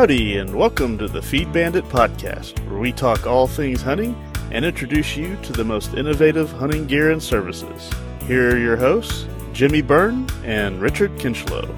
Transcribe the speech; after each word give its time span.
Howdy, 0.00 0.38
and 0.38 0.56
welcome 0.56 0.96
to 0.96 1.08
the 1.08 1.20
Feed 1.20 1.52
Bandit 1.52 1.84
podcast, 1.84 2.58
where 2.70 2.78
we 2.78 2.90
talk 2.90 3.26
all 3.26 3.46
things 3.46 3.82
hunting 3.82 4.16
and 4.50 4.64
introduce 4.64 5.14
you 5.14 5.36
to 5.42 5.52
the 5.52 5.62
most 5.62 5.92
innovative 5.92 6.50
hunting 6.52 6.86
gear 6.86 7.10
and 7.10 7.22
services. 7.22 7.90
Here 8.22 8.48
are 8.48 8.58
your 8.58 8.78
hosts, 8.78 9.26
Jimmy 9.52 9.82
Byrne 9.82 10.26
and 10.42 10.80
Richard 10.80 11.10
Kinchlow. 11.18 11.68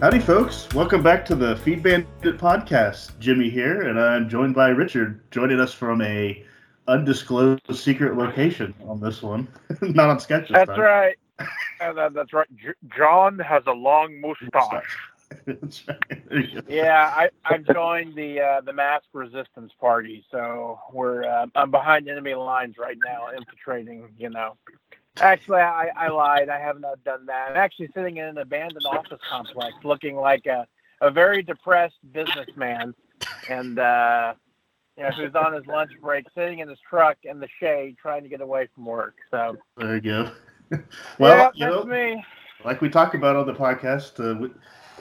Howdy, 0.00 0.20
folks. 0.20 0.72
Welcome 0.74 1.02
back 1.02 1.26
to 1.26 1.34
the 1.34 1.56
Feed 1.56 1.82
Bandit 1.82 2.38
podcast. 2.38 3.18
Jimmy 3.18 3.50
here, 3.50 3.88
and 3.88 3.98
I'm 3.98 4.28
joined 4.28 4.54
by 4.54 4.68
Richard, 4.68 5.28
joining 5.32 5.58
us 5.58 5.72
from 5.72 6.00
a 6.02 6.44
undisclosed 6.86 7.62
secret 7.74 8.16
location 8.16 8.72
on 8.86 9.00
this 9.00 9.22
one. 9.22 9.48
Not 9.80 10.08
on 10.08 10.20
sketches. 10.20 10.50
That's 10.52 10.68
time. 10.68 10.78
right. 10.78 11.16
that's 12.14 12.32
right. 12.32 12.46
John 12.96 13.40
has 13.40 13.64
a 13.66 13.72
long 13.72 14.20
mustache. 14.20 14.96
yeah, 16.68 17.12
I, 17.14 17.30
I 17.44 17.58
joined 17.58 18.14
the 18.14 18.40
uh, 18.40 18.60
the 18.60 18.72
mask 18.72 19.06
resistance 19.12 19.72
party, 19.80 20.24
so 20.30 20.78
we're 20.92 21.24
uh, 21.24 21.46
I'm 21.54 21.70
behind 21.70 22.08
enemy 22.08 22.34
lines 22.34 22.76
right 22.78 22.96
now, 23.04 23.28
infiltrating. 23.36 24.08
You 24.16 24.30
know, 24.30 24.56
actually, 25.18 25.60
I, 25.60 25.88
I 25.96 26.08
lied. 26.08 26.48
I 26.48 26.60
have 26.60 26.80
not 26.80 27.02
done 27.04 27.26
that. 27.26 27.50
I'm 27.50 27.56
actually 27.56 27.88
sitting 27.94 28.18
in 28.18 28.26
an 28.26 28.38
abandoned 28.38 28.86
office 28.86 29.20
complex, 29.28 29.74
looking 29.82 30.16
like 30.16 30.46
a 30.46 30.66
a 31.00 31.10
very 31.10 31.42
depressed 31.42 31.98
businessman, 32.12 32.94
and 33.48 33.78
uh, 33.78 34.34
you 34.96 35.02
know, 35.02 35.10
who's 35.10 35.34
on 35.34 35.52
his 35.52 35.66
lunch 35.66 35.90
break, 36.00 36.26
sitting 36.34 36.60
in 36.60 36.68
his 36.68 36.78
truck 36.88 37.18
in 37.24 37.40
the 37.40 37.48
shade, 37.60 37.96
trying 38.00 38.22
to 38.22 38.28
get 38.28 38.40
away 38.40 38.68
from 38.74 38.86
work. 38.86 39.16
So 39.30 39.56
there 39.76 39.96
you 39.96 40.00
go. 40.00 40.30
well, 41.18 41.52
yeah, 41.54 41.66
you 41.66 41.66
know, 41.66 41.84
me. 41.84 42.24
like 42.64 42.80
we 42.80 42.88
talked 42.88 43.14
about 43.14 43.36
on 43.36 43.46
the 43.46 43.54
podcast. 43.54 44.18
Uh, 44.20 44.48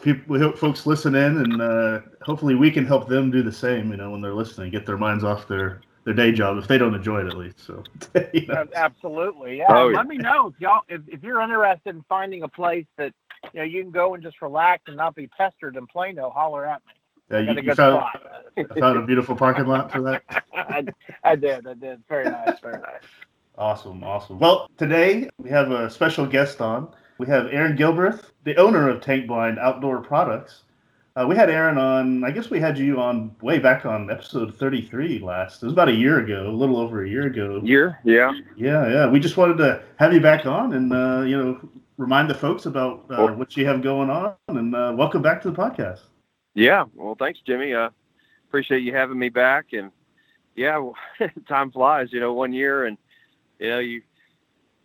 people, 0.05 0.39
hope 0.39 0.57
folks 0.57 0.85
listen 0.85 1.15
in, 1.15 1.37
and 1.39 1.61
uh, 1.61 1.99
hopefully 2.21 2.55
we 2.55 2.71
can 2.71 2.85
help 2.85 3.09
them 3.09 3.31
do 3.31 3.43
the 3.43 3.51
same. 3.51 3.91
You 3.91 3.97
know, 3.97 4.11
when 4.11 4.21
they're 4.21 4.33
listening, 4.33 4.71
get 4.71 4.85
their 4.85 4.97
minds 4.97 5.25
off 5.25 5.47
their 5.47 5.81
their 6.05 6.13
day 6.13 6.31
job 6.31 6.57
if 6.57 6.67
they 6.67 6.77
don't 6.77 6.93
enjoy 6.93 7.21
it 7.21 7.27
at 7.27 7.35
least. 7.35 7.59
So, 7.59 7.83
you 8.33 8.45
know. 8.45 8.65
absolutely, 8.75 9.57
yeah. 9.57 9.65
Oh, 9.67 9.89
yeah. 9.89 9.97
Let 9.97 10.07
me 10.07 10.17
know 10.17 10.47
if 10.47 10.53
y'all 10.59 10.81
if, 10.87 11.01
if 11.07 11.23
you're 11.23 11.41
interested 11.41 11.95
in 11.95 12.05
finding 12.07 12.43
a 12.43 12.47
place 12.47 12.85
that 12.97 13.11
you 13.53 13.59
know 13.59 13.65
you 13.65 13.81
can 13.81 13.91
go 13.91 14.13
and 14.13 14.23
just 14.23 14.41
relax 14.41 14.83
and 14.87 14.95
not 14.95 15.15
be 15.15 15.27
pestered 15.27 15.75
in 15.75 15.87
Plano. 15.87 16.29
Holler 16.29 16.65
at 16.65 16.81
me. 16.85 16.93
Yeah, 17.31 17.53
you, 17.53 17.59
you 17.59 17.73
found, 17.73 18.05
found 18.79 18.99
a 18.99 19.01
beautiful 19.01 19.35
parking 19.35 19.65
lot 19.65 19.91
for 19.91 19.99
that. 20.03 20.23
I, 20.53 20.85
I 21.23 21.35
did. 21.35 21.65
I 21.65 21.73
did. 21.73 22.03
Very 22.07 22.25
nice. 22.25 22.59
Very 22.59 22.79
nice. 22.79 23.01
Awesome. 23.57 24.03
Awesome. 24.03 24.37
Well, 24.37 24.69
today 24.77 25.27
we 25.39 25.49
have 25.49 25.71
a 25.71 25.89
special 25.89 26.27
guest 26.27 26.61
on. 26.61 26.93
We 27.17 27.27
have 27.27 27.47
Aaron 27.47 27.77
Gilbreth, 27.77 28.31
the 28.43 28.57
owner 28.57 28.89
of 28.89 28.99
Tank 28.99 29.27
Blind 29.27 29.57
Outdoor 29.57 30.01
Products. 30.01 30.63
Uh, 31.15 31.25
we 31.25 31.33
had 31.33 31.49
Aaron 31.49 31.77
on, 31.77 32.25
I 32.25 32.31
guess 32.31 32.49
we 32.49 32.59
had 32.59 32.77
you 32.77 32.99
on 32.99 33.33
way 33.41 33.57
back 33.57 33.85
on 33.85 34.11
episode 34.11 34.53
33 34.53 35.19
last. 35.19 35.63
It 35.63 35.67
was 35.67 35.71
about 35.71 35.87
a 35.87 35.93
year 35.93 36.19
ago, 36.19 36.49
a 36.49 36.51
little 36.51 36.77
over 36.77 37.05
a 37.05 37.09
year 37.09 37.27
ago. 37.27 37.61
Year? 37.63 37.99
Yeah. 38.03 38.33
Yeah, 38.57 38.89
yeah. 38.89 39.07
We 39.09 39.21
just 39.21 39.37
wanted 39.37 39.57
to 39.59 39.81
have 39.95 40.13
you 40.13 40.19
back 40.19 40.45
on 40.45 40.73
and, 40.73 40.91
uh, 40.91 41.23
you 41.25 41.41
know, 41.41 41.69
remind 41.97 42.29
the 42.29 42.35
folks 42.35 42.65
about 42.65 43.05
uh, 43.09 43.27
what 43.27 43.55
you 43.55 43.65
have 43.65 43.81
going 43.81 44.09
on 44.09 44.33
and 44.49 44.75
uh, 44.75 44.93
welcome 44.97 45.21
back 45.21 45.41
to 45.43 45.51
the 45.51 45.55
podcast. 45.55 46.01
Yeah. 46.53 46.83
Well, 46.95 47.15
thanks, 47.17 47.39
Jimmy. 47.47 47.73
Uh, 47.73 47.91
appreciate 48.49 48.81
you 48.81 48.93
having 48.93 49.17
me 49.17 49.29
back. 49.29 49.67
And 49.71 49.91
yeah, 50.57 50.85
time 51.47 51.71
flies, 51.71 52.11
you 52.11 52.19
know, 52.19 52.33
one 52.33 52.51
year 52.51 52.87
and, 52.87 52.97
you 53.59 53.69
know, 53.69 53.79
you 53.79 54.01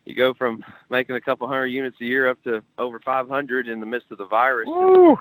you 0.05 0.15
go 0.15 0.35
from 0.35 0.65
making 0.91 1.17
a 1.17 1.21
couple 1.21 1.47
hundred 1.47 1.67
units 1.67 1.97
a 2.01 2.05
year 2.05 2.29
up 2.29 2.43
to 2.45 2.63
over 2.79 3.01
500 3.01 3.69
in 3.69 3.81
the 3.81 3.87
midst 3.87 4.11
of 4.11 4.19
the 4.19 4.27
virus. 4.27 4.67
Woo! 4.67 5.17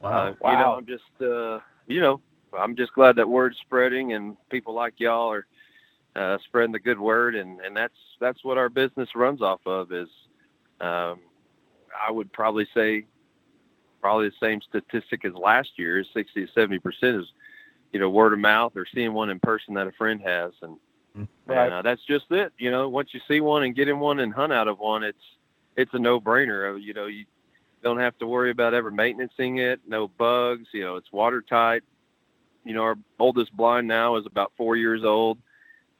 wow. 0.00 0.28
Uh, 0.28 0.34
wow. 0.40 0.50
You 0.52 0.58
know, 0.58 0.72
I'm 0.74 0.86
just, 0.86 1.22
uh, 1.22 1.60
you 1.86 2.00
know, 2.00 2.20
I'm 2.58 2.76
just 2.76 2.92
glad 2.94 3.16
that 3.16 3.28
word's 3.28 3.58
spreading 3.58 4.12
and 4.12 4.36
people 4.50 4.74
like 4.74 4.94
y'all 4.98 5.32
are 5.32 5.46
uh, 6.16 6.38
spreading 6.44 6.72
the 6.72 6.78
good 6.78 6.98
word. 6.98 7.34
And, 7.34 7.60
and 7.60 7.76
that's, 7.76 7.94
that's 8.20 8.44
what 8.44 8.58
our 8.58 8.68
business 8.68 9.08
runs 9.14 9.40
off 9.40 9.60
of 9.66 9.92
is, 9.92 10.08
um, 10.80 11.20
I 12.06 12.10
would 12.10 12.32
probably 12.32 12.66
say 12.74 13.06
probably 14.00 14.28
the 14.28 14.34
same 14.46 14.60
statistic 14.68 15.24
as 15.24 15.32
last 15.34 15.70
year 15.76 16.00
is 16.00 16.06
60 16.12 16.46
to 16.46 16.52
70% 16.52 17.20
is, 17.20 17.26
you 17.92 18.00
know, 18.00 18.10
word 18.10 18.32
of 18.32 18.40
mouth 18.40 18.72
or 18.76 18.84
seeing 18.92 19.14
one 19.14 19.30
in 19.30 19.38
person 19.38 19.74
that 19.74 19.86
a 19.86 19.92
friend 19.92 20.20
has. 20.20 20.52
And, 20.60 20.76
Right. 21.14 21.66
And 21.66 21.74
uh, 21.74 21.82
that's 21.82 22.02
just 22.04 22.26
it. 22.30 22.52
You 22.58 22.70
know, 22.70 22.88
once 22.88 23.10
you 23.12 23.20
see 23.28 23.40
one 23.40 23.62
and 23.62 23.74
get 23.74 23.88
in 23.88 23.98
one 23.98 24.20
and 24.20 24.32
hunt 24.32 24.52
out 24.52 24.68
of 24.68 24.78
one, 24.78 25.02
it's 25.04 25.18
it's 25.76 25.92
a 25.94 25.98
no-brainer. 25.98 26.72
Uh, 26.72 26.76
you 26.76 26.94
know, 26.94 27.06
you 27.06 27.24
don't 27.82 27.98
have 27.98 28.16
to 28.18 28.26
worry 28.26 28.50
about 28.50 28.74
ever 28.74 28.90
maintaining 28.90 29.58
it. 29.58 29.80
No 29.86 30.08
bugs. 30.08 30.68
You 30.72 30.82
know, 30.82 30.96
it's 30.96 31.12
watertight. 31.12 31.82
You 32.64 32.74
know, 32.74 32.82
our 32.82 32.96
oldest 33.18 33.54
blind 33.56 33.86
now 33.86 34.16
is 34.16 34.26
about 34.26 34.52
four 34.56 34.76
years 34.76 35.04
old. 35.04 35.38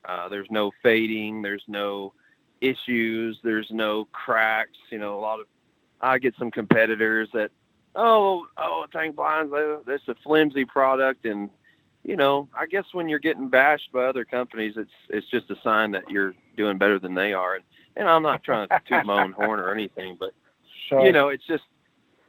Uh, 0.05 0.29
there's 0.29 0.51
no 0.51 0.71
fading. 0.83 1.43
There's 1.43 1.65
no 1.69 2.13
issues. 2.61 3.39
There's 3.45 3.69
no 3.71 4.07
cracks. 4.07 4.79
You 4.91 4.99
know, 4.99 5.19
a 5.19 5.21
lot 5.21 5.41
of 5.41 5.47
I 6.01 6.19
get 6.19 6.35
some 6.39 6.51
competitors 6.51 7.29
that, 7.33 7.51
oh, 7.95 8.47
oh, 8.59 8.87
tank 8.93 9.17
blinds, 9.17 9.53
that's 9.87 10.07
a 10.09 10.15
flimsy 10.23 10.65
product, 10.65 11.25
and 11.25 11.49
you 12.05 12.17
know, 12.17 12.49
I 12.59 12.67
guess 12.67 12.85
when 12.93 13.09
you're 13.09 13.19
getting 13.19 13.49
bashed 13.49 13.91
by 13.93 14.05
other 14.05 14.25
companies, 14.25 14.75
it's 14.77 14.91
it's 15.09 15.29
just 15.31 15.51
a 15.51 15.57
sign 15.63 15.91
that 15.93 16.09
you're 16.11 16.35
doing 16.57 16.79
better 16.79 16.99
than 16.99 17.15
they 17.15 17.33
are. 17.33 17.57
And 17.57 17.65
and 17.97 18.09
I'm 18.09 18.23
not 18.23 18.45
trying 18.45 18.69
to 18.69 18.81
toot 18.87 19.07
my 19.07 19.23
own 19.23 19.33
horn 19.39 19.59
or 19.59 19.73
anything, 19.73 20.17
but 20.21 20.33
sure. 20.89 21.05
you 21.05 21.13
know, 21.13 21.29
it's 21.29 21.47
just 21.47 21.65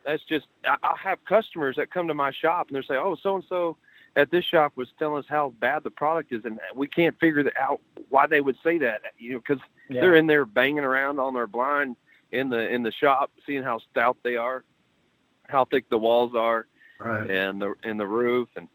that's 0.05 0.23
just 0.23 0.47
I, 0.63 0.77
I 0.81 0.95
have 1.03 1.23
customers 1.25 1.75
that 1.75 1.91
come 1.91 2.07
to 2.07 2.13
my 2.13 2.31
shop 2.31 2.67
and 2.69 2.77
they 2.77 2.81
say, 2.87 2.95
oh, 2.95 3.17
so 3.21 3.35
and 3.35 3.43
so 3.49 3.77
at 4.15 4.31
this 4.31 4.45
shop 4.45 4.73
was 4.75 4.87
telling 4.97 5.19
us 5.19 5.25
how 5.27 5.53
bad 5.59 5.83
the 5.83 5.91
product 5.91 6.31
is, 6.31 6.45
and 6.45 6.57
we 6.73 6.87
can't 6.87 7.19
figure 7.19 7.51
out 7.59 7.81
why 8.09 8.27
they 8.27 8.39
would 8.39 8.55
say 8.63 8.77
that. 8.77 9.01
You 9.17 9.33
know, 9.33 9.39
because 9.39 9.61
yeah. 9.89 10.01
they're 10.01 10.15
in 10.15 10.27
there 10.27 10.45
banging 10.45 10.85
around 10.85 11.19
on 11.19 11.33
their 11.33 11.47
blind 11.47 11.97
in 12.31 12.49
the 12.49 12.69
in 12.73 12.81
the 12.81 12.93
shop, 12.93 13.31
seeing 13.45 13.63
how 13.63 13.79
stout 13.91 14.17
they 14.23 14.37
are, 14.37 14.63
how 15.49 15.65
thick 15.65 15.89
the 15.89 15.97
walls 15.97 16.33
are, 16.33 16.65
right. 16.99 17.29
and 17.29 17.61
the 17.61 17.73
in 17.83 17.97
the 17.97 18.07
roof, 18.07 18.47
and 18.55 18.69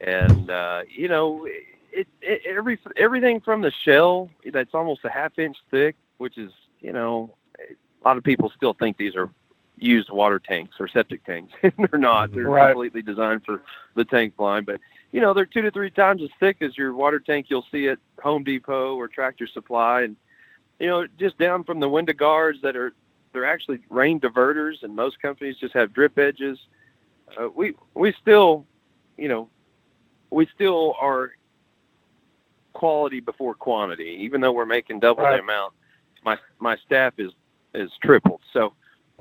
and 0.00 0.50
uh, 0.50 0.82
you 0.88 1.08
know, 1.08 1.46
it, 1.92 2.06
it, 2.20 2.42
every 2.46 2.78
everything 2.96 3.40
from 3.40 3.62
the 3.62 3.72
shell 3.84 4.30
that's 4.52 4.74
almost 4.74 5.04
a 5.04 5.10
half 5.10 5.38
inch 5.38 5.56
thick, 5.70 5.96
which 6.18 6.38
is 6.38 6.52
you 6.80 6.92
know, 6.92 7.34
a 7.58 8.08
lot 8.08 8.16
of 8.16 8.24
people 8.24 8.52
still 8.54 8.74
think 8.74 8.96
these 8.96 9.16
are 9.16 9.30
used 9.78 10.10
water 10.10 10.38
tanks 10.38 10.76
or 10.80 10.88
septic 10.88 11.24
tanks. 11.24 11.52
they're 11.62 11.98
not. 11.98 12.32
They're 12.32 12.44
right. 12.44 12.68
completely 12.68 13.02
designed 13.02 13.44
for 13.44 13.62
the 13.94 14.04
tank 14.04 14.36
blind, 14.36 14.66
but 14.66 14.80
you 15.12 15.20
know, 15.20 15.32
they're 15.32 15.46
two 15.46 15.62
to 15.62 15.70
three 15.70 15.90
times 15.90 16.22
as 16.22 16.30
thick 16.40 16.58
as 16.60 16.76
your 16.76 16.94
water 16.94 17.20
tank 17.20 17.46
you'll 17.48 17.66
see 17.70 17.88
at 17.88 17.98
Home 18.22 18.44
Depot 18.44 18.96
or 18.96 19.08
Tractor 19.08 19.46
Supply, 19.46 20.02
and 20.02 20.16
you 20.78 20.86
know, 20.86 21.06
just 21.18 21.38
down 21.38 21.64
from 21.64 21.80
the 21.80 21.88
window 21.88 22.12
guards 22.12 22.60
that 22.62 22.76
are 22.76 22.92
they're 23.32 23.44
actually 23.46 23.80
rain 23.90 24.20
diverters, 24.20 24.82
and 24.82 24.94
most 24.94 25.20
companies 25.20 25.56
just 25.56 25.74
have 25.74 25.92
drip 25.92 26.18
edges. 26.18 26.58
Uh, 27.38 27.48
we 27.54 27.74
we 27.94 28.14
still, 28.20 28.64
you 29.16 29.28
know, 29.28 29.48
we 30.36 30.46
still 30.54 30.94
are 31.00 31.30
quality 32.74 33.20
before 33.20 33.54
quantity. 33.54 34.18
Even 34.20 34.42
though 34.42 34.52
we're 34.52 34.66
making 34.66 35.00
double 35.00 35.24
right. 35.24 35.36
the 35.36 35.42
amount, 35.42 35.72
my 36.24 36.36
my 36.60 36.76
staff 36.84 37.14
is 37.16 37.32
is 37.74 37.90
tripled. 38.02 38.42
So 38.52 38.74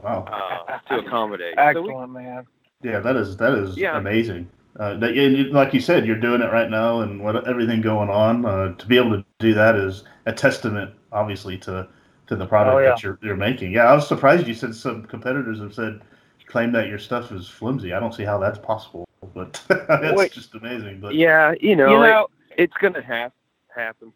wow. 0.03 0.25
uh, 0.29 0.77
to 0.89 0.99
accommodate. 0.99 1.55
Excellent, 1.57 1.87
so 1.87 2.05
we, 2.07 2.23
man. 2.23 2.45
Yeah, 2.83 2.99
that 2.99 3.15
is 3.15 3.37
that 3.37 3.53
is 3.53 3.77
yeah. 3.77 3.97
amazing. 3.97 4.49
Uh, 4.77 4.95
that, 4.97 5.17
and 5.17 5.51
like 5.51 5.73
you 5.73 5.79
said, 5.79 6.05
you're 6.05 6.19
doing 6.19 6.41
it 6.41 6.51
right 6.51 6.69
now, 6.69 6.99
and 6.99 7.23
what 7.23 7.47
everything 7.47 7.79
going 7.79 8.09
on. 8.09 8.45
Uh, 8.45 8.73
to 8.75 8.85
be 8.85 8.97
able 8.97 9.11
to 9.11 9.23
do 9.39 9.53
that 9.53 9.77
is 9.77 10.03
a 10.25 10.33
testament, 10.33 10.91
obviously, 11.13 11.57
to 11.59 11.87
to 12.27 12.35
the 12.35 12.45
product 12.45 12.75
oh, 12.75 12.79
yeah. 12.79 12.89
that 12.89 13.03
you're 13.03 13.17
you're 13.21 13.37
making. 13.37 13.71
Yeah, 13.71 13.85
I 13.85 13.95
was 13.95 14.05
surprised 14.05 14.47
you 14.47 14.53
said 14.53 14.75
some 14.75 15.05
competitors 15.05 15.59
have 15.59 15.73
said 15.73 16.01
claim 16.47 16.73
that 16.73 16.89
your 16.89 16.99
stuff 16.99 17.31
is 17.31 17.47
flimsy. 17.47 17.93
I 17.93 17.99
don't 18.01 18.13
see 18.13 18.23
how 18.23 18.37
that's 18.37 18.59
possible 18.59 19.04
but 19.35 19.61
that's 19.67 20.17
Wait, 20.17 20.31
just 20.31 20.55
amazing. 20.55 20.99
But 20.99 21.13
yeah, 21.13 21.53
you 21.59 21.75
know, 21.75 21.91
you 21.91 21.99
know 21.99 22.27
it, 22.49 22.63
it's 22.63 22.73
gonna 22.81 23.03
have 23.03 23.31
happen. 23.67 24.11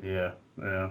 Yeah, 0.00 0.32
yeah. 0.56 0.90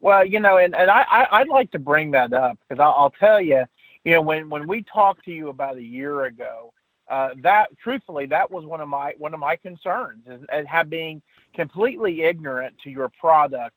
Well, 0.00 0.24
you 0.24 0.40
know, 0.40 0.58
and, 0.58 0.76
and 0.76 0.90
I, 0.90 1.02
I 1.30 1.38
would 1.40 1.48
like 1.48 1.70
to 1.72 1.78
bring 1.78 2.10
that 2.10 2.32
up 2.32 2.58
because 2.68 2.80
I'll, 2.80 2.94
I'll 2.96 3.10
tell 3.10 3.40
you, 3.40 3.64
you 4.04 4.12
know, 4.12 4.20
when 4.20 4.48
when 4.48 4.68
we 4.68 4.82
talked 4.82 5.24
to 5.24 5.32
you 5.32 5.48
about 5.48 5.76
a 5.76 5.82
year 5.82 6.26
ago, 6.26 6.72
uh, 7.08 7.30
that 7.42 7.68
truthfully 7.82 8.26
that 8.26 8.50
was 8.50 8.64
one 8.64 8.80
of 8.80 8.88
my 8.88 9.14
one 9.18 9.32
of 9.32 9.40
my 9.40 9.56
concerns 9.56 10.22
is, 10.26 10.42
is 10.52 10.66
have 10.66 10.90
being 10.90 11.22
completely 11.54 12.22
ignorant 12.22 12.74
to 12.84 12.90
your 12.90 13.10
product. 13.18 13.76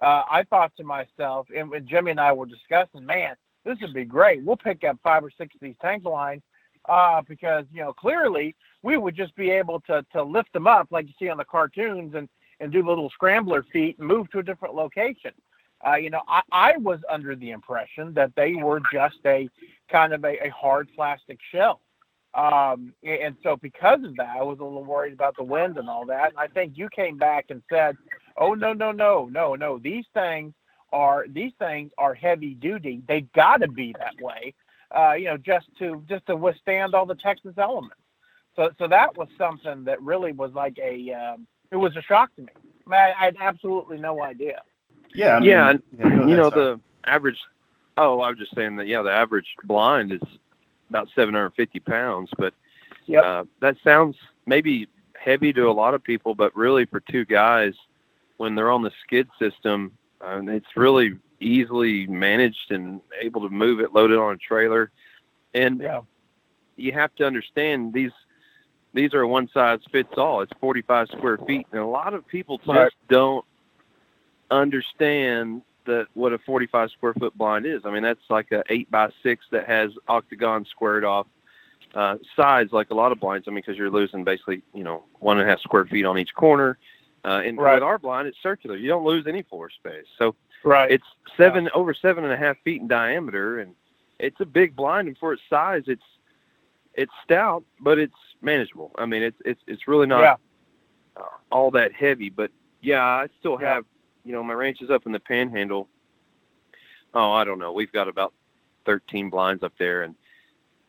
Uh, 0.00 0.22
I 0.30 0.44
thought 0.44 0.72
to 0.76 0.84
myself, 0.84 1.46
and 1.54 1.70
when 1.70 1.86
Jimmy 1.86 2.10
and 2.12 2.20
I 2.20 2.32
were 2.32 2.46
discussing, 2.46 3.06
man, 3.06 3.36
this 3.64 3.78
would 3.80 3.94
be 3.94 4.04
great. 4.04 4.44
We'll 4.44 4.56
pick 4.56 4.82
up 4.84 4.98
five 5.02 5.24
or 5.24 5.30
six 5.30 5.54
of 5.54 5.60
these 5.60 5.76
tank 5.80 6.02
blinds 6.02 6.42
uh, 6.88 7.22
because 7.28 7.64
you 7.72 7.80
know 7.80 7.92
clearly 7.92 8.54
we 8.82 8.96
would 8.96 9.14
just 9.14 9.34
be 9.36 9.50
able 9.50 9.80
to 9.80 10.04
to 10.12 10.22
lift 10.22 10.52
them 10.52 10.66
up 10.66 10.88
like 10.90 11.06
you 11.06 11.14
see 11.18 11.28
on 11.28 11.38
the 11.38 11.44
cartoons 11.44 12.14
and 12.14 12.28
and 12.60 12.72
do 12.72 12.86
little 12.86 13.10
scrambler 13.10 13.64
feet 13.72 13.98
and 13.98 14.06
move 14.06 14.30
to 14.30 14.38
a 14.38 14.42
different 14.42 14.74
location. 14.74 15.32
Uh, 15.84 15.96
you 15.96 16.10
know, 16.10 16.22
I, 16.28 16.42
I 16.52 16.76
was 16.76 17.00
under 17.10 17.34
the 17.34 17.50
impression 17.50 18.14
that 18.14 18.32
they 18.36 18.54
were 18.54 18.80
just 18.92 19.18
a 19.26 19.48
kind 19.90 20.12
of 20.12 20.24
a, 20.24 20.46
a 20.46 20.50
hard 20.50 20.88
plastic 20.94 21.38
shell. 21.50 21.80
Um, 22.34 22.94
and 23.02 23.36
so 23.42 23.56
because 23.56 24.02
of 24.04 24.16
that, 24.16 24.36
I 24.38 24.42
was 24.42 24.60
a 24.60 24.64
little 24.64 24.84
worried 24.84 25.12
about 25.12 25.36
the 25.36 25.42
wind 25.42 25.76
and 25.76 25.88
all 25.88 26.06
that. 26.06 26.30
And 26.30 26.38
I 26.38 26.46
think 26.46 26.78
you 26.78 26.88
came 26.88 27.18
back 27.18 27.46
and 27.50 27.62
said, 27.70 27.96
"Oh 28.38 28.54
no, 28.54 28.72
no, 28.72 28.90
no, 28.90 29.28
no, 29.30 29.54
no! 29.54 29.78
These 29.78 30.06
things 30.14 30.54
are 30.92 31.26
these 31.28 31.52
things 31.58 31.90
are 31.98 32.14
heavy 32.14 32.54
duty. 32.54 33.02
They've 33.06 33.30
got 33.32 33.60
to 33.60 33.68
be 33.68 33.94
that 33.98 34.14
way, 34.22 34.54
uh, 34.96 35.12
you 35.12 35.26
know, 35.26 35.36
just 35.36 35.66
to 35.78 36.02
just 36.08 36.26
to 36.26 36.36
withstand 36.36 36.94
all 36.94 37.06
the 37.06 37.14
Texas 37.14 37.54
elements." 37.58 37.96
So, 38.56 38.70
so 38.78 38.86
that 38.88 39.16
was 39.16 39.28
something 39.38 39.84
that 39.84 40.02
really 40.02 40.32
was 40.32 40.52
like 40.52 40.78
a 40.78 41.12
um, 41.12 41.46
it 41.70 41.76
was 41.76 41.96
a 41.96 42.02
shock 42.02 42.34
to 42.36 42.42
me. 42.42 42.48
I, 42.86 42.90
mean, 42.90 43.00
I, 43.00 43.12
I 43.20 43.24
had 43.26 43.36
absolutely 43.40 43.98
no 43.98 44.22
idea. 44.22 44.62
Yeah, 45.14 45.36
I 45.36 45.40
mean, 45.40 45.48
yeah, 45.48 45.70
and 45.70 45.82
yeah, 45.98 46.26
you 46.26 46.36
know 46.36 46.50
the 46.50 46.80
average. 47.04 47.38
Oh, 47.96 48.20
I 48.20 48.30
was 48.30 48.38
just 48.38 48.54
saying 48.54 48.76
that. 48.76 48.86
Yeah, 48.86 49.02
the 49.02 49.12
average 49.12 49.54
blind 49.64 50.12
is 50.12 50.22
about 50.88 51.08
750 51.14 51.80
pounds, 51.80 52.30
but 52.38 52.54
yep. 53.06 53.24
uh, 53.24 53.44
that 53.60 53.76
sounds 53.82 54.16
maybe 54.46 54.88
heavy 55.14 55.52
to 55.52 55.68
a 55.68 55.72
lot 55.72 55.94
of 55.94 56.02
people, 56.02 56.34
but 56.34 56.54
really 56.56 56.84
for 56.84 57.00
two 57.00 57.24
guys, 57.24 57.74
when 58.36 58.54
they're 58.54 58.70
on 58.70 58.82
the 58.82 58.90
skid 59.04 59.28
system, 59.38 59.92
uh, 60.20 60.40
it's 60.46 60.76
really 60.76 61.12
easily 61.42 62.06
managed 62.06 62.70
and 62.70 63.00
able 63.20 63.42
to 63.42 63.50
move 63.50 63.80
it, 63.80 63.92
load 63.92 64.10
it 64.10 64.18
on 64.18 64.34
a 64.34 64.38
trailer, 64.38 64.90
and 65.54 65.80
yeah. 65.80 66.00
you 66.76 66.92
have 66.92 67.14
to 67.16 67.24
understand 67.24 67.92
these 67.92 68.12
these 68.94 69.14
are 69.14 69.26
one 69.26 69.48
size 69.52 69.80
fits 69.90 70.12
all. 70.16 70.42
It's 70.42 70.52
45 70.60 71.08
square 71.08 71.38
feet, 71.46 71.66
and 71.72 71.80
a 71.80 71.86
lot 71.86 72.14
of 72.14 72.26
people 72.26 72.58
just 72.58 72.68
right. 72.68 72.92
don't 73.08 73.44
understand 74.50 75.62
that 75.86 76.06
what 76.14 76.32
a 76.32 76.38
45 76.38 76.90
square 76.90 77.14
foot 77.14 77.36
blind 77.36 77.66
is. 77.66 77.82
I 77.84 77.90
mean, 77.90 78.02
that's 78.02 78.20
like 78.28 78.52
a 78.52 78.62
eight 78.68 78.90
by 78.90 79.08
six 79.22 79.44
that 79.50 79.66
has 79.66 79.90
octagon 80.08 80.64
squared 80.66 81.04
off 81.04 81.26
uh, 81.94 82.16
sides, 82.36 82.72
like 82.72 82.90
a 82.90 82.94
lot 82.94 83.12
of 83.12 83.20
blinds. 83.20 83.46
I 83.48 83.50
mean, 83.50 83.56
because 83.56 83.76
you're 83.76 83.90
losing 83.90 84.24
basically, 84.24 84.62
you 84.74 84.84
know, 84.84 85.04
one 85.18 85.38
and 85.38 85.48
a 85.48 85.50
half 85.50 85.60
square 85.60 85.86
feet 85.86 86.04
on 86.04 86.18
each 86.18 86.34
corner. 86.34 86.78
Uh, 87.24 87.42
and 87.44 87.56
right. 87.58 87.74
with 87.74 87.82
our 87.82 87.98
blind, 87.98 88.28
it's 88.28 88.38
circular. 88.42 88.76
You 88.76 88.88
don't 88.88 89.04
lose 89.04 89.26
any 89.26 89.42
floor 89.42 89.70
space. 89.70 90.06
So 90.18 90.34
right. 90.64 90.90
it's 90.90 91.06
seven 91.36 91.64
yeah. 91.64 91.70
over 91.74 91.94
seven 91.94 92.24
and 92.24 92.32
a 92.32 92.36
half 92.36 92.56
feet 92.64 92.80
in 92.80 92.88
diameter, 92.88 93.60
and 93.60 93.74
it's 94.18 94.40
a 94.40 94.46
big 94.46 94.76
blind. 94.76 95.08
And 95.08 95.18
for 95.18 95.32
its 95.32 95.42
size, 95.48 95.84
it's 95.86 96.02
it's 96.94 97.12
stout, 97.24 97.64
but 97.80 97.98
it's 97.98 98.14
manageable. 98.40 98.90
I 98.96 99.06
mean, 99.06 99.22
it's 99.22 99.38
it's 99.44 99.60
it's 99.66 99.88
really 99.88 100.06
not 100.06 100.20
yeah. 100.20 100.36
uh, 101.16 101.26
all 101.50 101.70
that 101.72 101.92
heavy. 101.92 102.30
But 102.30 102.50
yeah, 102.80 103.02
I 103.02 103.28
still 103.40 103.58
yeah. 103.60 103.74
have 103.74 103.84
you 104.24 104.32
know, 104.32 104.42
my 104.42 104.54
ranch 104.54 104.80
is 104.80 104.90
up 104.90 105.06
in 105.06 105.12
the 105.12 105.20
Panhandle. 105.20 105.88
Oh, 107.14 107.32
I 107.32 107.44
don't 107.44 107.58
know. 107.58 107.72
We've 107.72 107.92
got 107.92 108.08
about 108.08 108.32
13 108.86 109.30
blinds 109.30 109.62
up 109.62 109.72
there, 109.78 110.02
and 110.02 110.14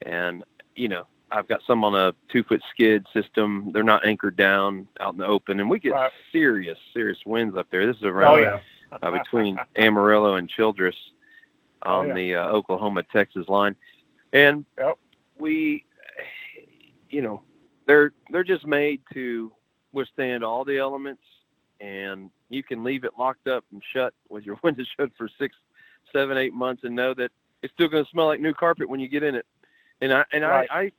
and 0.05 0.43
you 0.75 0.87
know, 0.87 1.07
I've 1.31 1.47
got 1.47 1.61
some 1.65 1.83
on 1.83 1.95
a 1.95 2.13
two 2.31 2.43
foot 2.43 2.61
skid 2.71 3.05
system. 3.13 3.71
They're 3.73 3.83
not 3.83 4.05
anchored 4.05 4.35
down 4.35 4.87
out 4.99 5.13
in 5.13 5.19
the 5.19 5.25
open, 5.25 5.59
and 5.59 5.69
we 5.69 5.79
get 5.79 5.93
right. 5.93 6.11
serious, 6.31 6.77
serious 6.93 7.19
winds 7.25 7.57
up 7.57 7.67
there. 7.71 7.85
This 7.85 7.97
is 7.97 8.03
around 8.03 8.33
oh, 8.33 8.37
yeah. 8.37 8.59
Uh, 9.01 9.11
between 9.23 9.57
Amarillo 9.75 10.35
and 10.35 10.49
Childress 10.49 10.95
on 11.83 12.05
oh, 12.05 12.07
yeah. 12.07 12.13
the 12.13 12.35
uh, 12.35 12.47
Oklahoma 12.47 13.03
Texas 13.11 13.47
line, 13.47 13.75
and 14.31 14.65
yep. 14.77 14.97
we, 15.37 15.85
you 17.09 17.21
know, 17.21 17.41
they're 17.87 18.13
they're 18.29 18.43
just 18.43 18.65
made 18.65 19.01
to 19.13 19.51
withstand 19.91 20.43
all 20.43 20.65
the 20.65 20.77
elements 20.77 21.21
and 21.83 22.29
you 22.49 22.63
can 22.63 22.83
leave 22.83 23.03
it 23.03 23.11
locked 23.19 23.47
up 23.47 23.65
and 23.71 23.81
shut 23.93 24.13
with 24.29 24.45
your 24.45 24.57
windows 24.63 24.87
shut 24.97 25.11
for 25.17 25.29
six, 25.37 25.55
seven, 26.11 26.37
eight 26.37 26.53
months 26.53 26.83
and 26.83 26.95
know 26.95 27.13
that 27.13 27.31
it's 27.61 27.73
still 27.73 27.87
going 27.87 28.03
to 28.03 28.11
smell 28.11 28.27
like 28.27 28.39
new 28.39 28.53
carpet 28.53 28.89
when 28.89 28.99
you 28.99 29.07
get 29.07 29.23
in 29.23 29.35
it. 29.35 29.45
And 30.01 30.13
I 30.13 30.25
and 30.33 30.43
right. 30.43 30.67
I, 30.71 30.79
I 30.79 30.91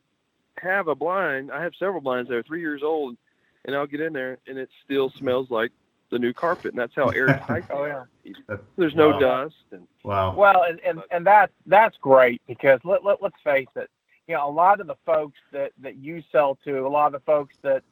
have 0.58 0.88
a 0.88 0.94
blind. 0.94 1.50
I 1.50 1.62
have 1.62 1.72
several 1.78 2.00
blinds 2.00 2.28
that 2.28 2.36
are 2.36 2.42
three 2.42 2.60
years 2.60 2.82
old, 2.82 3.16
and 3.64 3.74
I'll 3.74 3.86
get 3.86 4.00
in 4.00 4.12
there 4.12 4.38
and 4.46 4.58
it 4.58 4.68
still 4.84 5.10
smells 5.18 5.50
like 5.50 5.72
the 6.14 6.18
new 6.20 6.32
carpet, 6.32 6.66
and 6.66 6.78
that's 6.78 6.94
how 6.94 7.08
airtight. 7.08 7.64
oh 7.70 7.84
yeah. 7.84 8.56
There's 8.76 8.94
no 8.94 9.10
wow. 9.10 9.18
dust. 9.18 9.56
And, 9.72 9.86
wow. 10.04 10.34
Well, 10.34 10.62
and 10.62 10.80
and 10.80 11.02
and 11.10 11.26
that's 11.26 11.52
that's 11.66 11.96
great 11.98 12.40
because 12.46 12.80
let, 12.84 13.04
let 13.04 13.20
let's 13.20 13.36
face 13.42 13.66
it. 13.76 13.90
You 14.28 14.36
know, 14.36 14.48
a 14.48 14.50
lot 14.50 14.80
of 14.80 14.86
the 14.86 14.94
folks 15.04 15.38
that 15.52 15.72
that 15.82 15.96
you 15.96 16.22
sell 16.32 16.56
to, 16.64 16.86
a 16.86 16.88
lot 16.88 17.06
of 17.06 17.12
the 17.12 17.24
folks 17.26 17.56
that 17.62 17.82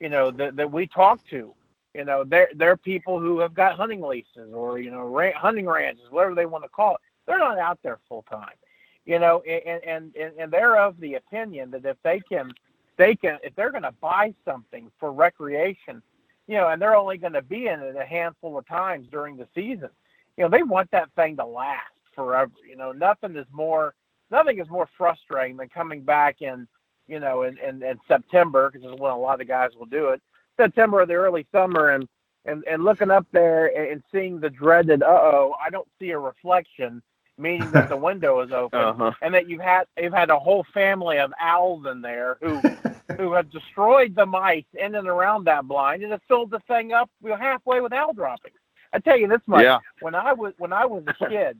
you 0.00 0.08
know 0.08 0.30
that 0.30 0.56
that 0.56 0.70
we 0.70 0.86
talk 0.86 1.26
to, 1.30 1.52
you 1.94 2.04
know, 2.04 2.22
they're 2.24 2.50
they're 2.54 2.76
people 2.76 3.18
who 3.18 3.40
have 3.40 3.52
got 3.52 3.76
hunting 3.76 4.00
leases 4.00 4.54
or 4.54 4.78
you 4.78 4.92
know 4.92 5.02
ra- 5.02 5.36
hunting 5.36 5.66
ranches, 5.66 6.04
whatever 6.10 6.36
they 6.36 6.46
want 6.46 6.62
to 6.62 6.68
call 6.68 6.94
it. 6.94 7.00
They're 7.26 7.38
not 7.38 7.58
out 7.58 7.80
there 7.82 7.98
full 8.08 8.24
time, 8.30 8.54
you 9.04 9.18
know, 9.18 9.42
and, 9.42 9.82
and 9.84 10.16
and 10.16 10.32
and 10.38 10.52
they're 10.52 10.78
of 10.78 11.00
the 11.00 11.14
opinion 11.14 11.72
that 11.72 11.84
if 11.84 11.96
they 12.04 12.20
can, 12.20 12.52
they 12.96 13.16
can 13.16 13.38
if 13.42 13.56
they're 13.56 13.72
going 13.72 13.82
to 13.82 13.94
buy 14.00 14.34
something 14.44 14.88
for 15.00 15.12
recreation, 15.12 16.00
you 16.52 16.58
know, 16.58 16.68
and 16.68 16.82
they're 16.82 16.94
only 16.94 17.16
going 17.16 17.32
to 17.32 17.40
be 17.40 17.68
in 17.68 17.80
it 17.80 17.96
a 17.96 18.04
handful 18.04 18.58
of 18.58 18.66
times 18.66 19.08
during 19.10 19.38
the 19.38 19.48
season, 19.54 19.88
you 20.36 20.44
know, 20.44 20.50
they 20.50 20.62
want 20.62 20.90
that 20.90 21.08
thing 21.16 21.34
to 21.38 21.46
last 21.46 21.80
forever. 22.14 22.52
You 22.68 22.76
know, 22.76 22.92
nothing 22.92 23.34
is 23.36 23.46
more 23.50 23.94
nothing 24.30 24.58
is 24.58 24.68
more 24.68 24.86
frustrating 24.98 25.56
than 25.56 25.70
coming 25.70 26.02
back 26.02 26.42
in, 26.42 26.68
you 27.08 27.20
know, 27.20 27.44
in 27.44 27.56
in, 27.56 27.82
in 27.82 27.98
September 28.06 28.70
because 28.70 28.86
is 28.86 29.00
when 29.00 29.12
a 29.12 29.18
lot 29.18 29.40
of 29.40 29.48
guys 29.48 29.70
will 29.78 29.86
do 29.86 30.08
it 30.08 30.20
September 30.58 31.00
or 31.00 31.06
the 31.06 31.14
early 31.14 31.46
summer 31.52 31.88
and 31.88 32.06
and, 32.44 32.62
and 32.68 32.84
looking 32.84 33.10
up 33.10 33.26
there 33.32 33.66
and, 33.74 34.02
seeing 34.12 34.38
the 34.38 34.50
dreaded 34.50 35.02
uh 35.02 35.06
oh 35.06 35.54
I 35.64 35.70
don't 35.70 35.88
see 35.98 36.10
a 36.10 36.18
reflection 36.18 37.00
meaning 37.38 37.70
that 37.70 37.88
the 37.88 37.96
window 38.08 38.40
is 38.40 38.52
open 38.52 38.78
uh-huh. 38.78 39.12
and 39.22 39.32
that 39.32 39.48
you've 39.48 39.62
had 39.62 39.84
you've 39.96 40.12
had 40.12 40.28
a 40.28 40.38
whole 40.38 40.66
family 40.74 41.16
of 41.18 41.32
owls 41.40 41.86
in 41.86 42.02
there 42.02 42.36
who 42.42 42.60
who 43.18 43.32
had 43.32 43.50
destroyed 43.50 44.14
the 44.14 44.26
mice 44.26 44.64
in 44.74 44.94
and 44.94 45.08
around 45.08 45.44
that 45.44 45.66
blind 45.66 46.02
and 46.02 46.12
have 46.12 46.22
filled 46.28 46.50
the 46.50 46.60
thing 46.60 46.92
up 46.92 47.10
you 47.22 47.30
know, 47.30 47.36
halfway 47.36 47.80
with 47.80 47.92
owl 47.92 48.12
droppings. 48.12 48.56
I 48.92 48.98
tell 48.98 49.16
you 49.16 49.28
this 49.28 49.40
much: 49.46 49.64
yeah. 49.64 49.78
when 50.00 50.14
I 50.14 50.32
was 50.32 50.52
when 50.58 50.72
I 50.72 50.84
was 50.84 51.04
a 51.06 51.14
kid, 51.28 51.58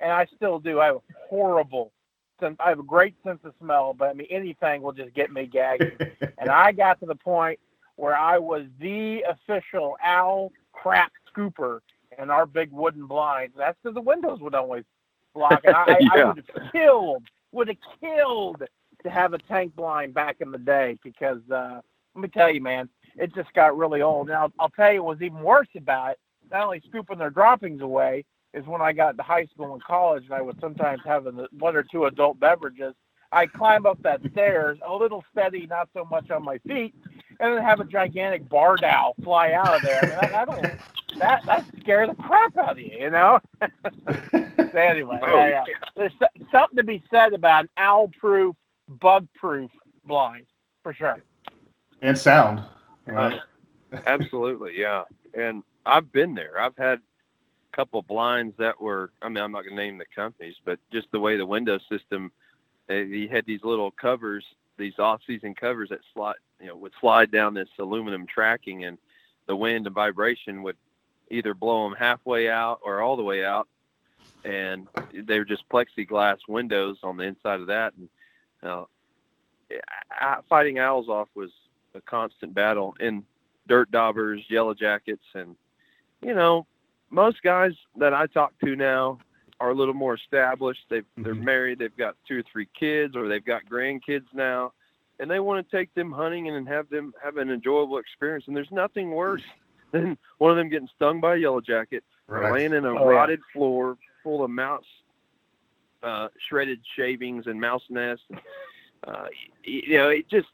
and 0.00 0.12
I 0.12 0.26
still 0.36 0.58
do, 0.58 0.80
I 0.80 0.86
have 0.86 0.96
a 0.96 1.02
horrible 1.28 1.92
sense. 2.40 2.56
I 2.60 2.68
have 2.68 2.78
a 2.78 2.84
great 2.84 3.14
sense 3.24 3.40
of 3.44 3.54
smell, 3.60 3.94
but 3.94 4.10
I 4.10 4.12
mean 4.12 4.28
anything 4.30 4.82
will 4.82 4.92
just 4.92 5.14
get 5.14 5.32
me 5.32 5.46
gagging. 5.46 5.96
and 6.38 6.50
I 6.50 6.72
got 6.72 7.00
to 7.00 7.06
the 7.06 7.14
point 7.14 7.58
where 7.96 8.16
I 8.16 8.38
was 8.38 8.66
the 8.80 9.24
official 9.28 9.96
owl 10.02 10.52
crap 10.72 11.12
scooper 11.34 11.80
in 12.18 12.30
our 12.30 12.46
big 12.46 12.70
wooden 12.72 13.06
blinds. 13.06 13.54
That's 13.56 13.76
because 13.82 13.94
the 13.94 14.00
windows 14.00 14.40
would 14.40 14.54
always 14.54 14.84
block. 15.34 15.60
And 15.64 15.74
I, 15.74 15.84
yeah. 16.00 16.08
I 16.12 16.24
would 16.24 16.44
have 16.54 16.72
killed, 16.72 17.24
would 17.52 17.68
have 17.68 17.76
killed 18.00 18.62
to 19.02 19.10
have 19.10 19.32
a 19.32 19.38
tank 19.38 19.74
blind 19.76 20.14
back 20.14 20.36
in 20.40 20.50
the 20.50 20.58
day 20.58 20.98
because 21.02 21.40
uh, 21.50 21.80
let 22.14 22.22
me 22.22 22.28
tell 22.28 22.50
you, 22.52 22.60
man, 22.60 22.88
it 23.16 23.34
just 23.34 23.52
got 23.54 23.76
really 23.76 24.02
old. 24.02 24.28
Now 24.28 24.42
I'll, 24.42 24.52
I'll 24.58 24.70
tell 24.70 24.92
you 24.92 25.02
what's 25.02 25.22
even 25.22 25.40
worse 25.40 25.68
about 25.76 26.12
it. 26.12 26.18
Not 26.50 26.64
only 26.64 26.82
scooping 26.88 27.18
their 27.18 27.30
droppings 27.30 27.80
away 27.80 28.24
is 28.54 28.66
when 28.66 28.80
I 28.80 28.92
got 28.92 29.16
to 29.16 29.22
high 29.22 29.46
school 29.46 29.74
and 29.74 29.82
college, 29.82 30.24
and 30.24 30.34
I 30.34 30.40
would 30.40 30.58
sometimes 30.60 31.00
have 31.04 31.26
one 31.58 31.76
or 31.76 31.82
two 31.82 32.06
adult 32.06 32.40
beverages. 32.40 32.94
I 33.30 33.46
climb 33.46 33.84
up 33.84 34.02
that 34.02 34.20
stairs, 34.32 34.78
a 34.86 34.94
little 34.94 35.22
steady, 35.32 35.66
not 35.66 35.90
so 35.92 36.06
much 36.10 36.30
on 36.30 36.42
my 36.42 36.58
feet, 36.58 36.94
and 37.40 37.54
then 37.54 37.62
have 37.62 37.80
a 37.80 37.84
gigantic 37.84 38.48
barred 38.48 38.82
owl 38.82 39.14
fly 39.22 39.52
out 39.52 39.76
of 39.76 39.82
there. 39.82 40.00
I 40.02 40.06
mean, 40.06 40.32
that, 40.32 40.46
don't, 40.46 41.18
that 41.18 41.44
that 41.44 41.64
scares 41.80 42.08
the 42.08 42.22
crap 42.22 42.56
out 42.56 42.72
of 42.72 42.78
you, 42.78 42.96
you 42.98 43.10
know. 43.10 43.38
so 43.92 44.78
anyway, 44.78 45.20
oh, 45.22 45.46
yeah. 45.46 45.64
there's 45.94 46.12
something 46.50 46.76
to 46.76 46.84
be 46.84 47.02
said 47.10 47.34
about 47.34 47.64
an 47.64 47.70
owl-proof, 47.76 48.56
bug-proof 48.88 49.70
blind 50.04 50.46
for 50.82 50.92
sure. 50.92 51.22
And 52.02 52.16
sound, 52.16 52.62
right? 53.06 53.40
Uh, 53.92 53.98
absolutely, 54.06 54.78
yeah. 54.78 55.04
And 55.34 55.62
I've 55.86 56.12
been 56.12 56.34
there. 56.34 56.60
I've 56.60 56.76
had 56.76 56.98
a 57.72 57.76
couple 57.76 58.02
blinds 58.02 58.54
that 58.58 58.80
were. 58.80 59.10
I 59.22 59.28
mean, 59.28 59.42
I'm 59.42 59.52
not 59.52 59.64
going 59.64 59.76
to 59.76 59.82
name 59.82 59.98
the 59.98 60.04
companies, 60.14 60.56
but 60.64 60.78
just 60.92 61.08
the 61.12 61.20
way 61.20 61.36
the 61.36 61.46
window 61.46 61.78
system. 61.90 62.32
You 62.88 63.28
had 63.28 63.44
these 63.44 63.62
little 63.64 63.90
covers, 63.90 64.44
these 64.78 64.98
off-season 64.98 65.54
covers 65.54 65.90
that 65.90 66.00
slot 66.14 66.36
you 66.60 66.68
know 66.68 66.76
would 66.76 66.92
slide 67.00 67.30
down 67.30 67.54
this 67.54 67.68
aluminum 67.78 68.26
tracking, 68.26 68.84
and 68.84 68.98
the 69.46 69.56
wind 69.56 69.86
and 69.86 69.94
vibration 69.94 70.62
would 70.62 70.76
either 71.30 71.54
blow 71.54 71.88
them 71.88 71.96
halfway 71.98 72.48
out 72.48 72.80
or 72.82 73.00
all 73.00 73.16
the 73.16 73.22
way 73.22 73.44
out, 73.44 73.68
and 74.44 74.88
they 75.12 75.38
were 75.38 75.44
just 75.44 75.68
plexiglass 75.68 76.38
windows 76.48 76.98
on 77.02 77.16
the 77.16 77.24
inside 77.24 77.60
of 77.60 77.66
that. 77.66 77.92
And 77.98 78.08
uh, 78.62 78.84
fighting 80.48 80.78
owls 80.78 81.08
off 81.08 81.28
was 81.34 81.50
a 81.94 82.00
constant 82.00 82.54
battle 82.54 82.94
in 83.00 83.24
dirt 83.66 83.90
daubers, 83.90 84.42
yellow 84.48 84.74
jackets, 84.74 85.24
and 85.34 85.56
you 86.22 86.34
know 86.34 86.66
most 87.10 87.42
guys 87.42 87.72
that 87.96 88.14
I 88.14 88.26
talk 88.26 88.52
to 88.64 88.76
now 88.76 89.18
are 89.60 89.70
a 89.70 89.74
little 89.74 89.94
more 89.94 90.14
established. 90.14 90.82
They're 90.88 91.02
mm-hmm. 91.18 91.44
married, 91.44 91.78
they've 91.78 91.96
got 91.96 92.16
two 92.26 92.38
or 92.38 92.42
three 92.50 92.68
kids, 92.78 93.16
or 93.16 93.28
they've 93.28 93.44
got 93.44 93.62
grandkids 93.66 94.26
now, 94.32 94.72
and 95.18 95.30
they 95.30 95.40
want 95.40 95.68
to 95.68 95.76
take 95.76 95.92
them 95.94 96.12
hunting 96.12 96.48
and 96.48 96.68
have 96.68 96.88
them 96.90 97.12
have 97.22 97.36
an 97.36 97.50
enjoyable 97.50 97.98
experience. 97.98 98.44
And 98.46 98.56
there's 98.56 98.70
nothing 98.70 99.10
worse 99.10 99.42
than 99.92 100.16
one 100.38 100.50
of 100.50 100.56
them 100.56 100.68
getting 100.68 100.88
stung 100.96 101.20
by 101.20 101.34
a 101.34 101.38
yellow 101.38 101.60
jacket, 101.60 102.04
right. 102.26 102.52
laying 102.52 102.72
in 102.72 102.84
a 102.84 102.90
oh, 102.90 103.06
rotted 103.06 103.40
yeah. 103.40 103.58
floor 103.58 103.96
full 104.22 104.44
of 104.44 104.50
mouse 104.50 104.84
uh, 106.02 106.28
shredded 106.48 106.80
shavings 106.96 107.46
and 107.46 107.60
mouse 107.60 107.82
nests. 107.88 108.24
uh, 109.06 109.26
you 109.64 109.96
know, 109.96 110.08
it 110.08 110.28
just 110.28 110.48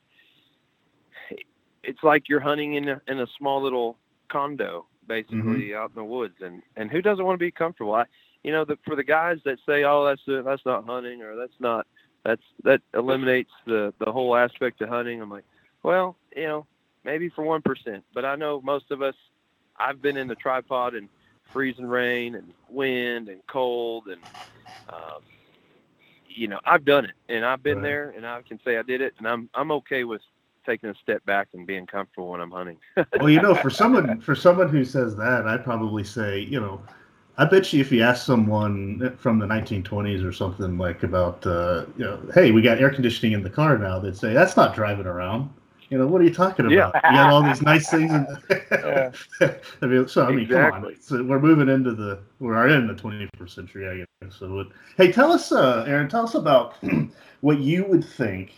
it's 1.82 2.02
like 2.02 2.28
you're 2.28 2.40
hunting 2.40 2.74
in 2.74 2.88
a, 2.88 3.00
in 3.08 3.20
a 3.20 3.26
small 3.38 3.62
little 3.62 3.98
condo, 4.28 4.86
basically 5.06 5.36
mm-hmm. 5.38 5.76
out 5.76 5.90
in 5.90 5.96
the 5.96 6.04
woods, 6.04 6.36
and 6.40 6.62
and 6.76 6.90
who 6.90 7.02
doesn't 7.02 7.24
want 7.24 7.34
to 7.34 7.44
be 7.44 7.50
comfortable? 7.50 7.94
I, 7.94 8.04
you 8.42 8.52
know, 8.52 8.64
the, 8.64 8.78
for 8.84 8.96
the 8.96 9.04
guys 9.04 9.38
that 9.44 9.58
say, 9.66 9.84
"Oh, 9.84 10.04
that's 10.04 10.22
uh, 10.28 10.42
that's 10.42 10.64
not 10.64 10.86
hunting," 10.86 11.22
or 11.22 11.36
"That's 11.36 11.58
not 11.60 11.86
that's 12.24 12.42
that 12.64 12.80
eliminates 12.94 13.52
the 13.66 13.92
the 13.98 14.10
whole 14.10 14.36
aspect 14.36 14.80
of 14.80 14.88
hunting," 14.88 15.20
I'm 15.20 15.30
like, 15.30 15.44
well, 15.82 16.16
you 16.34 16.44
know, 16.44 16.66
maybe 17.04 17.28
for 17.28 17.42
one 17.42 17.62
percent, 17.62 18.04
but 18.14 18.24
I 18.24 18.36
know 18.36 18.60
most 18.62 18.90
of 18.90 19.02
us. 19.02 19.14
I've 19.76 20.00
been 20.00 20.16
in 20.16 20.28
the 20.28 20.36
tripod 20.36 20.94
and 20.94 21.08
freezing 21.52 21.86
rain 21.86 22.36
and 22.36 22.52
wind 22.68 23.28
and 23.28 23.44
cold 23.48 24.06
and 24.06 24.20
um, 24.88 25.22
you 26.34 26.48
know 26.48 26.58
I've 26.64 26.84
done 26.84 27.04
it 27.04 27.14
and 27.28 27.44
I've 27.44 27.62
been 27.62 27.78
right. 27.78 27.82
there 27.82 28.10
and 28.16 28.26
I 28.26 28.42
can 28.42 28.58
say 28.64 28.76
I 28.78 28.82
did 28.82 29.00
it 29.00 29.14
and 29.18 29.26
I'm 29.26 29.48
I'm 29.54 29.70
okay 29.72 30.04
with 30.04 30.22
taking 30.66 30.90
a 30.90 30.94
step 30.94 31.24
back 31.26 31.48
and 31.52 31.66
being 31.66 31.86
comfortable 31.86 32.30
when 32.30 32.40
I'm 32.40 32.50
hunting. 32.50 32.78
well, 33.18 33.30
you 33.30 33.40
know, 33.40 33.54
for 33.54 33.70
someone 33.70 34.20
for 34.20 34.34
someone 34.34 34.68
who 34.68 34.84
says 34.84 35.16
that, 35.16 35.46
I'd 35.46 35.64
probably 35.64 36.04
say, 36.04 36.40
you 36.40 36.60
know, 36.60 36.80
I 37.36 37.44
bet 37.44 37.72
you 37.72 37.80
if 37.80 37.90
you 37.90 38.02
ask 38.02 38.24
someone 38.24 39.16
from 39.16 39.38
the 39.38 39.46
1920s 39.46 40.24
or 40.24 40.32
something 40.32 40.78
like 40.78 41.02
about, 41.02 41.44
uh, 41.46 41.84
you 41.96 42.04
know, 42.04 42.20
hey, 42.32 42.50
we 42.52 42.62
got 42.62 42.78
air 42.78 42.90
conditioning 42.90 43.32
in 43.32 43.42
the 43.42 43.50
car 43.50 43.76
now, 43.76 43.98
they'd 43.98 44.16
say 44.16 44.32
that's 44.32 44.56
not 44.56 44.74
driving 44.74 45.06
around. 45.06 45.50
You 45.90 45.98
know, 45.98 46.06
what 46.06 46.20
are 46.20 46.24
you 46.24 46.32
talking 46.32 46.66
about? 46.66 46.74
Yeah. 46.74 47.10
You 47.10 47.16
got 47.16 47.30
all 47.30 47.42
these 47.42 47.62
nice 47.62 47.88
things. 47.90 48.10
yeah. 48.70 49.10
I 49.82 49.86
mean, 49.86 50.08
so 50.08 50.24
I 50.24 50.30
mean, 50.30 50.40
exactly. 50.40 50.80
come 50.80 50.84
on. 50.84 51.00
So 51.00 51.22
we're 51.22 51.40
moving 51.40 51.68
into 51.68 51.94
the 51.94 52.20
we're 52.40 52.68
in 52.68 52.86
the 52.86 52.94
21st 52.94 53.50
century, 53.50 53.88
I 53.88 54.24
guess. 54.24 54.36
So, 54.36 54.60
it, 54.60 54.68
hey, 54.96 55.12
tell 55.12 55.32
us, 55.32 55.52
uh, 55.52 55.84
Aaron, 55.86 56.08
tell 56.08 56.24
us 56.24 56.34
about 56.34 56.76
what 57.40 57.58
you 57.58 57.84
would 57.84 58.04
think, 58.04 58.52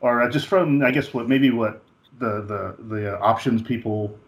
or 0.00 0.28
just 0.28 0.46
from 0.46 0.82
I 0.82 0.90
guess 0.90 1.12
what 1.12 1.28
maybe 1.28 1.50
what 1.50 1.82
the 2.18 2.42
the 2.42 2.76
the 2.88 3.16
uh, 3.16 3.20
options 3.20 3.62
people 3.62 4.18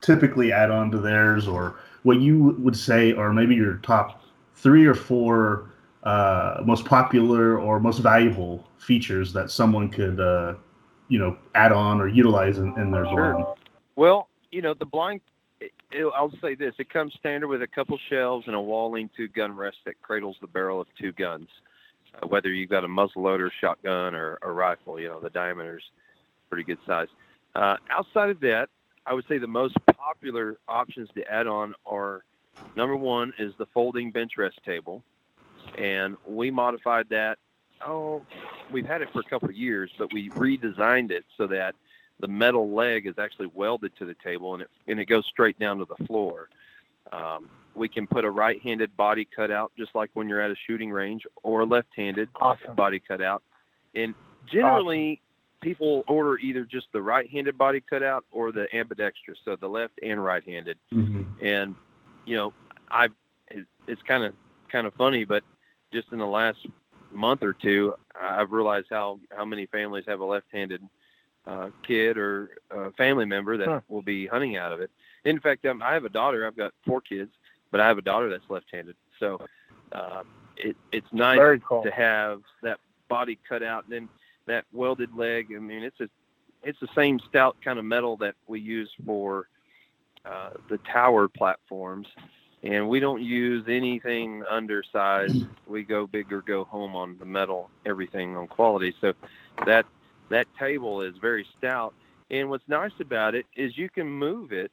typically 0.00 0.52
add 0.52 0.70
on 0.70 0.90
to 0.92 0.98
theirs, 0.98 1.46
or 1.46 1.76
what 2.02 2.20
you 2.20 2.56
would 2.58 2.76
say 2.76 3.12
are 3.12 3.32
maybe 3.32 3.54
your 3.54 3.74
top 3.76 4.22
three 4.54 4.86
or 4.86 4.94
four 4.94 5.70
uh, 6.04 6.62
most 6.64 6.84
popular 6.84 7.58
or 7.58 7.78
most 7.78 7.98
valuable 7.98 8.66
features 8.78 9.32
that 9.32 9.50
someone 9.50 9.88
could 9.88 10.18
uh, 10.18 10.54
you 11.10 11.18
know 11.18 11.36
add 11.54 11.72
on 11.72 12.00
or 12.00 12.08
utilize 12.08 12.56
in, 12.56 12.72
in 12.78 12.90
their 12.90 13.04
sure. 13.04 13.34
blind? 13.34 13.46
Well, 13.96 14.28
you 14.50 14.62
know 14.62 14.72
the 14.72 14.86
blind. 14.86 15.20
It, 15.60 15.72
it, 15.90 16.10
I'll 16.16 16.32
say 16.40 16.54
this: 16.54 16.72
it 16.78 16.88
comes 16.88 17.12
standard 17.18 17.48
with 17.48 17.60
a 17.60 17.66
couple 17.66 17.98
shelves 18.08 18.46
and 18.46 18.56
a 18.56 18.60
wall-lean 18.60 19.10
two 19.14 19.28
gun 19.28 19.54
rest 19.54 19.78
that 19.84 20.00
cradles 20.00 20.36
the 20.40 20.46
barrel 20.46 20.80
of 20.80 20.86
two 20.98 21.12
guns. 21.12 21.48
Uh, 22.14 22.26
whether 22.28 22.48
you've 22.48 22.70
got 22.70 22.84
a 22.84 22.88
muzzleloader, 22.88 23.50
shotgun, 23.60 24.14
or 24.14 24.38
a 24.42 24.50
rifle, 24.50 24.98
you 24.98 25.08
know 25.08 25.20
the 25.20 25.30
diameter's 25.30 25.84
pretty 26.48 26.64
good 26.64 26.78
size. 26.86 27.08
Uh, 27.54 27.76
outside 27.90 28.30
of 28.30 28.40
that, 28.40 28.68
I 29.04 29.12
would 29.12 29.24
say 29.28 29.38
the 29.38 29.46
most 29.48 29.76
popular 29.96 30.58
options 30.68 31.08
to 31.16 31.30
add 31.30 31.48
on 31.48 31.74
are 31.84 32.24
number 32.76 32.96
one 32.96 33.32
is 33.38 33.52
the 33.58 33.66
folding 33.74 34.12
bench 34.12 34.32
rest 34.38 34.60
table, 34.64 35.02
and 35.76 36.16
we 36.26 36.52
modified 36.52 37.08
that 37.10 37.38
oh, 37.86 38.22
we've 38.72 38.86
had 38.86 39.02
it 39.02 39.08
for 39.12 39.20
a 39.20 39.24
couple 39.24 39.48
of 39.48 39.56
years, 39.56 39.90
but 39.98 40.12
we 40.12 40.30
redesigned 40.30 41.10
it 41.10 41.24
so 41.36 41.46
that 41.48 41.74
the 42.20 42.28
metal 42.28 42.70
leg 42.70 43.06
is 43.06 43.14
actually 43.18 43.50
welded 43.54 43.92
to 43.96 44.04
the 44.04 44.14
table 44.22 44.52
and 44.54 44.62
it 44.62 44.70
and 44.86 45.00
it 45.00 45.06
goes 45.06 45.24
straight 45.26 45.58
down 45.58 45.78
to 45.78 45.86
the 45.86 46.04
floor. 46.06 46.48
Um, 47.12 47.48
we 47.74 47.88
can 47.88 48.06
put 48.06 48.24
a 48.24 48.30
right-handed 48.30 48.96
body 48.96 49.24
cutout 49.24 49.72
just 49.78 49.94
like 49.94 50.10
when 50.14 50.28
you're 50.28 50.40
at 50.40 50.50
a 50.50 50.56
shooting 50.66 50.90
range, 50.90 51.26
or 51.42 51.60
a 51.60 51.64
left-handed 51.64 52.28
awesome. 52.36 52.74
body 52.74 53.00
cutout. 53.00 53.42
And 53.94 54.14
generally, 54.46 55.12
awesome. 55.12 55.60
people 55.60 56.04
order 56.08 56.38
either 56.38 56.64
just 56.64 56.88
the 56.92 57.00
right-handed 57.00 57.56
body 57.56 57.80
cutout 57.80 58.24
or 58.30 58.52
the 58.52 58.66
ambidextrous, 58.76 59.38
so 59.44 59.56
the 59.56 59.68
left 59.68 59.94
and 60.02 60.22
right-handed. 60.22 60.78
Mm-hmm. 60.92 61.44
And 61.44 61.74
you 62.26 62.36
know, 62.36 62.52
I 62.90 63.08
it's 63.86 64.02
kind 64.02 64.24
of 64.24 64.34
kind 64.70 64.86
of 64.86 64.94
funny, 64.94 65.24
but 65.24 65.42
just 65.92 66.12
in 66.12 66.18
the 66.18 66.26
last 66.26 66.58
month 67.12 67.42
or 67.42 67.52
two, 67.52 67.94
I've 68.20 68.52
realized 68.52 68.86
how 68.90 69.20
how 69.36 69.44
many 69.44 69.66
families 69.66 70.04
have 70.06 70.20
a 70.20 70.24
left-handed 70.24 70.82
uh, 71.46 71.70
kid 71.86 72.18
or 72.18 72.50
uh, 72.70 72.90
family 72.96 73.24
member 73.24 73.56
that 73.56 73.68
huh. 73.68 73.80
will 73.88 74.02
be 74.02 74.26
hunting 74.26 74.56
out 74.56 74.72
of 74.72 74.80
it. 74.80 74.90
In 75.24 75.40
fact, 75.40 75.64
um, 75.66 75.82
I 75.82 75.94
have 75.94 76.04
a 76.04 76.10
daughter. 76.10 76.46
I've 76.46 76.56
got 76.56 76.72
four 76.86 77.00
kids, 77.00 77.30
but 77.70 77.80
I 77.80 77.88
have 77.88 77.98
a 77.98 78.02
daughter 78.02 78.28
that's 78.28 78.48
left-handed. 78.48 78.96
So 79.18 79.40
uh, 79.92 80.22
it, 80.56 80.76
it's 80.92 81.06
nice 81.12 81.60
cool. 81.66 81.82
to 81.82 81.90
have 81.90 82.42
that 82.62 82.78
body 83.08 83.38
cut 83.48 83.62
out 83.62 83.84
and 83.84 83.92
then 83.92 84.08
that 84.46 84.64
welded 84.72 85.14
leg. 85.16 85.48
I 85.54 85.58
mean, 85.58 85.82
it's 85.82 86.00
a 86.00 86.08
it's 86.62 86.80
the 86.80 86.88
same 86.94 87.18
stout 87.28 87.56
kind 87.64 87.78
of 87.78 87.84
metal 87.84 88.16
that 88.18 88.34
we 88.46 88.60
use 88.60 88.90
for 89.06 89.48
uh, 90.24 90.50
the 90.68 90.78
tower 90.78 91.28
platforms 91.28 92.06
and 92.62 92.88
we 92.88 93.00
don't 93.00 93.22
use 93.22 93.64
anything 93.68 94.44
undersized. 94.48 95.46
We 95.66 95.82
go 95.82 96.06
big 96.06 96.32
or 96.32 96.42
go 96.42 96.64
home 96.64 96.94
on 96.94 97.16
the 97.18 97.24
metal, 97.24 97.70
everything 97.86 98.36
on 98.36 98.48
quality. 98.48 98.94
So 99.00 99.14
that 99.66 99.86
that 100.28 100.46
table 100.58 101.00
is 101.00 101.14
very 101.20 101.46
stout. 101.58 101.94
And 102.30 102.50
what's 102.50 102.68
nice 102.68 102.92
about 103.00 103.34
it 103.34 103.46
is 103.56 103.76
you 103.76 103.88
can 103.88 104.06
move 104.06 104.52
it 104.52 104.70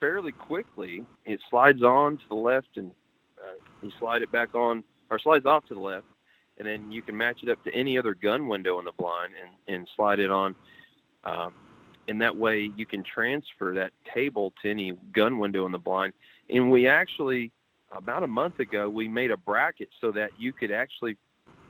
fairly 0.00 0.32
quickly. 0.32 1.06
It 1.24 1.40
slides 1.48 1.82
on 1.82 2.18
to 2.18 2.22
the 2.28 2.34
left, 2.34 2.76
and 2.76 2.90
uh, 3.38 3.54
you 3.82 3.90
slide 3.98 4.22
it 4.22 4.30
back 4.30 4.54
on, 4.54 4.84
or 5.10 5.18
slides 5.18 5.46
off 5.46 5.66
to 5.68 5.74
the 5.74 5.80
left, 5.80 6.06
and 6.58 6.68
then 6.68 6.92
you 6.92 7.00
can 7.00 7.16
match 7.16 7.42
it 7.42 7.48
up 7.48 7.62
to 7.64 7.72
any 7.72 7.96
other 7.96 8.14
gun 8.14 8.48
window 8.48 8.78
in 8.80 8.84
the 8.84 8.92
blind 8.92 9.32
and, 9.40 9.74
and 9.74 9.88
slide 9.96 10.18
it 10.18 10.30
on. 10.30 10.54
Um, 11.24 11.54
and 12.06 12.20
that 12.20 12.36
way 12.36 12.70
you 12.76 12.84
can 12.84 13.02
transfer 13.02 13.72
that 13.74 13.92
table 14.12 14.52
to 14.62 14.70
any 14.70 14.92
gun 15.14 15.38
window 15.38 15.64
in 15.64 15.72
the 15.72 15.78
blind 15.78 16.12
and 16.50 16.70
we 16.70 16.86
actually, 16.86 17.52
about 17.92 18.22
a 18.22 18.26
month 18.26 18.60
ago, 18.60 18.88
we 18.88 19.08
made 19.08 19.30
a 19.30 19.36
bracket 19.36 19.88
so 20.00 20.12
that 20.12 20.30
you 20.38 20.52
could 20.52 20.70
actually 20.70 21.16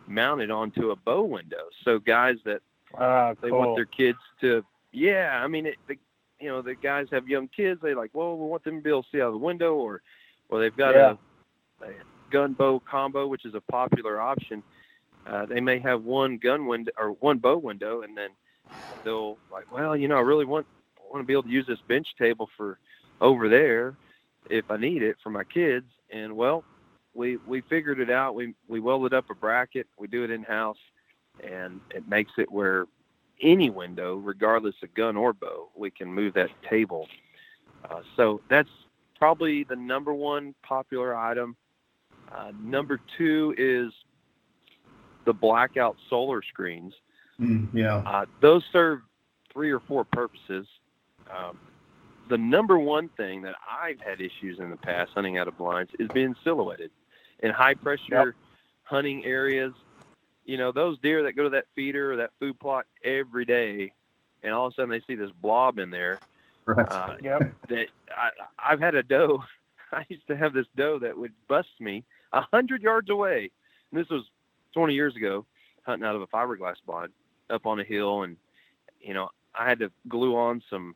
mount 0.07 0.41
it 0.41 0.51
onto 0.51 0.91
a 0.91 0.97
bow 0.97 1.23
window. 1.23 1.65
So 1.85 1.99
guys 1.99 2.37
that 2.45 2.61
uh, 2.97 3.35
they 3.41 3.51
want 3.51 3.77
their 3.77 3.85
kids 3.85 4.19
to, 4.41 4.65
yeah, 4.93 5.41
I 5.43 5.47
mean, 5.49 5.67
it, 5.67 5.77
the, 5.89 5.97
you 6.41 6.49
know, 6.49 6.63
the 6.63 6.75
guys 6.75 7.07
have 7.11 7.29
young 7.29 7.49
kids. 7.49 7.81
They 7.83 7.95
like, 7.95 8.11
well, 8.13 8.37
we 8.37 8.47
want 8.47 8.65
them 8.65 8.77
to 8.77 8.83
be 8.83 8.91
able 8.91 9.03
to 9.05 9.09
see 9.11 9.21
out 9.21 9.29
of 9.29 9.35
the 9.35 9.39
window, 9.39 9.75
or, 9.75 10.03
or 10.49 10.61
they've 10.61 10.77
got 10.77 10.95
yeah. 10.95 11.15
a, 11.81 11.87
a 11.87 11.93
gun 12.31 12.53
bow 12.53 12.81
combo, 12.81 13.27
which 13.27 13.45
is 13.45 13.55
a 13.55 13.61
popular 13.61 14.21
option. 14.21 14.63
Uh, 15.27 15.47
they 15.47 15.61
may 15.61 15.79
have 15.79 16.03
one 16.05 16.37
gun 16.37 16.67
window 16.67 16.93
or 16.99 17.11
one 17.21 17.39
bow 17.39 17.57
window, 17.57 18.03
and 18.03 18.17
then 18.17 18.29
they'll 19.05 19.39
like, 19.51 19.71
well, 19.73 19.97
you 19.97 20.07
know, 20.07 20.17
I 20.17 20.21
really 20.21 20.45
want 20.45 20.67
want 21.11 21.23
to 21.23 21.27
be 21.27 21.33
able 21.33 21.45
to 21.45 21.49
use 21.49 21.67
this 21.67 21.79
bench 21.89 22.09
table 22.19 22.49
for 22.57 22.79
over 23.21 23.49
there 23.49 23.95
if 24.51 24.71
I 24.71 24.77
need 24.77 25.03
it 25.03 25.17
for 25.23 25.31
my 25.31 25.45
kids. 25.45 25.87
And 26.11 26.37
well, 26.37 26.65
we 27.15 27.39
we 27.47 27.61
figured 27.63 28.01
it 28.01 28.11
out. 28.11 28.35
We 28.35 28.55
we 28.69 28.81
welded 28.81 29.15
up 29.15 29.31
a 29.31 29.35
bracket. 29.35 29.87
We 29.99 30.07
do 30.07 30.25
it 30.25 30.31
in 30.31 30.43
house, 30.43 30.79
and 31.43 31.81
it 31.91 32.09
makes 32.09 32.33
it 32.39 32.51
where 32.51 32.87
any 33.41 33.71
window, 33.71 34.17
regardless 34.17 34.75
of 34.83 34.95
gun 34.95 35.17
or 35.17 35.33
bow, 35.33 35.69
we 35.77 35.91
can 35.91 36.13
move 36.13 36.35
that 36.35 36.51
table. 36.69 37.09
Uh, 37.89 38.01
so 38.17 38.41
that's 38.49 38.71
probably 39.19 39.65
the 39.65 39.77
number 39.77 40.15
one 40.15 40.55
popular 40.63 41.17
item. 41.17 41.57
Uh, 42.33 42.53
number 42.63 43.01
two 43.19 43.55
is 43.59 43.93
the 45.25 45.33
blackout 45.33 45.97
solar 46.09 46.43
screens. 46.43 46.95
Mm, 47.41 47.69
yeah. 47.73 47.97
Uh, 47.97 48.27
those 48.41 48.63
serve 48.73 49.01
three 49.53 49.71
or 49.71 49.81
four 49.81 50.05
purposes. 50.05 50.67
Um, 51.31 51.59
the 52.29 52.39
number 52.39 52.79
one 52.79 53.09
thing 53.11 53.43
that 53.43 53.55
I've 53.71 54.01
had 54.01 54.21
issues 54.21 54.59
in 54.59 54.71
the 54.71 54.77
past 54.77 55.13
hunting 55.15 55.39
out 55.39 55.49
of 55.49 55.57
blinds 55.59 55.93
is 55.99 56.09
being 56.09 56.35
silhouetted 56.43 56.91
in 57.41 57.51
high 57.51 57.75
pressure 57.75 58.03
yep. 58.11 58.35
hunting 58.85 59.25
areas. 59.25 59.73
You 60.45 60.59
know, 60.59 60.73
those 60.73 60.99
deer 61.01 61.23
that 61.25 61.33
go 61.33 61.45
to 61.45 61.51
that 61.51 61.67
feeder 61.75 62.13
or 62.13 62.17
that 62.17 62.31
food 62.39 62.59
plot 62.61 62.87
every 63.03 63.45
day, 63.45 63.93
and 64.43 64.53
all 64.53 64.67
of 64.67 64.73
a 64.73 64.75
sudden 64.75 64.91
they 64.91 65.01
see 65.07 65.15
this 65.15 65.31
blob 65.43 65.79
in 65.79 65.91
there. 65.91 66.21
Right. 66.67 66.87
Uh, 66.91 67.17
yep. 67.23 67.55
That 67.69 67.87
I, 68.17 68.31
I've 68.59 68.81
had 68.81 68.95
a 68.95 69.03
doe. 69.03 69.43
I 69.93 70.05
used 70.09 70.27
to 70.27 70.37
have 70.37 70.53
this 70.53 70.67
doe 70.77 70.99
that 70.99 71.17
would 71.17 71.33
bust 71.49 71.69
me 71.81 72.05
a 72.33 72.43
hundred 72.53 72.83
yards 72.83 73.11
away. 73.11 73.51
And 73.91 74.01
this 74.01 74.09
was 74.09 74.25
20 74.75 74.93
years 74.93 75.15
ago, 75.15 75.47
hunting 75.83 76.07
out 76.07 76.17
of 76.17 76.23
a 76.23 76.27
fiberglass 76.27 76.77
blind 76.85 77.13
up 77.49 77.67
on 77.67 77.81
a 77.81 77.85
hill, 77.85 78.23
and 78.23 78.37
you 79.01 79.15
know 79.15 79.29
I 79.55 79.69
had 79.69 79.79
to 79.81 79.91
glue 80.09 80.37
on 80.37 80.63
some 80.69 80.95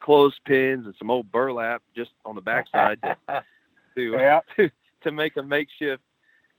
clothespins 0.00 0.86
and 0.86 0.94
some 0.98 1.10
old 1.10 1.30
burlap 1.30 1.82
just 1.94 2.10
on 2.24 2.34
the 2.34 2.40
backside 2.40 3.00
to 3.02 3.16
to, 3.96 4.12
yeah. 4.12 4.40
to, 4.56 4.70
to 5.02 5.12
make 5.12 5.36
a 5.36 5.42
makeshift 5.42 6.02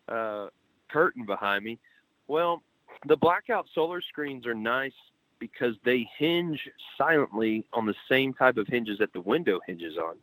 uh, 0.08 0.48
curtain 0.90 1.26
behind 1.26 1.64
me. 1.64 1.80
Well, 2.28 2.62
the 3.08 3.18
blackout 3.18 3.68
solar 3.74 4.02
screens 4.02 4.46
are 4.46 4.54
nice 4.54 4.94
because 5.40 5.76
they 5.86 6.08
hinge 6.18 6.68
silently 6.98 7.66
on 7.74 7.86
the 7.86 7.96
same 8.10 8.34
type 8.34 8.58
of 8.58 8.68
hinges 8.68 9.00
that 9.00 9.14
the 9.14 9.22
window 9.22 9.60
hinges 9.66 9.98
on, 9.98 10.16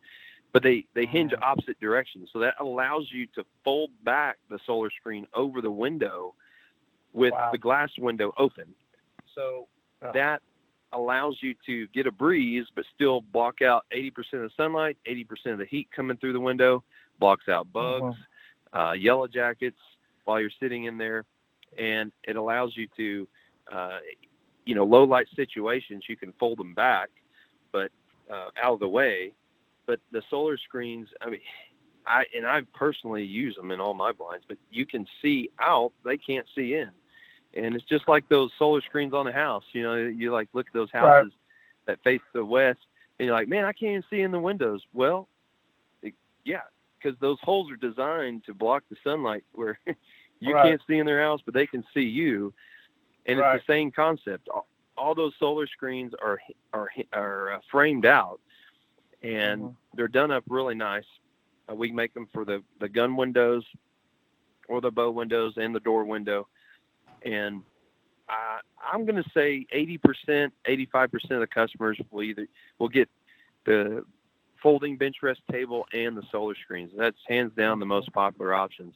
but 0.53 0.63
they 0.63 0.85
they 0.95 1.07
hinge 1.07 1.33
mm. 1.33 1.43
opposite 1.43 1.81
directions. 1.81 2.29
So 2.33 2.39
that 2.41 2.55
allows 2.61 3.09
you 3.11 3.27
to 3.35 3.45
fold 3.65 3.91
back 4.05 4.37
the 4.51 4.59
solar 4.67 4.91
screen 4.91 5.27
over 5.35 5.63
the 5.63 5.71
window 5.71 6.35
with 7.13 7.33
wow. 7.33 7.51
the 7.51 7.59
glass 7.59 7.91
window 7.99 8.35
open. 8.37 8.67
So 9.35 9.69
that 10.13 10.43
allows 10.97 11.37
you 11.41 11.55
to 11.67 11.87
get 11.89 12.07
a 12.07 12.13
breeze, 12.13 12.67
but 12.75 12.85
still 12.95 13.21
block 13.21 13.63
out 13.63 13.85
80% 13.95 14.09
of 14.35 14.41
the 14.41 14.51
sunlight, 14.57 14.97
80% 15.09 15.53
of 15.53 15.59
the 15.59 15.67
heat 15.67 15.89
coming 15.95 16.17
through 16.17 16.33
the 16.33 16.41
window, 16.41 16.83
blocks 17.21 17.49
out 17.49 17.73
bugs, 17.73 18.17
uh-huh. 18.73 18.89
uh, 18.89 18.93
yellow 18.93 19.27
jackets 19.27 19.79
while 20.25 20.41
you're 20.41 20.51
sitting 20.61 20.85
in 20.85 20.99
there, 20.99 21.25
and 21.79 22.13
it 22.25 22.37
allows 22.37 22.77
you 22.77 22.89
to, 22.97 23.29
uh, 23.73 23.99
you 24.65 24.75
know, 24.75 24.85
low 24.85 25.05
light 25.05 25.27
situations 25.37 26.05
you 26.09 26.17
can 26.17 26.33
fold 26.39 26.59
them 26.59 26.75
back, 26.75 27.11
but 27.73 27.91
uh, 28.31 28.49
out 28.63 28.75
of 28.75 28.81
the 28.81 28.89
way. 28.89 29.33
But 29.87 30.01
the 30.11 30.23
solar 30.31 30.59
screens, 30.59 31.09
I 31.21 31.31
mean, 31.31 31.41
I 32.07 32.25
and 32.37 32.45
I 32.45 32.63
personally 32.75 33.25
use 33.25 33.55
them 33.55 33.71
in 33.71 33.81
all 33.81 33.95
my 33.95 34.11
blinds, 34.11 34.45
but 34.49 34.59
you 34.71 34.85
can 34.85 35.07
see 35.23 35.51
out, 35.61 35.93
they 36.05 36.17
can't 36.17 36.47
see 36.55 36.75
in 36.75 36.91
and 37.57 37.75
it's 37.75 37.85
just 37.85 38.07
like 38.09 38.29
those 38.29 38.51
solar 38.59 38.81
screens 38.83 39.15
on 39.15 39.27
the 39.27 39.33
house. 39.33 39.65
You 39.73 39.83
know, 39.83 39.95
you 39.97 40.33
like 40.33 40.49
look 40.53 40.67
at 40.67 40.73
those 40.73 40.91
houses 40.93 41.33
right. 41.87 41.97
that 41.97 42.03
face 42.05 42.21
the 42.33 42.45
west, 42.45 42.81
and 43.19 43.27
you're 43.27 43.35
like, 43.35 43.49
man, 43.49 43.65
I 43.65 43.73
can't 43.73 43.91
even 43.91 44.05
see 44.11 44.21
in 44.21 44.31
the 44.31 44.39
windows. 44.39 44.83
Well, 44.93 45.29
it, 46.03 46.15
yeah, 46.45 46.63
because 46.99 47.19
those 47.21 47.39
holes 47.43 47.71
are 47.71 47.77
designed 47.77 48.45
to 48.45 48.55
block 48.55 48.85
the 48.91 48.97
sunlight 49.03 49.45
where 49.53 49.79
you 50.41 50.55
right. 50.55 50.71
can't 50.71 50.81
see 50.87 50.99
in 50.99 51.07
their 51.07 51.23
house, 51.23 51.41
but 51.45 51.55
they 51.55 51.67
can 51.67 51.85
see 51.95 52.03
you, 52.03 52.53
and 53.27 53.39
right. 53.39 53.57
it's 53.57 53.67
the 53.67 53.73
same 53.73 53.91
concept. 53.91 54.49
All, 54.49 54.67
all, 54.97 55.15
those 55.15 55.33
solar 55.39 55.67
screens 55.67 56.13
are 56.23 56.39
are 56.73 56.91
are 57.13 57.55
uh, 57.55 57.59
framed 57.71 58.07
out, 58.07 58.41
and 59.23 59.63
mm-hmm. 59.63 59.75
they're 59.95 60.09
done 60.09 60.31
up 60.31 60.45
really 60.49 60.75
nice. 60.75 61.05
Uh, 61.71 61.75
we 61.75 61.91
make 61.91 62.13
them 62.13 62.29
for 62.33 62.45
the 62.45 62.63
the 62.81 62.89
gun 62.89 63.17
windows, 63.17 63.65
or 64.69 64.81
the 64.81 64.91
bow 64.91 65.11
windows, 65.11 65.55
and 65.57 65.75
the 65.75 65.81
door 65.81 66.05
window 66.05 66.47
and 67.25 67.63
uh, 68.29 68.59
I'm 68.93 69.05
going 69.05 69.23
to 69.23 69.31
say 69.31 69.67
80%, 69.75 70.51
85% 70.69 71.31
of 71.31 71.41
the 71.41 71.47
customers 71.47 71.99
will 72.11 72.23
either 72.23 72.47
will 72.79 72.89
get 72.89 73.09
the 73.65 74.05
folding 74.63 74.97
bench 74.97 75.17
rest 75.23 75.41
table 75.51 75.87
and 75.93 76.17
the 76.17 76.23
solar 76.33 76.55
screens. 76.65 76.91
That's 76.97 77.17
hands 77.29 77.53
down 77.57 77.79
the 77.79 77.87
most 77.87 78.13
popular 78.13 78.55
options. 78.55 78.95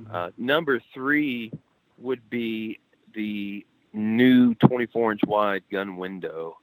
Mm-hmm. 0.00 0.14
Uh, 0.14 0.30
number 0.38 0.80
three 0.94 1.52
would 1.98 2.28
be 2.30 2.78
the 3.14 3.64
new 3.92 4.54
24 4.54 5.12
inch 5.12 5.20
wide 5.26 5.62
gun 5.70 5.96
window, 5.96 6.58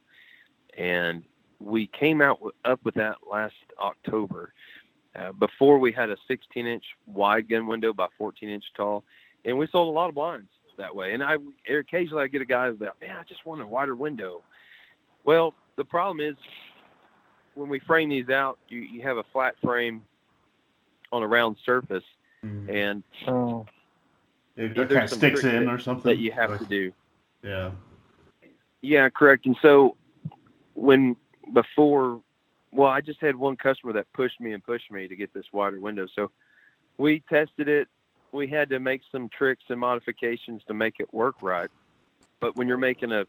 and 0.78 1.24
we 1.60 1.88
came 1.88 2.22
out 2.22 2.42
with, 2.42 2.56
up 2.64 2.80
with 2.84 2.96
that 2.96 3.18
last 3.30 3.56
October. 3.80 4.54
Uh, 5.16 5.32
before 5.32 5.80
we 5.80 5.92
had 5.92 6.10
a 6.12 6.18
16 6.28 6.68
inch 6.68 6.84
wide 7.08 7.50
gun 7.50 7.68
window 7.68 7.92
by 7.92 8.08
14 8.18 8.48
inch 8.48 8.66
tall, 8.76 9.04
and 9.46 9.58
we 9.58 9.68
sold 9.68 9.88
a 9.88 9.92
lot 9.92 10.10
of 10.10 10.16
blinds 10.16 10.50
that 10.78 10.96
way. 10.96 11.14
And 11.14 11.24
I 11.24 11.38
occasionally 11.70 12.24
I 12.24 12.28
get 12.28 12.42
a 12.42 12.46
guy 12.46 12.68
about, 12.68 13.00
man, 13.02 13.16
I 13.18 13.24
just 13.24 13.46
want 13.46 13.62
a 13.62 13.68
wider 13.68 13.96
window. 13.96 14.44
Well, 15.24 15.54
the 15.76 15.84
problem 15.84 16.20
is 16.20 16.36
when 17.56 17.70
we 17.70 17.80
frame 17.80 18.10
these 18.10 18.30
out, 18.30 18.60
you, 18.70 18.80
you 18.80 19.02
have 19.02 19.18
a 19.18 19.24
flat 19.34 19.56
frame 19.64 20.04
on 21.12 21.24
a 21.24 21.28
round 21.28 21.58
surface, 21.66 22.04
mm-hmm. 22.44 22.70
and 22.70 23.04
oh. 23.28 23.66
it 24.56 24.76
kind 24.76 24.92
of 24.92 25.10
sticks 25.10 25.44
in 25.44 25.70
or 25.70 25.80
something 25.80 26.10
that 26.10 26.18
you 26.18 26.32
have 26.32 26.52
like, 26.52 26.60
to 26.60 26.66
do. 26.66 26.92
Yeah. 27.44 27.72
Yeah, 28.82 29.10
correct. 29.10 29.46
And 29.46 29.58
so 29.62 29.96
when 30.76 31.16
before, 31.54 32.22
well, 32.72 32.90
I 32.90 33.02
just 33.02 33.20
had 33.22 33.36
one 33.36 33.56
customer 33.58 33.94
that 33.94 34.12
pushed 34.14 34.40
me 34.40 34.54
and 34.54 34.64
pushed 34.64 34.92
me 34.92 35.08
to 35.08 35.16
get 35.16 35.34
this 35.34 35.46
wider 35.52 35.80
window. 35.80 36.08
So 36.16 36.32
we 36.98 37.22
tested 37.30 37.68
it 37.68 37.88
we 38.38 38.48
had 38.48 38.70
to 38.70 38.80
make 38.80 39.02
some 39.12 39.28
tricks 39.30 39.64
and 39.70 39.80
modifications 39.80 40.62
to 40.68 40.74
make 40.74 40.96
it 41.00 41.14
work 41.14 41.36
right. 41.42 41.70
But 42.40 42.56
when 42.56 42.68
you're 42.68 42.78
making 42.78 43.12
a 43.12 43.26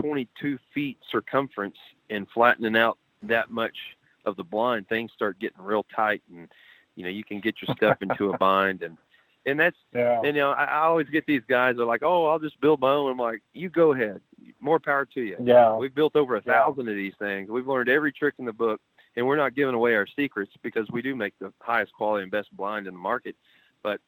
22 0.00 0.58
feet 0.72 0.98
circumference 1.10 1.76
and 2.08 2.26
flattening 2.32 2.76
out 2.76 2.98
that 3.24 3.50
much 3.50 3.76
of 4.24 4.36
the 4.36 4.44
blind, 4.44 4.88
things 4.88 5.10
start 5.12 5.38
getting 5.38 5.60
real 5.60 5.84
tight, 5.94 6.22
and 6.30 6.48
you 6.94 7.04
know 7.04 7.10
you 7.10 7.24
can 7.24 7.40
get 7.40 7.56
your 7.60 7.74
stuff 7.76 7.98
into 8.02 8.30
a 8.30 8.38
bind, 8.38 8.82
and 8.82 8.96
and 9.44 9.58
that's 9.58 9.76
yeah. 9.92 10.18
and 10.18 10.36
you 10.36 10.42
know 10.42 10.52
I, 10.52 10.64
I 10.64 10.78
always 10.84 11.08
get 11.08 11.26
these 11.26 11.42
guys 11.48 11.76
are 11.78 11.84
like, 11.84 12.02
oh, 12.02 12.26
I'll 12.26 12.38
just 12.38 12.60
build 12.60 12.80
my 12.80 12.92
own. 12.92 13.10
I'm 13.10 13.18
like, 13.18 13.42
you 13.52 13.68
go 13.68 13.92
ahead, 13.92 14.20
more 14.60 14.78
power 14.78 15.04
to 15.06 15.20
you. 15.20 15.36
Yeah, 15.42 15.76
we've 15.76 15.94
built 15.94 16.16
over 16.16 16.36
a 16.36 16.40
thousand 16.40 16.86
yeah. 16.86 16.92
of 16.92 16.96
these 16.96 17.14
things. 17.18 17.50
We've 17.50 17.66
learned 17.66 17.88
every 17.88 18.12
trick 18.12 18.34
in 18.38 18.44
the 18.44 18.52
book, 18.52 18.80
and 19.16 19.26
we're 19.26 19.36
not 19.36 19.54
giving 19.54 19.74
away 19.74 19.94
our 19.94 20.06
secrets 20.06 20.52
because 20.62 20.88
we 20.90 21.02
do 21.02 21.16
make 21.16 21.34
the 21.40 21.52
highest 21.60 21.92
quality 21.92 22.22
and 22.22 22.30
best 22.30 22.56
blind 22.56 22.86
in 22.86 22.94
the 22.94 23.00
market. 23.00 23.36
But 23.82 24.00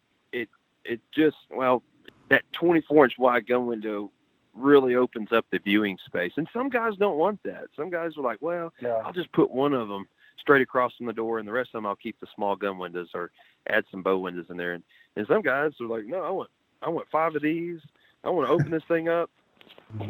it 0.85 1.01
just 1.13 1.37
well 1.51 1.83
that 2.29 2.43
24 2.53 3.05
inch 3.05 3.19
wide 3.19 3.47
gun 3.47 3.67
window 3.67 4.11
really 4.55 4.95
opens 4.95 5.33
up 5.33 5.47
the 5.51 5.59
viewing 5.59 5.99
space. 6.07 6.33
And 6.37 6.49
some 6.53 6.69
guys 6.69 6.93
don't 6.97 7.19
want 7.19 7.43
that. 7.43 7.65
Some 7.77 7.91
guys 7.91 8.17
are 8.17 8.23
like, 8.23 8.39
well, 8.41 8.73
yeah. 8.81 9.01
I'll 9.05 9.13
just 9.13 9.33
put 9.33 9.51
one 9.51 9.75
of 9.75 9.89
them 9.89 10.07
straight 10.39 10.63
across 10.63 10.95
from 10.97 11.07
the 11.07 11.13
door, 11.13 11.39
and 11.39 11.49
the 11.49 11.53
rest 11.53 11.71
of 11.71 11.79
them 11.79 11.87
I'll 11.87 11.97
keep 11.97 12.19
the 12.21 12.27
small 12.35 12.57
gun 12.57 12.79
windows 12.79 13.11
or 13.15 13.31
add 13.69 13.85
some 13.91 14.03
bow 14.03 14.19
windows 14.19 14.47
in 14.51 14.57
there. 14.57 14.75
And, 14.75 14.85
and 15.17 15.27
some 15.27 15.43
guys 15.43 15.73
are 15.81 15.87
like, 15.87 16.07
no, 16.07 16.23
I 16.23 16.31
want 16.31 16.51
I 16.83 16.89
want 16.91 17.09
five 17.11 17.35
of 17.35 17.43
these. 17.43 17.81
I 18.23 18.31
want 18.31 18.49
to 18.49 18.53
open 18.53 18.71
this 18.71 18.85
thing 18.89 19.09
up. 19.09 19.31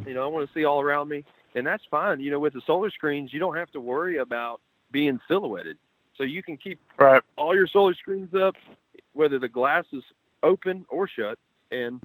You 0.07 0.15
know, 0.15 0.25
I 0.25 0.27
want 0.27 0.47
to 0.47 0.55
see 0.55 0.65
all 0.65 0.81
around 0.81 1.09
me, 1.09 1.25
and 1.55 1.67
that's 1.67 1.85
fine. 1.91 2.21
You 2.21 2.31
know, 2.31 2.41
with 2.41 2.55
the 2.55 2.63
solar 2.67 2.91
screens, 2.91 3.33
you 3.33 3.39
don't 3.39 3.57
have 3.57 3.71
to 3.73 3.81
worry 3.81 4.19
about 4.19 4.61
being 4.91 5.21
silhouetted. 5.29 5.79
So 6.17 6.23
you 6.25 6.43
can 6.43 6.57
keep 6.57 6.81
right. 6.97 7.23
all 7.37 7.55
your 7.55 7.67
solar 7.67 7.95
screens 7.95 8.35
up, 8.35 8.55
whether 9.13 9.39
the 9.39 9.49
glass 9.49 9.85
is 9.93 10.03
open 10.45 10.85
or 10.89 11.09
shut, 11.09 11.39
and 11.73 12.01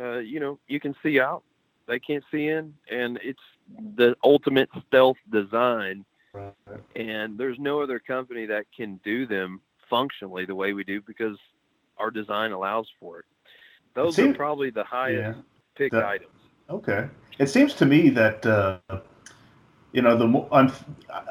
uh, 0.00 0.18
you 0.18 0.40
know 0.40 0.58
you 0.66 0.80
can 0.80 0.94
see 1.02 1.20
out. 1.20 1.42
They 1.86 1.98
can't 1.98 2.24
see 2.32 2.48
in, 2.48 2.74
and 2.90 3.20
it's 3.22 3.42
the 3.96 4.16
ultimate 4.24 4.70
stealth 4.88 5.18
design. 5.30 6.04
Right. 6.32 6.52
And 6.96 7.38
there's 7.38 7.58
no 7.60 7.80
other 7.80 8.00
company 8.00 8.46
that 8.46 8.64
can 8.76 8.98
do 9.04 9.26
them 9.26 9.60
functionally 9.88 10.46
the 10.46 10.54
way 10.54 10.72
we 10.72 10.82
do 10.82 11.00
because 11.00 11.36
our 11.98 12.10
design 12.10 12.50
allows 12.50 12.88
for 12.98 13.20
it. 13.20 13.24
Those 13.94 14.14
it 14.14 14.22
seems, 14.22 14.34
are 14.34 14.38
probably 14.38 14.70
the 14.70 14.82
highest 14.82 15.36
yeah, 15.36 15.42
pick 15.76 15.92
the, 15.92 16.04
items. 16.04 16.32
Okay. 16.68 17.06
It 17.38 17.48
seems 17.48 17.74
to 17.74 17.86
me 17.86 18.08
that 18.10 18.44
uh, 18.44 18.78
you 19.92 20.02
know 20.02 20.16
the 20.16 20.46
I'm 20.50 20.72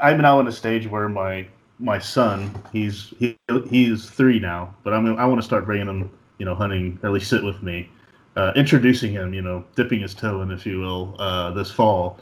I'm 0.01 0.21
now 0.21 0.39
in 0.39 0.47
a 0.47 0.51
stage 0.51 0.87
where 0.87 1.09
my 1.09 1.47
my 1.79 1.99
son 1.99 2.53
he's 2.71 3.13
he, 3.19 3.37
he's 3.69 4.09
three 4.09 4.39
now, 4.39 4.73
but 4.83 4.93
I'm 4.93 5.17
I 5.17 5.25
want 5.25 5.41
to 5.41 5.45
start 5.45 5.65
bringing 5.65 5.87
him 5.87 6.09
you 6.37 6.45
know, 6.45 6.55
hunting, 6.55 6.99
or 7.03 7.09
at 7.09 7.13
least 7.13 7.29
sit 7.29 7.43
with 7.43 7.61
me, 7.63 7.89
uh, 8.35 8.51
introducing 8.55 9.11
him, 9.11 9.33
you 9.33 9.41
know, 9.41 9.63
dipping 9.75 10.01
his 10.01 10.13
toe 10.13 10.41
in, 10.41 10.51
if 10.51 10.65
you 10.65 10.79
will, 10.79 11.15
uh, 11.19 11.51
this 11.51 11.69
fall. 11.71 12.19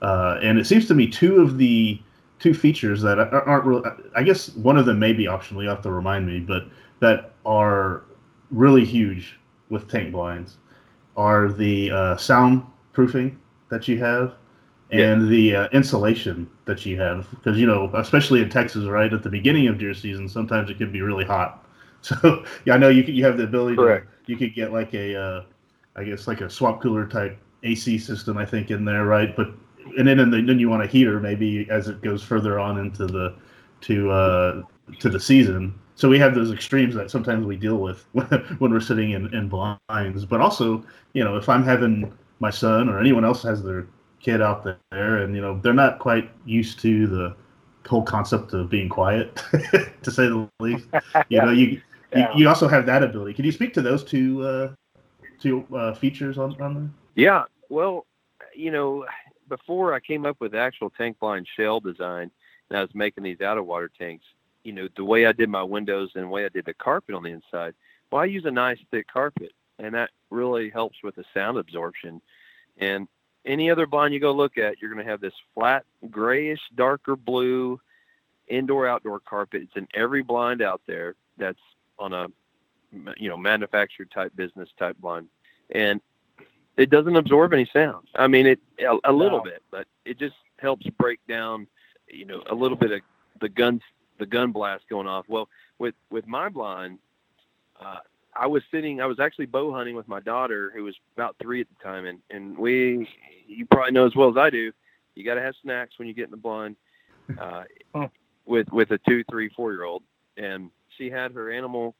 Uh, 0.00 0.38
and 0.42 0.58
it 0.58 0.66
seems 0.66 0.86
to 0.88 0.94
me 0.94 1.06
two 1.06 1.40
of 1.40 1.58
the 1.58 2.00
two 2.38 2.54
features 2.54 3.00
that 3.02 3.18
aren't 3.18 3.64
really, 3.64 3.88
I 4.16 4.22
guess 4.22 4.54
one 4.56 4.76
of 4.76 4.84
them 4.84 4.98
may 4.98 5.12
be 5.12 5.28
optional, 5.28 5.62
you 5.62 5.68
have 5.68 5.82
to 5.82 5.92
remind 5.92 6.26
me, 6.26 6.40
but 6.40 6.66
that 6.98 7.34
are 7.46 8.02
really 8.50 8.84
huge 8.84 9.38
with 9.70 9.88
tank 9.88 10.12
blinds 10.12 10.58
are 11.16 11.50
the 11.50 11.90
uh, 11.90 12.16
soundproofing 12.16 13.36
that 13.68 13.88
you 13.88 13.98
have 13.98 14.34
and 14.90 15.22
yeah. 15.22 15.28
the 15.28 15.56
uh, 15.56 15.68
insulation 15.72 16.48
that 16.66 16.84
you 16.84 17.00
have 17.00 17.28
because 17.30 17.58
you 17.58 17.66
know 17.66 17.90
especially 17.94 18.42
in 18.42 18.48
texas 18.48 18.84
right 18.84 19.12
at 19.12 19.22
the 19.22 19.28
beginning 19.28 19.66
of 19.66 19.78
deer 19.78 19.94
season 19.94 20.28
sometimes 20.28 20.68
it 20.68 20.76
can 20.76 20.92
be 20.92 21.00
really 21.00 21.24
hot 21.24 21.61
So 22.22 22.44
yeah, 22.64 22.74
I 22.74 22.78
know 22.78 22.88
you 22.88 23.02
you 23.04 23.24
have 23.24 23.36
the 23.36 23.44
ability 23.44 23.76
Correct. 23.76 24.06
to 24.26 24.32
you 24.32 24.36
could 24.36 24.54
get 24.54 24.72
like 24.72 24.92
a 24.94 25.16
uh, 25.16 25.44
I 25.94 26.04
guess 26.04 26.26
like 26.26 26.40
a 26.40 26.50
swamp 26.50 26.82
cooler 26.82 27.06
type 27.06 27.38
AC 27.62 27.98
system 27.98 28.36
I 28.36 28.44
think 28.44 28.70
in 28.70 28.84
there, 28.84 29.04
right? 29.04 29.34
But 29.36 29.52
and 29.96 30.06
then 30.06 30.18
and 30.18 30.32
then 30.32 30.58
you 30.58 30.68
want 30.68 30.82
a 30.82 30.86
heater 30.86 31.20
maybe 31.20 31.68
as 31.70 31.88
it 31.88 32.02
goes 32.02 32.22
further 32.22 32.58
on 32.58 32.78
into 32.78 33.06
the 33.06 33.34
to 33.82 34.10
uh, 34.10 34.62
to 34.98 35.08
the 35.08 35.20
season. 35.20 35.78
So 35.94 36.08
we 36.08 36.18
have 36.18 36.34
those 36.34 36.50
extremes 36.50 36.94
that 36.96 37.10
sometimes 37.10 37.46
we 37.46 37.56
deal 37.56 37.76
with 37.76 38.04
when 38.12 38.72
we're 38.72 38.80
sitting 38.80 39.12
in, 39.12 39.32
in 39.34 39.48
blinds. 39.48 40.24
But 40.24 40.40
also, 40.40 40.84
you 41.12 41.22
know, 41.22 41.36
if 41.36 41.48
I'm 41.48 41.62
having 41.62 42.12
my 42.40 42.50
son 42.50 42.88
or 42.88 42.98
anyone 42.98 43.24
else 43.24 43.42
has 43.44 43.62
their 43.62 43.86
kid 44.22 44.40
out 44.40 44.64
there 44.64 45.18
and 45.18 45.34
you 45.34 45.40
know 45.40 45.58
they're 45.62 45.72
not 45.72 45.98
quite 45.98 46.30
used 46.44 46.78
to 46.80 47.06
the 47.06 47.36
whole 47.88 48.02
concept 48.02 48.52
of 48.52 48.70
being 48.70 48.88
quiet 48.88 49.34
to 50.02 50.10
say 50.10 50.28
the 50.28 50.48
least 50.60 50.86
you 51.28 51.40
know 51.40 51.50
you 51.50 51.80
yeah. 52.14 52.32
you, 52.32 52.40
you, 52.40 52.48
also 52.48 52.68
have 52.68 52.86
that 52.86 53.02
ability. 53.02 53.34
Can 53.34 53.44
you 53.44 53.52
speak 53.52 53.72
to 53.74 53.82
those 53.82 54.04
two 54.04 54.42
uh, 54.42 54.74
two 55.40 55.66
uh, 55.74 55.94
features 55.94 56.38
on 56.38 56.60
on 56.60 56.74
there? 56.74 56.90
Yeah. 57.14 57.44
Well, 57.68 58.06
you 58.54 58.70
know, 58.70 59.06
before 59.48 59.94
I 59.94 60.00
came 60.00 60.26
up 60.26 60.36
with 60.40 60.52
the 60.52 60.58
actual 60.58 60.90
tank 60.90 61.18
blind 61.20 61.46
shell 61.56 61.80
design, 61.80 62.30
and 62.68 62.78
I 62.78 62.82
was 62.82 62.94
making 62.94 63.24
these 63.24 63.40
out 63.40 63.58
of 63.58 63.66
water 63.66 63.90
tanks. 63.98 64.24
You 64.64 64.72
know, 64.72 64.88
the 64.96 65.04
way 65.04 65.26
I 65.26 65.32
did 65.32 65.48
my 65.48 65.62
windows 65.62 66.10
and 66.14 66.24
the 66.24 66.28
way 66.28 66.44
I 66.44 66.48
did 66.48 66.64
the 66.64 66.74
carpet 66.74 67.14
on 67.14 67.22
the 67.22 67.30
inside. 67.30 67.74
Well, 68.10 68.22
I 68.22 68.26
use 68.26 68.44
a 68.44 68.50
nice 68.50 68.78
thick 68.90 69.06
carpet, 69.12 69.52
and 69.78 69.94
that 69.94 70.10
really 70.30 70.70
helps 70.70 71.02
with 71.02 71.16
the 71.16 71.24
sound 71.34 71.58
absorption. 71.58 72.20
And 72.78 73.08
any 73.44 73.70
other 73.70 73.86
blind 73.86 74.14
you 74.14 74.20
go 74.20 74.32
look 74.32 74.56
at, 74.58 74.80
you're 74.80 74.92
going 74.92 75.04
to 75.04 75.10
have 75.10 75.20
this 75.20 75.34
flat, 75.54 75.84
grayish, 76.10 76.60
darker 76.76 77.16
blue 77.16 77.80
indoor 78.48 78.86
outdoor 78.86 79.20
carpet. 79.20 79.62
It's 79.62 79.76
in 79.76 79.88
every 79.94 80.22
blind 80.22 80.62
out 80.62 80.80
there 80.86 81.14
that's 81.38 81.58
on 82.02 82.12
a 82.12 82.26
you 83.16 83.28
know 83.28 83.36
manufactured 83.36 84.10
type 84.10 84.34
business 84.36 84.68
type 84.78 84.96
blind, 84.98 85.28
and 85.70 86.00
it 86.76 86.90
doesn't 86.90 87.16
absorb 87.16 87.52
any 87.52 87.68
sound. 87.72 88.08
I 88.14 88.26
mean, 88.26 88.46
it 88.46 88.60
a, 88.80 88.98
a 89.04 89.12
little 89.12 89.40
bit, 89.40 89.62
but 89.70 89.86
it 90.04 90.18
just 90.18 90.34
helps 90.58 90.86
break 90.98 91.20
down, 91.28 91.66
you 92.08 92.24
know, 92.24 92.42
a 92.50 92.54
little 92.54 92.76
bit 92.76 92.90
of 92.90 93.00
the 93.40 93.48
gun 93.48 93.80
the 94.18 94.26
gun 94.26 94.52
blast 94.52 94.84
going 94.88 95.06
off. 95.06 95.24
Well, 95.28 95.48
with 95.78 95.94
with 96.10 96.26
my 96.26 96.48
blind, 96.48 96.98
uh, 97.80 97.98
I 98.34 98.46
was 98.46 98.62
sitting. 98.70 99.00
I 99.00 99.06
was 99.06 99.20
actually 99.20 99.46
bow 99.46 99.72
hunting 99.72 99.94
with 99.94 100.08
my 100.08 100.20
daughter, 100.20 100.72
who 100.74 100.84
was 100.84 100.94
about 101.16 101.36
three 101.40 101.60
at 101.60 101.68
the 101.68 101.82
time, 101.82 102.06
and 102.06 102.18
and 102.30 102.58
we, 102.58 103.08
you 103.46 103.66
probably 103.66 103.92
know 103.92 104.06
as 104.06 104.14
well 104.16 104.28
as 104.28 104.36
I 104.36 104.50
do, 104.50 104.72
you 105.14 105.24
got 105.24 105.34
to 105.34 105.42
have 105.42 105.54
snacks 105.62 105.98
when 105.98 106.08
you 106.08 106.14
get 106.14 106.24
in 106.24 106.30
the 106.30 106.36
blind. 106.36 106.76
Uh, 107.38 107.64
with 108.44 108.70
with 108.72 108.90
a 108.90 108.98
two, 109.08 109.22
three, 109.30 109.48
four 109.50 109.72
year 109.72 109.84
old, 109.84 110.02
and 110.36 110.70
she 110.96 111.10
had 111.10 111.32
her 111.32 111.50
animal 111.50 111.94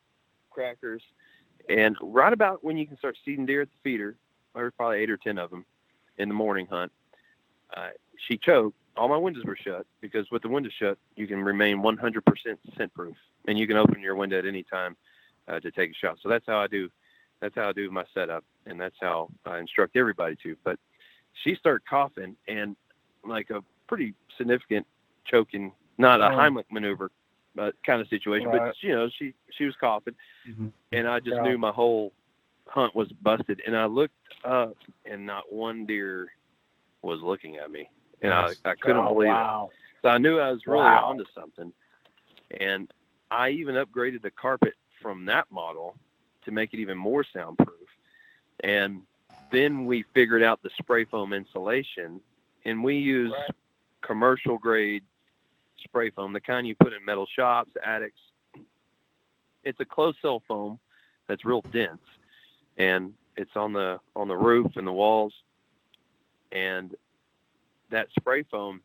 crackers, 0.51 1.03
and 1.69 1.97
right 2.03 2.33
about 2.33 2.63
when 2.65 2.77
you 2.77 2.87
can 2.87 2.99
start 2.99 3.17
seeding 3.25 3.47
deer 3.47 3.63
at 3.63 3.69
the 3.69 3.77
feeder, 3.83 4.17
there 4.55 4.65
there's 4.65 4.73
probably 4.77 4.99
eight 4.99 5.11
or 5.11 5.17
ten 5.17 5.39
of 5.39 5.51
them 5.51 5.65
in 6.19 6.29
the 6.29 6.35
morning 6.35 6.67
hunt. 6.67 6.93
Uh, 7.77 7.89
she 8.29 8.37
choked. 8.37 8.77
All 8.97 9.09
my 9.09 9.17
windows 9.17 9.45
were 9.45 9.57
shut 9.57 9.87
because 10.03 10.31
with 10.31 10.43
the 10.43 10.49
windows 10.49 10.75
shut, 10.79 10.99
you 11.17 11.27
can 11.27 11.43
remain 11.43 11.79
100% 11.79 12.21
scent 12.77 12.93
proof, 12.93 13.17
and 13.49 13.59
you 13.59 13.67
can 13.67 13.79
open 13.79 14.01
your 14.01 14.15
window 14.17 14.39
at 14.39 14.45
any 14.45 14.63
time 14.63 14.97
uh, 15.49 15.59
to 15.61 15.71
take 15.71 15.93
a 15.93 15.95
shot. 15.95 16.19
So 16.23 16.29
that's 16.29 16.45
how 16.47 16.59
I 16.59 16.67
do. 16.67 16.91
That's 17.41 17.55
how 17.55 17.71
I 17.71 17.73
do 17.73 17.91
my 17.91 18.05
setup, 18.13 18.45
and 18.67 18.79
that's 18.79 18.97
how 19.01 19.31
I 19.47 19.59
instruct 19.59 19.97
everybody 19.97 20.37
to. 20.43 20.57
But 20.63 20.79
she 21.43 21.55
started 21.55 21.87
coughing, 21.89 22.37
and 22.47 22.77
like 23.27 23.51
a 23.51 23.63
pretty 23.89 24.15
significant 24.37 24.87
choking, 25.25 25.73
not 25.99 26.21
a 26.21 26.27
oh. 26.27 26.37
Heimlich 26.37 26.65
maneuver, 26.71 27.11
but 27.55 27.75
kind 27.85 28.01
of 28.01 28.09
situation. 28.09 28.49
Right. 28.49 28.61
But 28.67 28.75
you 28.81 28.95
know, 28.95 29.09
she 29.09 29.35
she 29.51 29.65
was 29.65 29.75
coughing, 29.81 30.15
mm-hmm. 30.49 30.69
and 30.93 31.09
I 31.09 31.21
just 31.21 31.37
yeah. 31.37 31.43
knew 31.43 31.59
my 31.59 31.71
whole 31.71 32.13
hunt 32.67 32.95
was 32.95 33.11
busted. 33.13 33.63
And 33.67 33.77
I 33.77 33.87
looked 33.87 34.15
up, 34.45 34.77
and 35.05 35.27
not 35.27 35.53
one 35.53 35.87
deer 35.87 36.29
was 37.03 37.21
looking 37.21 37.57
at 37.57 37.71
me, 37.71 37.89
and 38.21 38.31
yes. 38.31 38.57
I 38.65 38.71
I 38.71 38.75
couldn't 38.75 39.05
oh, 39.05 39.15
believe 39.15 39.29
wow. 39.29 39.71
it. 39.71 39.77
So 40.03 40.09
I 40.09 40.19
knew 40.19 40.39
I 40.39 40.51
was 40.51 40.67
really 40.67 40.85
wow. 40.85 41.05
onto 41.07 41.25
something, 41.35 41.73
and 42.61 42.93
I 43.31 43.51
even 43.51 43.75
upgraded 43.77 44.23
the 44.23 44.31
carpet 44.31 44.75
from 45.01 45.25
that 45.27 45.51
model 45.51 45.97
to 46.45 46.51
make 46.51 46.75
it 46.75 46.81
even 46.81 46.99
more 46.99 47.25
soundproof. 47.25 47.69
And 48.61 49.03
then 49.51 49.87
we 49.87 50.05
figured 50.15 50.43
out 50.43 50.63
the 50.63 50.71
spray 50.79 51.05
foam 51.05 51.33
insulation, 51.33 52.21
and 52.65 52.83
we 52.83 52.97
use 52.97 53.33
right. 53.33 53.51
commercial 54.01 54.59
grade 54.59 55.03
spray 55.85 56.11
foam, 56.11 56.33
the 56.33 56.41
kind 56.41 56.67
you 56.67 56.75
put 56.75 56.93
in 56.93 57.05
metal 57.05 57.27
shops, 57.35 57.71
attics. 57.85 58.19
It's 59.65 59.81
a 59.81 59.85
closed 59.85 60.19
cell 60.21 60.43
foam 60.49 60.79
that's 61.29 61.45
real 61.45 61.63
dense, 61.73 62.01
and 62.77 63.13
it's 63.37 63.57
on 63.57 63.73
the 63.73 64.01
on 64.17 64.29
the 64.29 64.37
roof 64.37 64.73
and 64.77 64.87
the 64.87 64.93
walls. 64.93 65.33
And 66.51 66.95
that 67.91 68.09
spray 68.19 68.43
foam, 68.43 68.81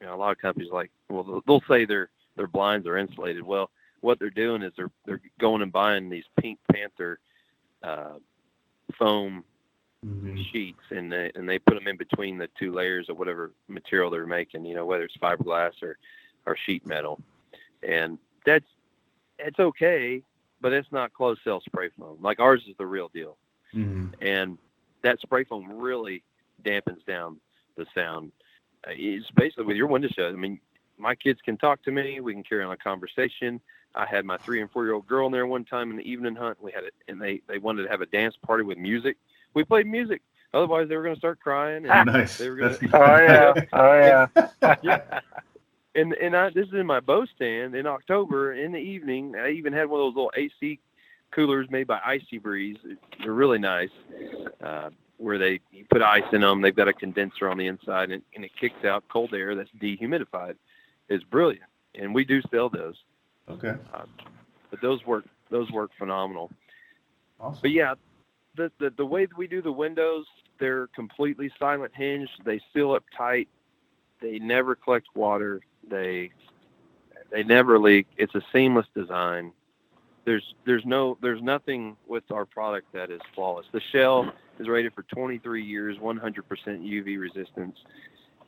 you 0.00 0.06
know, 0.06 0.14
a 0.14 0.16
lot 0.16 0.32
of 0.32 0.38
companies 0.38 0.70
like, 0.72 0.90
well, 1.08 1.42
they'll 1.46 1.62
say 1.68 1.84
their 1.84 2.10
their 2.36 2.48
blinds 2.48 2.86
are 2.86 2.96
insulated. 2.96 3.42
Well, 3.42 3.70
what 4.00 4.18
they're 4.18 4.30
doing 4.30 4.62
is 4.62 4.72
they're 4.76 4.90
they're 5.06 5.20
going 5.40 5.62
and 5.62 5.72
buying 5.72 6.08
these 6.08 6.24
Pink 6.40 6.58
Panther 6.72 7.20
uh, 7.82 8.14
foam 8.98 9.44
mm-hmm. 10.04 10.40
sheets, 10.52 10.82
and 10.90 11.12
they 11.12 11.30
and 11.34 11.48
they 11.48 11.58
put 11.58 11.74
them 11.74 11.88
in 11.88 11.96
between 11.96 12.38
the 12.38 12.48
two 12.58 12.72
layers 12.72 13.08
of 13.08 13.18
whatever 13.18 13.52
material 13.68 14.10
they're 14.10 14.26
making. 14.26 14.64
You 14.64 14.74
know, 14.74 14.86
whether 14.86 15.04
it's 15.04 15.16
fiberglass 15.16 15.82
or 15.82 15.98
or 16.46 16.56
sheet 16.66 16.86
metal, 16.86 17.20
and 17.82 18.18
that's 18.44 18.66
it's 19.38 19.58
okay, 19.58 20.22
but 20.60 20.72
it's 20.72 20.90
not 20.92 21.12
closed 21.12 21.40
cell 21.44 21.60
spray 21.60 21.90
foam. 21.98 22.18
Like 22.20 22.40
ours 22.40 22.62
is 22.68 22.76
the 22.78 22.86
real 22.86 23.08
deal, 23.12 23.36
mm-hmm. 23.74 24.08
and 24.20 24.58
that 25.02 25.20
spray 25.20 25.44
foam 25.44 25.70
really 25.72 26.22
dampens 26.64 27.04
down 27.06 27.38
the 27.76 27.86
sound. 27.94 28.32
Uh, 28.86 28.92
it's 28.94 29.30
basically 29.32 29.64
with 29.64 29.76
your 29.76 29.86
window 29.86 30.08
shut. 30.08 30.32
I 30.32 30.36
mean, 30.36 30.60
my 30.96 31.14
kids 31.14 31.40
can 31.44 31.56
talk 31.56 31.82
to 31.84 31.92
me. 31.92 32.20
We 32.20 32.32
can 32.32 32.42
carry 32.42 32.64
on 32.64 32.72
a 32.72 32.76
conversation. 32.76 33.60
I 33.94 34.06
had 34.06 34.24
my 34.24 34.36
three 34.36 34.60
and 34.60 34.70
four 34.70 34.84
year 34.84 34.94
old 34.94 35.06
girl 35.06 35.26
in 35.26 35.32
there 35.32 35.46
one 35.46 35.64
time 35.64 35.90
in 35.90 35.96
the 35.96 36.08
evening 36.08 36.36
hunt. 36.36 36.62
We 36.62 36.72
had 36.72 36.84
it, 36.84 36.94
and 37.08 37.20
they 37.20 37.40
they 37.48 37.58
wanted 37.58 37.84
to 37.84 37.88
have 37.88 38.00
a 38.00 38.06
dance 38.06 38.36
party 38.36 38.64
with 38.64 38.78
music. 38.78 39.16
We 39.54 39.64
played 39.64 39.86
music. 39.86 40.22
Otherwise, 40.54 40.88
they 40.88 40.96
were 40.96 41.02
going 41.02 41.14
to 41.14 41.18
start 41.18 41.40
crying. 41.40 41.86
And 41.86 42.06
nice. 42.12 42.38
They 42.38 42.48
were 42.48 42.56
going 42.56 42.78
to. 42.78 42.88
oh 42.92 43.16
yeah. 43.16 43.64
Oh 43.72 43.98
yeah. 44.62 44.74
yeah. 44.82 45.20
And 45.94 46.12
and 46.14 46.36
I, 46.36 46.50
this 46.50 46.68
is 46.68 46.74
in 46.74 46.86
my 46.86 47.00
bow 47.00 47.26
stand 47.34 47.74
in 47.74 47.86
October 47.86 48.54
in 48.54 48.72
the 48.72 48.78
evening. 48.78 49.34
I 49.36 49.50
even 49.50 49.72
had 49.72 49.88
one 49.88 50.00
of 50.00 50.06
those 50.06 50.16
little 50.16 50.32
AC 50.36 50.78
coolers 51.30 51.68
made 51.70 51.86
by 51.86 52.00
Icy 52.04 52.38
Breeze. 52.38 52.78
They're 53.22 53.32
really 53.32 53.58
nice. 53.58 53.90
Uh, 54.62 54.90
where 55.18 55.36
they 55.36 55.60
you 55.72 55.84
put 55.90 56.00
ice 56.00 56.22
in 56.32 56.40
them. 56.40 56.62
They've 56.62 56.74
got 56.74 56.88
a 56.88 56.92
condenser 56.92 57.48
on 57.48 57.58
the 57.58 57.66
inside, 57.66 58.10
and, 58.10 58.22
and 58.34 58.44
it 58.44 58.52
kicks 58.58 58.84
out 58.84 59.04
cold 59.08 59.34
air 59.34 59.54
that's 59.54 59.70
dehumidified. 59.80 60.54
It's 61.08 61.24
brilliant, 61.24 61.66
and 61.94 62.14
we 62.14 62.24
do 62.24 62.40
sell 62.50 62.68
those. 62.68 62.94
Okay. 63.50 63.74
Uh, 63.92 64.04
but 64.70 64.80
those 64.80 65.04
work 65.04 65.24
those 65.50 65.70
work 65.70 65.90
phenomenal. 65.98 66.50
Awesome. 67.40 67.60
But 67.62 67.70
yeah, 67.72 67.94
the, 68.58 68.70
the 68.78 68.90
the 68.90 69.06
way 69.06 69.24
that 69.24 69.38
we 69.38 69.46
do 69.46 69.62
the 69.62 69.72
windows, 69.72 70.26
they're 70.60 70.88
completely 70.88 71.50
silent 71.58 71.92
hinged. 71.94 72.30
They 72.44 72.60
seal 72.74 72.92
up 72.92 73.04
tight. 73.16 73.48
They 74.20 74.38
never 74.38 74.74
collect 74.74 75.06
water. 75.14 75.60
They 75.88 76.30
they 77.30 77.44
never 77.44 77.78
leak. 77.78 78.06
It's 78.16 78.34
a 78.34 78.42
seamless 78.52 78.86
design. 78.94 79.52
There's 80.24 80.54
there's 80.66 80.84
no 80.84 81.16
there's 81.22 81.40
nothing 81.40 81.96
with 82.06 82.24
our 82.30 82.44
product 82.44 82.92
that 82.92 83.10
is 83.10 83.20
flawless. 83.34 83.66
The 83.72 83.80
shell 83.92 84.30
is 84.58 84.68
rated 84.68 84.92
for 84.92 85.04
23 85.04 85.64
years, 85.64 85.96
100% 85.98 86.20
UV 86.20 87.18
resistance. 87.18 87.78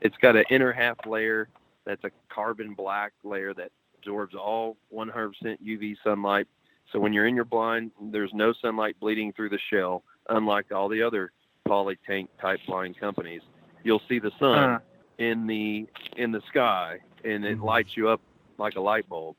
It's 0.01 0.17
got 0.17 0.37
an 0.37 0.45
inner 0.51 0.73
half 0.73 0.97
layer 1.07 1.49
that's 1.87 2.05
a 2.05 2.11
carbon 2.29 2.75
black 2.75 3.13
layer 3.23 3.55
that 3.55 3.71
absorbs 3.99 4.35
all 4.35 4.77
100% 4.93 5.33
UV 5.43 5.97
sunlight. 6.03 6.47
So 6.93 6.99
when 6.99 7.13
you're 7.13 7.27
in 7.27 7.37
your 7.37 7.45
blind, 7.45 7.93
there's 8.01 8.33
no 8.35 8.53
sunlight 8.61 8.97
bleeding 9.01 9.33
through 9.33 9.51
the 9.51 9.61
shell, 9.71 10.03
unlike 10.29 10.73
all 10.73 10.89
the 10.89 11.03
other 11.03 11.33
poly 11.67 11.99
tank 12.07 12.31
type 12.41 12.61
blind 12.67 12.99
companies. 12.99 13.43
You'll 13.85 14.03
see 14.09 14.19
the 14.19 14.33
sun 14.39 14.59
uh. 14.59 14.79
in 15.19 15.47
the 15.47 15.87
in 16.17 16.33
the 16.33 16.43
sky, 16.49 16.99
and 17.25 17.45
it 17.45 17.57
mm-hmm. 17.57 17.65
lights 17.65 17.91
you 17.97 18.09
up 18.09 18.21
like 18.59 18.77
a 18.77 18.81
light 18.81 19.09
bulb. 19.09 19.37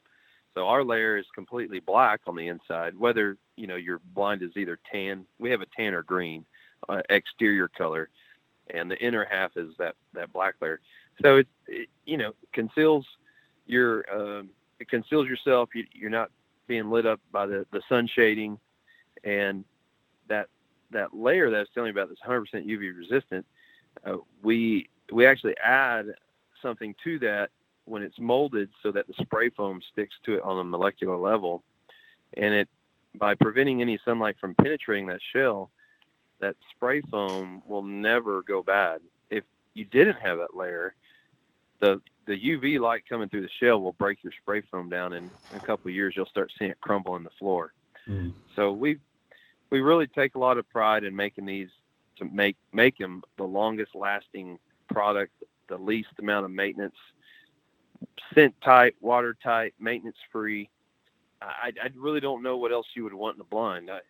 So 0.54 0.68
our 0.68 0.84
layer 0.84 1.18
is 1.18 1.26
completely 1.34 1.80
black 1.80 2.22
on 2.28 2.36
the 2.36 2.48
inside. 2.48 2.98
Whether 2.98 3.38
you 3.56 3.68
know 3.68 3.76
your 3.76 4.00
blind 4.14 4.42
is 4.42 4.52
either 4.56 4.80
tan, 4.92 5.26
we 5.40 5.52
have 5.52 5.62
a 5.62 5.68
tan 5.76 5.94
or 5.94 6.04
green 6.04 6.46
uh, 6.90 7.02
exterior 7.10 7.68
color, 7.68 8.10
and 8.74 8.90
the 8.90 8.98
inner 8.98 9.28
half 9.30 9.52
is 9.56 9.74
that 9.78 9.96
that 10.14 10.32
black 10.34 10.56
layer. 10.62 10.80
So 11.22 11.38
it, 11.38 11.48
it 11.68 11.90
you 12.06 12.18
know 12.18 12.34
conceals 12.54 13.06
you're 13.66 14.06
um, 14.14 14.50
it 14.80 14.90
conceals 14.90 15.28
yourself. 15.28 15.70
You, 15.76 15.86
you're 15.94 16.10
not 16.10 16.32
being 16.72 16.90
lit 16.90 17.06
up 17.06 17.20
by 17.34 17.46
the, 17.46 17.66
the 17.74 17.82
sun 17.90 18.08
shading, 18.08 18.58
and 19.26 19.66
that 20.30 20.48
that 20.92 21.14
layer 21.14 21.50
that 21.50 21.58
I 21.58 21.60
was 21.60 21.68
telling 21.74 21.94
you 21.94 22.02
about 22.02 22.08
that's 22.08 22.22
100% 22.22 22.66
UV 22.66 22.98
resistant. 22.98 23.46
Uh, 24.06 24.20
we 24.42 24.88
we 25.12 25.26
actually 25.26 25.58
add 25.58 26.06
something 26.62 26.96
to 27.04 27.20
that 27.20 27.50
when 27.84 28.04
it's 28.04 28.18
molded 28.20 28.70
so 28.82 28.90
that 28.94 29.06
the 29.08 29.14
spray 29.20 29.50
foam 29.50 29.82
sticks 29.92 30.16
to 30.24 30.36
it 30.36 30.44
on 30.44 30.60
a 30.60 30.64
molecular 30.64 31.18
level, 31.18 31.62
and 32.38 32.54
it 32.54 32.70
by 33.16 33.36
preventing 33.36 33.82
any 33.82 34.00
sunlight 34.06 34.38
from 34.40 34.56
penetrating 34.56 35.08
that 35.08 35.20
shell, 35.34 35.72
that 36.40 36.56
spray 36.74 37.02
foam 37.02 37.62
will 37.68 37.84
never 37.84 38.44
go 38.44 38.64
bad. 38.64 39.02
If 39.30 39.44
you 39.74 39.84
didn't 39.84 40.22
have 40.22 40.38
that 40.38 40.56
layer, 40.56 40.96
the 41.82 42.02
the 42.28 42.40
UV 42.40 42.80
light 42.80 43.04
coming 43.10 43.28
through 43.28 43.42
the 43.42 43.50
shell 43.60 43.82
will 43.82 43.94
break 43.94 44.24
your 44.24 44.32
spray 44.42 44.62
foam 44.72 44.90
down, 44.90 45.14
and 45.14 45.30
in 45.52 45.58
a 45.58 45.60
couple 45.60 45.90
of 45.90 45.96
years 45.96 46.14
you'll 46.16 46.26
start 46.28 46.52
seeing 46.58 46.72
it 46.72 46.80
crumble 46.80 47.16
in 47.18 47.24
the 47.24 47.32
floor. 47.38 47.74
Mm. 48.08 48.34
So 48.56 48.72
we 48.72 49.00
we 49.70 49.82
really 49.82 50.08
take 50.08 50.36
a 50.36 50.40
lot 50.40 50.58
of 50.58 50.70
pride 50.70 51.04
in 51.04 51.16
making 51.16 51.46
these 51.46 51.70
to 52.18 52.26
make 52.26 52.56
make 52.72 52.98
them 52.98 53.24
the 53.38 53.44
longest 53.44 53.96
lasting 53.96 54.60
product, 54.90 55.34
the 55.68 55.78
least 55.78 56.10
amount 56.20 56.46
of 56.46 56.52
maintenance, 56.52 56.96
scent 58.34 58.54
tight, 58.64 58.96
watertight, 59.02 59.74
maintenance 59.80 60.18
free. 60.32 60.70
I, 61.42 61.72
I 61.84 61.90
really 61.96 62.20
don't 62.20 62.44
know 62.44 62.58
what 62.58 62.72
else 62.72 62.86
you 62.96 63.04
would 63.04 63.16
want 63.16 63.36
in 63.36 63.42
a 63.42 63.46
blind. 63.46 63.90
I, 63.90 64.02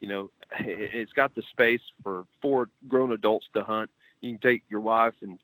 you 0.00 0.08
know, 0.08 0.30
it's 0.60 1.12
got 1.12 1.34
the 1.34 1.42
space 1.50 1.82
for 2.02 2.24
four 2.40 2.70
grown 2.88 3.12
adults 3.12 3.46
to 3.54 3.62
hunt. 3.62 3.90
You 4.22 4.32
can 4.32 4.40
take 4.40 4.62
your 4.70 4.80
wife 4.80 5.14
and 5.20 5.38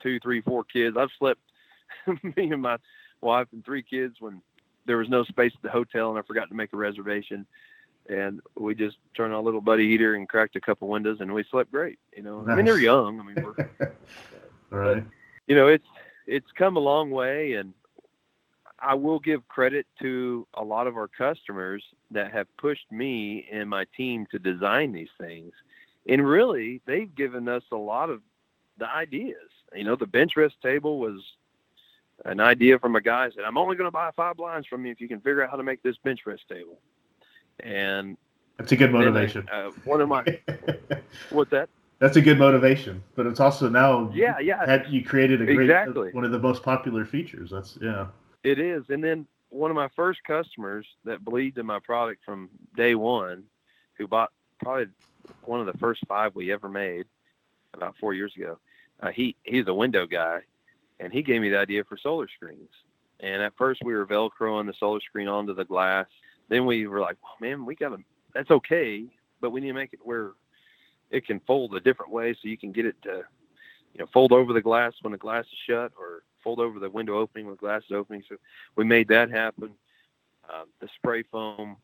two, 0.00 0.20
three, 0.20 0.40
four 0.40 0.64
kids. 0.64 0.96
I've 0.96 1.10
slept 1.18 1.40
me 2.36 2.50
and 2.52 2.62
my 2.62 2.78
wife 3.20 3.48
and 3.52 3.64
three 3.64 3.82
kids 3.82 4.16
when 4.20 4.42
there 4.86 4.96
was 4.96 5.08
no 5.08 5.24
space 5.24 5.52
at 5.54 5.62
the 5.62 5.70
hotel 5.70 6.10
and 6.10 6.18
I 6.18 6.22
forgot 6.22 6.48
to 6.48 6.54
make 6.54 6.72
a 6.72 6.76
reservation. 6.76 7.46
And 8.08 8.40
we 8.56 8.74
just 8.74 8.96
turned 9.14 9.34
on 9.34 9.40
a 9.40 9.42
little 9.42 9.60
buddy 9.60 9.86
heater 9.88 10.14
and 10.14 10.26
cracked 10.28 10.56
a 10.56 10.60
couple 10.60 10.88
windows 10.88 11.18
and 11.20 11.32
we 11.34 11.44
slept 11.50 11.70
great. 11.70 11.98
You 12.16 12.22
know, 12.22 12.40
nice. 12.40 12.52
I 12.52 12.56
mean 12.56 12.64
they're 12.64 12.78
young. 12.78 13.20
I 13.20 13.22
mean, 13.22 13.36
we're, 13.44 13.54
right. 14.70 15.04
But, 15.04 15.04
you 15.46 15.54
know, 15.54 15.68
it's 15.68 15.86
it's 16.26 16.46
come 16.56 16.76
a 16.76 16.80
long 16.80 17.10
way, 17.10 17.54
and 17.54 17.72
I 18.78 18.94
will 18.94 19.18
give 19.18 19.48
credit 19.48 19.86
to 20.00 20.46
a 20.54 20.62
lot 20.62 20.86
of 20.86 20.96
our 20.96 21.08
customers 21.08 21.82
that 22.10 22.32
have 22.32 22.46
pushed 22.58 22.90
me 22.92 23.46
and 23.50 23.68
my 23.68 23.86
team 23.96 24.26
to 24.30 24.38
design 24.38 24.92
these 24.92 25.08
things. 25.18 25.52
and 26.06 26.26
really 26.26 26.80
they've 26.86 27.14
given 27.14 27.48
us 27.48 27.62
a 27.72 27.76
lot 27.76 28.10
of 28.10 28.22
the 28.78 28.88
ideas. 28.88 29.50
You 29.74 29.84
know, 29.84 29.96
the 29.96 30.06
bench 30.06 30.36
rest 30.36 30.56
table 30.62 30.98
was 30.98 31.22
an 32.24 32.40
idea 32.40 32.78
from 32.78 32.96
a 32.96 33.00
guy 33.00 33.30
said, 33.30 33.44
"I'm 33.44 33.58
only 33.58 33.76
going 33.76 33.86
to 33.86 33.92
buy 33.92 34.10
five 34.16 34.36
blinds 34.36 34.66
from 34.66 34.84
you 34.86 34.92
if 34.92 35.00
you 35.00 35.08
can 35.08 35.20
figure 35.20 35.42
out 35.42 35.50
how 35.50 35.56
to 35.56 35.62
make 35.62 35.82
this 35.82 35.96
bench 35.98 36.20
rest 36.26 36.48
table." 36.48 36.80
And 37.60 38.16
that's 38.56 38.72
a 38.72 38.76
good 38.76 38.92
motivation. 38.92 39.48
uh, 39.50 39.70
one 39.84 40.00
of 40.00 40.08
my 40.08 40.24
what's 41.30 41.50
that? 41.50 41.68
That's 41.98 42.16
a 42.16 42.20
good 42.20 42.38
motivation, 42.38 43.02
but 43.16 43.26
it's 43.26 43.40
also 43.40 43.68
now 43.68 44.10
yeah 44.14 44.38
yeah 44.38 44.86
you 44.88 45.04
created 45.04 45.42
a 45.42 45.44
great 45.44 45.70
exactly. 45.70 46.10
one 46.12 46.24
of 46.24 46.30
the 46.30 46.38
most 46.38 46.62
popular 46.62 47.04
features. 47.04 47.50
That's 47.50 47.78
yeah. 47.80 48.08
It 48.44 48.58
is, 48.58 48.84
and 48.88 49.02
then 49.02 49.26
one 49.50 49.70
of 49.70 49.74
my 49.74 49.88
first 49.96 50.22
customers 50.24 50.86
that 51.04 51.24
believed 51.24 51.58
in 51.58 51.66
my 51.66 51.78
product 51.78 52.24
from 52.24 52.48
day 52.76 52.94
one, 52.94 53.44
who 53.94 54.06
bought 54.06 54.30
probably 54.62 54.86
one 55.44 55.60
of 55.60 55.66
the 55.66 55.78
first 55.78 56.02
five 56.06 56.34
we 56.34 56.52
ever 56.52 56.68
made 56.68 57.06
about 57.74 57.96
four 57.96 58.14
years 58.14 58.32
ago. 58.36 58.58
Uh, 59.00 59.10
he 59.10 59.36
he's 59.44 59.66
a 59.66 59.74
window 59.74 60.06
guy, 60.06 60.40
and 61.00 61.12
he 61.12 61.22
gave 61.22 61.40
me 61.40 61.50
the 61.50 61.58
idea 61.58 61.84
for 61.84 61.96
solar 61.96 62.28
screens. 62.28 62.70
And 63.20 63.42
at 63.42 63.56
first 63.56 63.82
we 63.84 63.94
were 63.94 64.06
velcroing 64.06 64.66
the 64.66 64.74
solar 64.78 65.00
screen 65.00 65.28
onto 65.28 65.54
the 65.54 65.64
glass. 65.64 66.06
Then 66.48 66.66
we 66.66 66.86
were 66.86 67.00
like, 67.00 67.16
oh, 67.24 67.36
man, 67.40 67.66
we 67.66 67.74
got 67.74 67.90
to. 67.90 67.98
That's 68.34 68.50
okay, 68.50 69.04
but 69.40 69.50
we 69.50 69.60
need 69.60 69.68
to 69.68 69.72
make 69.74 69.92
it 69.92 70.00
where 70.02 70.32
it 71.10 71.26
can 71.26 71.40
fold 71.40 71.74
a 71.74 71.80
different 71.80 72.12
way 72.12 72.34
so 72.34 72.48
you 72.48 72.58
can 72.58 72.72
get 72.72 72.86
it 72.86 73.00
to, 73.02 73.22
you 73.94 74.00
know, 74.00 74.06
fold 74.12 74.32
over 74.32 74.52
the 74.52 74.60
glass 74.60 74.92
when 75.02 75.12
the 75.12 75.18
glass 75.18 75.44
is 75.46 75.58
shut, 75.66 75.92
or 75.98 76.22
fold 76.44 76.60
over 76.60 76.78
the 76.78 76.90
window 76.90 77.18
opening 77.18 77.46
when 77.46 77.54
the 77.54 77.60
glass 77.60 77.82
is 77.88 77.94
opening. 77.94 78.22
So 78.28 78.36
we 78.76 78.84
made 78.84 79.08
that 79.08 79.30
happen. 79.30 79.70
Uh, 80.48 80.64
the 80.80 80.88
spray 80.96 81.22
foam, 81.22 81.76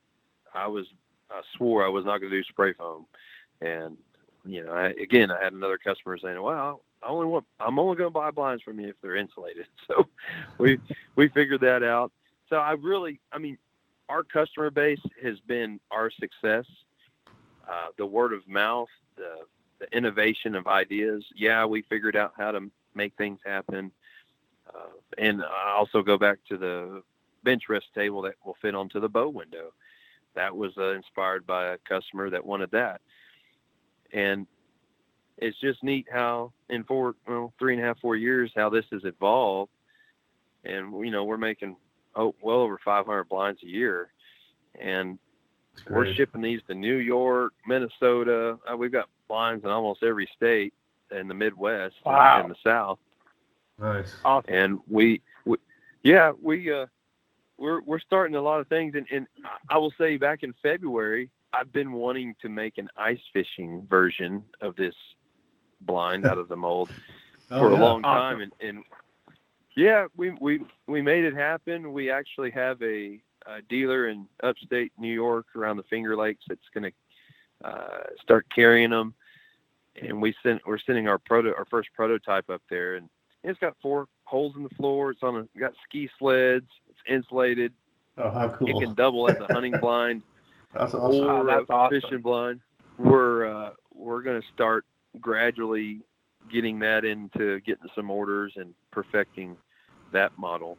I 0.54 0.66
was 0.66 0.86
I 1.30 1.40
swore 1.56 1.84
I 1.84 1.88
was 1.88 2.04
not 2.04 2.18
going 2.18 2.30
to 2.30 2.38
do 2.38 2.44
spray 2.44 2.72
foam, 2.74 3.06
and 3.60 3.96
you 4.44 4.64
know, 4.64 4.72
I, 4.72 4.88
again, 4.88 5.30
I 5.30 5.42
had 5.42 5.52
another 5.52 5.78
customer 5.78 6.18
saying, 6.18 6.40
"Well, 6.40 6.82
I 7.04 7.08
only 7.08 7.26
want 7.26 7.44
I'm 7.60 7.78
only 7.78 7.96
going 7.96 8.08
to 8.08 8.14
buy 8.14 8.30
blinds 8.30 8.62
from 8.62 8.80
you 8.80 8.88
if 8.88 8.96
they're 9.02 9.16
insulated." 9.16 9.66
So 9.86 10.08
we 10.58 10.78
we 11.16 11.28
figured 11.28 11.60
that 11.60 11.82
out. 11.82 12.10
So 12.48 12.56
I 12.56 12.72
really, 12.72 13.20
I 13.32 13.38
mean, 13.38 13.58
our 14.08 14.22
customer 14.22 14.70
base 14.70 15.00
has 15.22 15.38
been 15.40 15.78
our 15.90 16.10
success. 16.10 16.64
Uh, 17.68 17.88
the 17.98 18.06
word 18.06 18.32
of 18.32 18.46
mouth, 18.48 18.88
the 19.16 19.40
the 19.78 19.96
innovation 19.96 20.54
of 20.54 20.66
ideas. 20.66 21.24
Yeah, 21.34 21.64
we 21.66 21.82
figured 21.82 22.16
out 22.16 22.32
how 22.36 22.52
to 22.52 22.70
make 22.94 23.14
things 23.16 23.40
happen. 23.44 23.90
Uh, 24.68 24.88
and 25.18 25.42
I 25.42 25.74
also 25.76 26.02
go 26.02 26.16
back 26.16 26.38
to 26.48 26.56
the 26.56 27.02
bench 27.42 27.64
rest 27.68 27.86
table 27.94 28.22
that 28.22 28.34
will 28.44 28.56
fit 28.62 28.74
onto 28.74 29.00
the 29.00 29.08
bow 29.08 29.28
window. 29.28 29.72
That 30.34 30.56
was 30.56 30.72
uh, 30.78 30.90
inspired 30.90 31.46
by 31.46 31.66
a 31.66 31.78
customer 31.78 32.30
that 32.30 32.44
wanted 32.44 32.70
that. 32.72 33.00
And 34.12 34.46
it's 35.38 35.58
just 35.60 35.82
neat 35.82 36.06
how 36.10 36.52
in 36.68 36.84
four, 36.84 37.14
well, 37.26 37.52
three 37.58 37.74
and 37.74 37.82
a 37.82 37.86
half, 37.86 37.98
four 38.00 38.16
years, 38.16 38.52
how 38.54 38.68
this 38.70 38.84
has 38.92 39.04
evolved. 39.04 39.70
And, 40.64 40.92
you 41.04 41.10
know, 41.10 41.24
we're 41.24 41.36
making 41.36 41.76
oh, 42.14 42.34
well 42.40 42.58
over 42.58 42.78
500 42.84 43.24
blinds 43.24 43.62
a 43.62 43.66
year. 43.66 44.10
And 44.80 45.18
we're 45.90 46.12
shipping 46.14 46.40
these 46.40 46.60
to 46.68 46.74
New 46.74 46.96
York, 46.96 47.52
Minnesota. 47.66 48.58
Uh, 48.70 48.76
we've 48.76 48.92
got 48.92 49.08
blinds 49.28 49.64
in 49.64 49.70
almost 49.70 50.02
every 50.02 50.28
state 50.36 50.72
in 51.10 51.28
the 51.28 51.34
Midwest 51.34 51.96
wow. 52.04 52.40
and 52.40 52.50
the 52.50 52.56
South. 52.64 52.98
Nice. 53.78 54.14
Awesome. 54.24 54.54
And 54.54 54.78
we, 54.88 55.20
we 55.44 55.58
yeah, 56.02 56.32
we 56.40 56.72
uh, 56.72 56.86
we're 57.58 57.80
we're 57.82 57.98
starting 57.98 58.36
a 58.36 58.40
lot 58.40 58.60
of 58.60 58.68
things. 58.68 58.94
And, 58.94 59.06
and 59.10 59.26
I 59.68 59.78
will 59.78 59.92
say, 59.98 60.16
back 60.16 60.42
in 60.42 60.54
February, 60.62 61.28
I've 61.52 61.72
been 61.72 61.92
wanting 61.92 62.34
to 62.42 62.48
make 62.48 62.78
an 62.78 62.88
ice 62.96 63.20
fishing 63.32 63.86
version 63.88 64.44
of 64.60 64.76
this 64.76 64.94
blind 65.86 66.26
out 66.26 66.38
of 66.38 66.48
the 66.48 66.56
mold 66.56 66.90
oh, 67.50 67.58
for 67.58 67.70
a 67.70 67.76
long 67.76 68.02
time, 68.02 68.40
and, 68.40 68.52
and 68.60 68.84
yeah, 69.76 70.06
we 70.16 70.30
we 70.40 70.60
we 70.86 71.02
made 71.02 71.24
it 71.24 71.34
happen. 71.34 71.92
We 71.92 72.10
actually 72.10 72.50
have 72.52 72.80
a, 72.82 73.20
a 73.46 73.62
dealer 73.68 74.08
in 74.08 74.26
upstate 74.42 74.92
New 74.98 75.12
York 75.12 75.46
around 75.56 75.76
the 75.76 75.82
Finger 75.84 76.16
Lakes 76.16 76.44
that's 76.48 76.60
going 76.72 76.92
to 76.92 77.68
uh, 77.68 78.04
start 78.22 78.46
carrying 78.54 78.90
them, 78.90 79.14
and 80.00 80.20
we 80.20 80.34
sent 80.42 80.62
we're 80.66 80.78
sending 80.78 81.08
our 81.08 81.18
proto 81.18 81.54
our 81.56 81.66
first 81.66 81.88
prototype 81.94 82.48
up 82.50 82.62
there, 82.70 82.96
and 82.96 83.08
it's 83.42 83.58
got 83.58 83.74
four 83.82 84.06
holes 84.24 84.54
in 84.56 84.62
the 84.62 84.70
floor. 84.70 85.10
It's 85.10 85.22
on 85.22 85.36
a 85.36 85.58
got 85.58 85.72
ski 85.88 86.08
sleds. 86.18 86.68
It's 86.88 87.00
insulated. 87.08 87.72
Oh, 88.16 88.30
how 88.30 88.48
cool! 88.50 88.68
It 88.68 88.84
can 88.84 88.94
double 88.94 89.28
as 89.28 89.36
a 89.38 89.52
hunting 89.52 89.74
blind 89.80 90.22
that's 90.74 90.94
awesome. 90.94 91.24
or 91.24 91.40
oh, 91.40 91.46
that's 91.46 91.70
a 91.70 91.72
awesome. 91.72 92.00
fishing 92.00 92.20
blind. 92.20 92.60
We're 92.98 93.46
uh, 93.46 93.70
we're 93.94 94.22
going 94.22 94.40
to 94.40 94.46
start 94.52 94.84
gradually 95.20 96.00
getting 96.50 96.78
that 96.80 97.04
into 97.04 97.60
getting 97.60 97.88
some 97.94 98.10
orders 98.10 98.52
and 98.56 98.74
perfecting 98.90 99.56
that 100.12 100.36
model. 100.38 100.78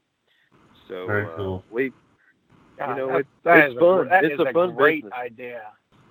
So 0.87 1.07
Very 1.07 1.25
uh, 1.25 1.35
cool. 1.35 1.63
we, 1.71 1.91
God, 2.77 2.89
you 2.89 2.95
know, 2.95 3.07
that- 3.07 3.19
it, 3.19 3.27
that 3.43 3.69
it's 3.71 3.79
fun. 3.79 4.05
A, 4.05 4.09
that 4.09 4.25
it's 4.25 4.33
is 4.35 4.39
a 4.47 4.53
fun 4.53 4.75
great 4.75 5.03
business. 5.03 5.19
idea. 5.19 5.61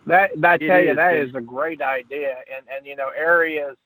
That 0.06 0.32
that 0.40 0.60
It 0.60 0.66
tell 0.68 0.80
you 0.82 0.90
is, 0.90 0.96
that 0.96 1.14
and- 1.16 1.36
a 1.36 1.40
great 1.40 1.80
idea. 1.80 2.36
And 2.54 2.66
and 2.74 2.86
you 2.86 2.96
know 2.96 3.10
areas. 3.16 3.76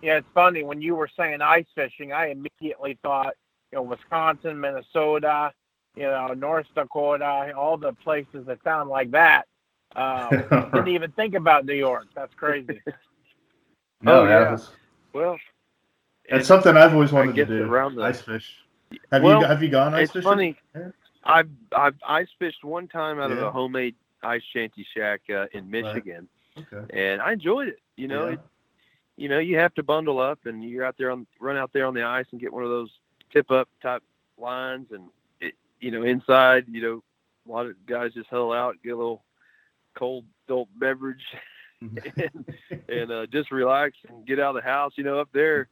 Yeah, 0.00 0.16
it's 0.16 0.26
funny 0.34 0.64
when 0.64 0.82
you 0.82 0.96
were 0.96 1.08
saying 1.16 1.40
ice 1.42 1.66
fishing. 1.76 2.12
I 2.12 2.28
immediately 2.30 2.98
thought 3.02 3.34
you 3.70 3.76
know 3.76 3.82
Wisconsin, 3.82 4.58
Minnesota, 4.58 5.52
you 5.94 6.02
know 6.04 6.28
North 6.34 6.66
Dakota, 6.74 7.52
all 7.56 7.76
the 7.76 7.92
places 7.92 8.46
that 8.46 8.58
sound 8.64 8.88
like 8.90 9.10
that. 9.12 9.46
Um, 9.94 10.30
didn't 10.72 10.88
even 10.88 11.12
think 11.12 11.34
about 11.34 11.66
New 11.66 11.74
York. 11.74 12.06
That's 12.14 12.32
crazy. 12.32 12.80
Oh, 14.04 14.24
no, 14.24 14.24
yeah. 14.28 14.50
that's, 14.50 14.70
Well, 15.12 15.38
that's 16.30 16.46
something 16.48 16.76
I've 16.76 16.94
always 16.94 17.12
wanted 17.12 17.34
to 17.36 17.44
do. 17.46 17.64
around 17.64 17.96
the- 17.96 18.02
ice 18.02 18.20
fish. 18.22 18.56
Have 19.10 19.22
Well, 19.22 19.40
you 19.40 19.46
have 19.46 19.62
you 19.62 19.68
gone 19.70 19.94
ice 19.94 20.04
it's 20.04 20.12
fishing? 20.12 20.22
funny. 20.30 20.56
I've 21.24 21.48
I've 21.74 21.94
ice 22.06 22.28
fished 22.38 22.62
one 22.64 22.88
time 22.88 23.18
out 23.20 23.30
of 23.30 23.38
a 23.38 23.50
homemade 23.50 23.94
ice 24.22 24.42
shanty 24.52 24.84
shack 24.94 25.22
uh, 25.30 25.46
in 25.52 25.64
Right. 25.70 25.82
Michigan, 25.84 26.28
Okay. 26.58 26.84
and 26.98 27.22
I 27.22 27.32
enjoyed 27.32 27.68
it. 27.68 27.78
You 27.96 28.08
know, 28.08 28.26
Yeah. 28.28 28.34
it, 28.34 28.40
you 29.16 29.28
know, 29.28 29.38
you 29.38 29.56
have 29.58 29.72
to 29.74 29.82
bundle 29.82 30.18
up 30.20 30.44
and 30.46 30.62
you're 30.64 30.84
out 30.84 30.96
there 30.98 31.10
on 31.10 31.26
run 31.40 31.56
out 31.56 31.72
there 31.72 31.86
on 31.86 31.94
the 31.94 32.02
ice 32.02 32.26
and 32.32 32.40
get 32.40 32.52
one 32.52 32.64
of 32.64 32.70
those 32.70 32.90
tip 33.32 33.50
up 33.50 33.68
type 33.80 34.02
lines, 34.36 34.90
and 34.92 35.08
it, 35.40 35.54
you 35.80 35.90
know, 35.90 36.02
inside, 36.02 36.66
you 36.68 36.82
know, 36.82 37.02
a 37.48 37.50
lot 37.52 37.66
of 37.66 37.74
guys 37.86 38.12
just 38.12 38.28
huddle 38.28 38.52
out, 38.52 38.76
get 38.82 38.90
a 38.90 38.96
little 38.96 39.22
cold 39.94 40.24
adult 40.46 40.68
beverage, 40.76 41.24
and, 41.82 42.44
and 42.88 43.10
uh, 43.12 43.26
just 43.26 43.50
relax 43.50 43.96
and 44.08 44.26
get 44.26 44.38
out 44.40 44.56
of 44.56 44.62
the 44.62 44.68
house. 44.68 44.92
You 44.96 45.04
know, 45.04 45.18
up 45.18 45.28
there, 45.32 45.68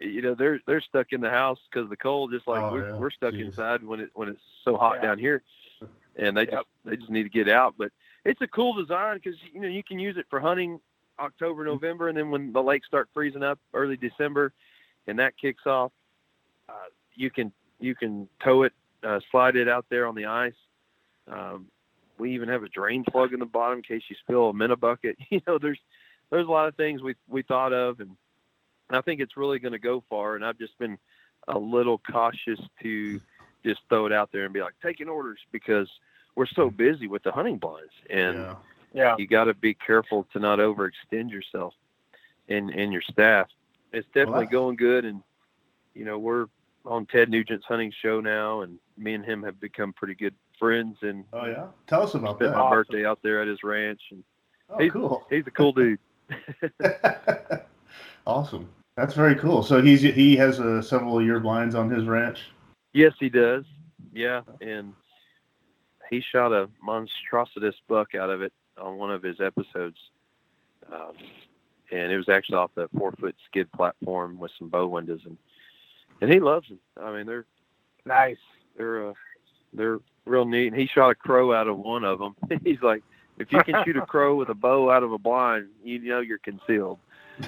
you 0.00 0.22
know, 0.22 0.34
they're 0.34 0.60
they're 0.66 0.80
stuck 0.80 1.08
in 1.12 1.20
the 1.20 1.30
house 1.30 1.58
because 1.70 1.84
of 1.84 1.90
the 1.90 1.96
cold, 1.96 2.30
just 2.32 2.46
like 2.46 2.60
Oh, 2.62 2.72
we're, 2.72 2.88
yeah. 2.90 2.96
we're 2.96 3.10
stuck 3.10 3.34
Jeez. 3.34 3.46
inside 3.46 3.82
when 3.84 4.00
it 4.00 4.10
when 4.14 4.28
it's 4.28 4.42
so 4.64 4.76
hot 4.76 4.96
Yeah. 4.96 5.08
down 5.08 5.18
here, 5.18 5.42
and 6.16 6.36
they 6.36 6.42
Yep. 6.42 6.50
just 6.50 6.66
they 6.84 6.96
just 6.96 7.10
need 7.10 7.24
to 7.24 7.28
get 7.28 7.48
out. 7.48 7.74
But 7.78 7.92
it's 8.24 8.40
a 8.40 8.48
cool 8.48 8.72
design 8.74 9.18
because 9.22 9.38
you 9.52 9.60
know 9.60 9.68
you 9.68 9.82
can 9.82 9.98
use 9.98 10.16
it 10.16 10.26
for 10.30 10.40
hunting 10.40 10.80
October, 11.18 11.64
November, 11.64 12.08
and 12.08 12.18
then 12.18 12.30
when 12.30 12.52
the 12.52 12.62
lakes 12.62 12.86
start 12.86 13.08
freezing 13.14 13.42
up 13.42 13.58
early 13.72 13.96
December, 13.96 14.52
and 15.06 15.18
that 15.18 15.36
kicks 15.36 15.66
off, 15.66 15.92
uh, 16.68 16.88
you 17.14 17.30
can 17.30 17.52
you 17.80 17.94
can 17.94 18.28
tow 18.42 18.62
it, 18.62 18.72
uh, 19.02 19.20
slide 19.30 19.56
it 19.56 19.68
out 19.68 19.86
there 19.90 20.06
on 20.06 20.14
the 20.14 20.24
ice. 20.26 20.54
Um, 21.28 21.66
we 22.18 22.34
even 22.34 22.48
have 22.48 22.62
a 22.62 22.68
drain 22.68 23.04
plug 23.04 23.32
in 23.32 23.40
the 23.40 23.46
bottom 23.46 23.78
in 23.78 23.82
case 23.82 24.02
you 24.08 24.16
spill 24.20 24.50
a 24.50 24.54
minnow 24.54 24.76
bucket. 24.76 25.16
You 25.30 25.40
know, 25.46 25.58
there's 25.58 25.80
there's 26.30 26.46
a 26.46 26.50
lot 26.50 26.68
of 26.68 26.76
things 26.76 27.02
we 27.02 27.14
we 27.28 27.42
thought 27.42 27.72
of, 27.72 28.00
and 28.00 28.16
I 28.90 29.00
think 29.00 29.20
it's 29.20 29.36
really 29.36 29.58
going 29.58 29.72
to 29.72 29.78
go 29.78 30.02
far. 30.08 30.36
And 30.36 30.44
I've 30.44 30.58
just 30.58 30.78
been 30.78 30.98
a 31.48 31.58
little 31.58 31.98
cautious 31.98 32.60
to 32.82 33.20
just 33.64 33.80
throw 33.88 34.06
it 34.06 34.12
out 34.12 34.30
there 34.32 34.44
and 34.44 34.54
be 34.54 34.60
like 34.60 34.74
taking 34.82 35.08
orders 35.08 35.38
because 35.52 35.88
we're 36.34 36.46
so 36.46 36.70
busy 36.70 37.06
with 37.06 37.22
the 37.22 37.32
hunting 37.32 37.58
blinds, 37.58 37.92
and 38.10 38.36
yeah. 38.38 38.56
Yeah. 38.92 39.14
you 39.18 39.26
got 39.26 39.44
to 39.44 39.54
be 39.54 39.74
careful 39.74 40.26
to 40.32 40.38
not 40.38 40.58
overextend 40.58 41.30
yourself 41.30 41.74
and 42.48 42.70
and 42.70 42.92
your 42.92 43.02
staff. 43.02 43.48
It's 43.92 44.06
definitely 44.14 44.46
I- 44.46 44.50
going 44.50 44.76
good, 44.76 45.04
and 45.04 45.22
you 45.94 46.04
know 46.04 46.18
we're 46.18 46.46
on 46.84 47.06
Ted 47.06 47.30
Nugent's 47.30 47.64
hunting 47.66 47.92
show 48.02 48.20
now, 48.20 48.60
and 48.60 48.78
me 48.96 49.14
and 49.14 49.24
him 49.24 49.42
have 49.42 49.60
become 49.60 49.92
pretty 49.92 50.14
good 50.14 50.34
friends. 50.58 50.96
And 51.02 51.24
Oh 51.32 51.46
yeah. 51.46 51.66
Tell 51.86 52.02
us 52.02 52.14
about 52.14 52.36
spent 52.36 52.52
that. 52.52 52.56
my 52.56 52.62
Awesome. 52.62 52.78
birthday 52.78 53.04
out 53.06 53.18
there 53.22 53.40
at 53.42 53.48
his 53.48 53.62
ranch, 53.62 54.00
and 54.10 54.22
Oh, 54.70 54.88
cool. 54.90 55.26
he's 55.30 55.46
a 55.46 55.50
cool 55.50 55.72
dude. 55.72 55.98
awesome. 58.26 58.68
That's 58.96 59.14
very 59.14 59.34
cool. 59.34 59.62
So 59.62 59.82
he's 59.82 60.00
he 60.02 60.36
has 60.36 60.60
uh, 60.60 60.80
several 60.82 61.18
of 61.18 61.24
your 61.26 61.40
blinds 61.40 61.74
on 61.74 61.90
his 61.90 62.04
ranch. 62.04 62.40
Yes, 62.92 63.12
he 63.18 63.28
does. 63.28 63.64
Yeah, 64.12 64.42
and 64.60 64.92
he 66.10 66.20
shot 66.20 66.52
a 66.52 66.68
monstrositus 66.86 67.74
buck 67.88 68.14
out 68.14 68.30
of 68.30 68.40
it 68.42 68.52
on 68.80 68.98
one 68.98 69.10
of 69.10 69.22
his 69.22 69.40
episodes, 69.40 69.98
um, 70.92 71.12
and 71.90 72.12
it 72.12 72.16
was 72.16 72.28
actually 72.28 72.56
off 72.58 72.70
the 72.76 72.88
four 72.96 73.10
foot 73.12 73.34
skid 73.46 73.70
platform 73.72 74.38
with 74.38 74.52
some 74.58 74.68
bow 74.68 74.86
windows, 74.86 75.20
and 75.24 75.36
and 76.20 76.32
he 76.32 76.38
loves 76.38 76.68
them. 76.68 76.78
I 77.02 77.12
mean, 77.12 77.26
they're 77.26 77.46
Nice. 78.06 78.36
they're 78.76 79.08
uh, 79.10 79.14
they're 79.72 79.98
real 80.24 80.44
neat. 80.44 80.68
And 80.68 80.76
he 80.80 80.86
shot 80.86 81.10
a 81.10 81.14
crow 81.14 81.52
out 81.52 81.68
of 81.68 81.78
one 81.78 82.04
of 82.04 82.18
them. 82.18 82.36
He's 82.64 82.82
like, 82.82 83.02
if 83.38 83.52
you 83.52 83.62
can 83.62 83.84
shoot 83.84 83.96
a 83.96 84.06
crow 84.06 84.36
with 84.36 84.48
a 84.48 84.54
bow 84.54 84.90
out 84.90 85.02
of 85.02 85.12
a 85.12 85.18
blind, 85.18 85.68
you 85.82 85.98
know 85.98 86.20
you're 86.20 86.38
concealed 86.38 86.98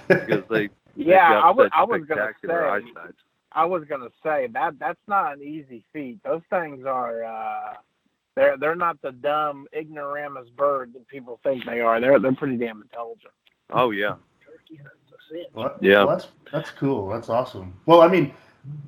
because 0.08 0.42
they. 0.50 0.68
yeah, 0.96 1.40
I 1.40 1.50
was. 1.50 1.70
I 1.72 1.84
was 1.84 2.02
gonna 2.08 2.32
say. 2.44 2.52
Eyesight. 2.52 3.14
I 3.52 3.64
was 3.64 3.84
gonna 3.88 4.10
say 4.22 4.48
that 4.52 4.78
that's 4.78 5.00
not 5.06 5.34
an 5.34 5.42
easy 5.42 5.84
feat. 5.92 6.18
Those 6.24 6.42
things 6.50 6.84
are. 6.84 7.24
uh 7.24 7.74
they're 8.36 8.56
they're 8.58 8.76
not 8.76 9.00
the 9.02 9.12
dumb 9.12 9.66
ignoramus 9.74 10.48
bird 10.50 10.92
that 10.92 11.08
people 11.08 11.40
think 11.42 11.64
they 11.64 11.80
are. 11.80 12.00
They're 12.00 12.20
they're 12.20 12.34
pretty 12.34 12.58
damn 12.58 12.82
intelligent. 12.82 13.32
Oh 13.70 13.90
yeah. 13.90 14.16
Well, 15.54 15.76
yeah. 15.80 16.04
Well, 16.04 16.08
that's 16.08 16.28
that's 16.52 16.70
cool. 16.70 17.08
That's 17.08 17.30
awesome. 17.30 17.74
Well, 17.86 18.02
I 18.02 18.08
mean, 18.08 18.34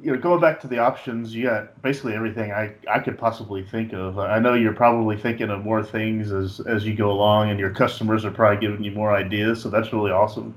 you 0.03 0.13
know, 0.13 0.19
going 0.19 0.41
back 0.41 0.61
to 0.61 0.69
the 0.69 0.79
options, 0.79 1.35
you 1.35 1.45
got 1.45 1.81
basically 1.83 2.15
everything 2.15 2.53
I, 2.53 2.73
I 2.89 3.01
could 3.01 3.19
possibly 3.19 3.65
think 3.65 3.93
of. 3.93 4.19
I 4.19 4.39
know 4.39 4.55
you're 4.55 4.73
probably 4.73 5.17
thinking 5.17 5.51
of 5.51 5.65
more 5.65 5.83
things 5.83 6.33
as 6.33 6.61
as 6.61 6.87
you 6.87 6.95
go 6.95 7.11
along, 7.11 7.51
and 7.51 7.59
your 7.59 7.71
customers 7.71 8.25
are 8.25 8.31
probably 8.31 8.61
giving 8.61 8.83
you 8.85 8.93
more 8.93 9.13
ideas. 9.13 9.61
So 9.61 9.71
that's 9.71 9.93
really 9.93 10.13
awesome. 10.13 10.55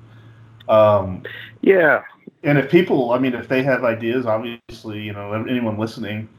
Um, 0.70 1.24
yeah. 1.62 2.04
And 2.44 2.58
if 2.58 2.72
people, 2.72 3.12
I 3.12 3.20
mean, 3.20 3.34
if 3.34 3.48
they 3.48 3.64
have 3.64 3.84
ideas, 3.84 4.26
obviously, 4.26 5.02
you 5.02 5.14
know, 5.14 5.34
anyone 5.34 5.78
listening, 5.78 6.30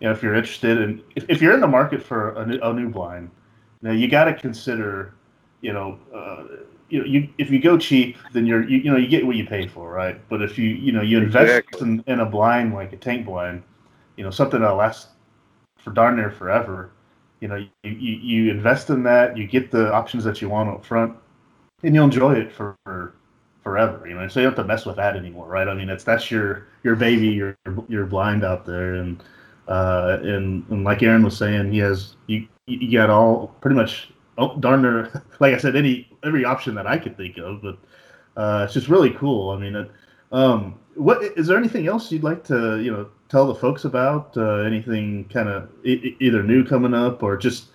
you 0.00 0.06
know, 0.06 0.12
if 0.12 0.22
you're 0.22 0.34
interested 0.34 0.78
in, 0.78 1.02
if, 1.16 1.24
if 1.28 1.42
you're 1.42 1.54
in 1.54 1.60
the 1.60 1.68
market 1.68 2.02
for 2.02 2.30
a 2.34 2.46
new, 2.46 2.58
a 2.62 2.72
new 2.72 2.88
blind, 2.88 3.30
you 3.82 3.88
know, 3.88 3.94
you 3.94 4.08
got 4.08 4.24
to 4.24 4.34
consider, 4.34 5.14
you 5.60 5.72
know, 5.72 5.98
uh, 6.14 6.44
you 6.90 6.98
know, 7.00 7.04
you 7.06 7.28
if 7.38 7.50
you 7.50 7.60
go 7.60 7.78
cheap, 7.78 8.16
then 8.32 8.46
you're 8.46 8.68
you, 8.68 8.78
you 8.78 8.90
know 8.90 8.96
you 8.96 9.08
get 9.08 9.24
what 9.24 9.36
you 9.36 9.46
pay 9.46 9.66
for, 9.66 9.90
right? 9.90 10.20
But 10.28 10.42
if 10.42 10.58
you 10.58 10.68
you 10.68 10.92
know 10.92 11.02
you 11.02 11.18
invest 11.18 11.50
exactly. 11.50 11.88
in, 11.88 12.04
in 12.06 12.20
a 12.20 12.26
blind 12.26 12.74
like 12.74 12.92
a 12.92 12.96
tank 12.96 13.24
blind, 13.24 13.62
you 14.16 14.24
know 14.24 14.30
something 14.30 14.60
that 14.60 14.72
lasts 14.72 15.08
for 15.78 15.90
darn 15.90 16.16
near 16.16 16.30
forever. 16.30 16.90
You 17.40 17.48
know, 17.48 17.56
you, 17.56 17.70
you, 17.82 18.16
you 18.16 18.50
invest 18.50 18.90
in 18.90 19.02
that, 19.04 19.36
you 19.36 19.46
get 19.46 19.70
the 19.70 19.90
options 19.92 20.24
that 20.24 20.42
you 20.42 20.50
want 20.50 20.68
up 20.68 20.84
front, 20.84 21.16
and 21.82 21.94
you'll 21.94 22.04
enjoy 22.04 22.34
it 22.34 22.52
for, 22.52 22.76
for 22.84 23.14
forever. 23.62 24.06
You 24.06 24.14
know, 24.14 24.28
so 24.28 24.40
you 24.40 24.44
don't 24.44 24.56
have 24.56 24.64
to 24.64 24.68
mess 24.68 24.84
with 24.84 24.96
that 24.96 25.16
anymore, 25.16 25.46
right? 25.46 25.66
I 25.66 25.74
mean, 25.74 25.86
that's 25.86 26.04
that's 26.04 26.30
your 26.30 26.66
your 26.82 26.96
baby, 26.96 27.28
your 27.28 27.56
your 27.88 28.06
blind 28.06 28.44
out 28.44 28.66
there, 28.66 28.96
and 28.96 29.22
uh, 29.68 30.18
and 30.22 30.64
and 30.70 30.84
like 30.84 31.02
Aaron 31.02 31.22
was 31.22 31.36
saying, 31.36 31.72
he 31.72 31.78
has 31.78 32.16
you 32.26 32.46
you 32.66 32.98
got 32.98 33.10
all 33.10 33.48
pretty 33.60 33.76
much 33.76 34.10
oh, 34.36 34.56
darn 34.56 34.82
near 34.82 35.10
like 35.40 35.54
I 35.54 35.58
said, 35.58 35.76
any 35.76 36.09
every 36.24 36.44
option 36.44 36.74
that 36.74 36.86
I 36.86 36.98
could 36.98 37.16
think 37.16 37.38
of, 37.38 37.62
but 37.62 37.78
uh, 38.36 38.64
it's 38.64 38.74
just 38.74 38.88
really 38.88 39.10
cool. 39.10 39.50
I 39.50 39.58
mean, 39.58 39.74
it, 39.74 39.90
um, 40.32 40.78
what 40.94 41.22
is 41.22 41.46
there 41.46 41.56
anything 41.56 41.88
else 41.88 42.10
you'd 42.12 42.22
like 42.22 42.44
to 42.44 42.80
you 42.80 42.90
know 42.90 43.08
tell 43.28 43.46
the 43.46 43.54
folks 43.54 43.84
about? 43.84 44.36
Uh, 44.36 44.56
anything 44.58 45.24
kind 45.28 45.48
of 45.48 45.70
e- 45.84 46.16
either 46.20 46.42
new 46.42 46.64
coming 46.64 46.94
up 46.94 47.22
or 47.22 47.36
just 47.36 47.66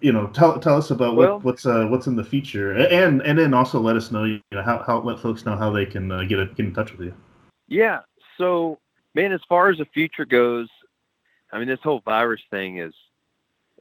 you 0.00 0.12
know 0.12 0.26
tell 0.28 0.58
tell 0.58 0.76
us 0.76 0.90
about 0.90 1.16
well, 1.16 1.34
what, 1.34 1.44
what's 1.44 1.66
uh, 1.66 1.86
what's 1.86 2.06
in 2.06 2.16
the 2.16 2.24
future 2.24 2.72
and 2.72 3.22
and 3.22 3.38
then 3.38 3.54
also 3.54 3.80
let 3.80 3.96
us 3.96 4.10
know 4.10 4.24
you 4.24 4.40
know 4.52 4.62
how, 4.62 4.82
how 4.86 5.00
let 5.00 5.18
folks 5.18 5.46
know 5.46 5.56
how 5.56 5.70
they 5.70 5.86
can 5.86 6.10
uh, 6.12 6.22
get 6.24 6.38
a, 6.38 6.46
get 6.46 6.66
in 6.66 6.74
touch 6.74 6.92
with 6.92 7.00
you. 7.00 7.14
Yeah. 7.68 8.00
So 8.38 8.78
man, 9.14 9.32
as 9.32 9.40
far 9.48 9.70
as 9.70 9.78
the 9.78 9.86
future 9.86 10.24
goes, 10.26 10.68
I 11.52 11.58
mean 11.58 11.68
this 11.68 11.80
whole 11.82 12.02
virus 12.04 12.42
thing 12.50 12.78
is 12.78 12.94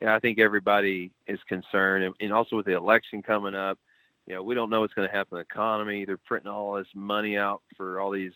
I 0.05 0.19
think 0.19 0.39
everybody 0.39 1.11
is 1.27 1.39
concerned, 1.47 2.03
and, 2.03 2.15
and 2.19 2.33
also 2.33 2.55
with 2.57 2.65
the 2.65 2.75
election 2.75 3.21
coming 3.21 3.55
up, 3.55 3.77
you 4.27 4.35
know, 4.35 4.43
we 4.43 4.55
don't 4.55 4.69
know 4.69 4.81
what's 4.81 4.93
going 4.93 5.07
to 5.07 5.13
happen 5.13 5.37
in 5.37 5.39
the 5.39 5.53
economy. 5.53 6.05
They're 6.05 6.17
printing 6.17 6.51
all 6.51 6.75
this 6.75 6.87
money 6.95 7.37
out 7.37 7.61
for 7.75 7.99
all 7.99 8.11
these 8.11 8.31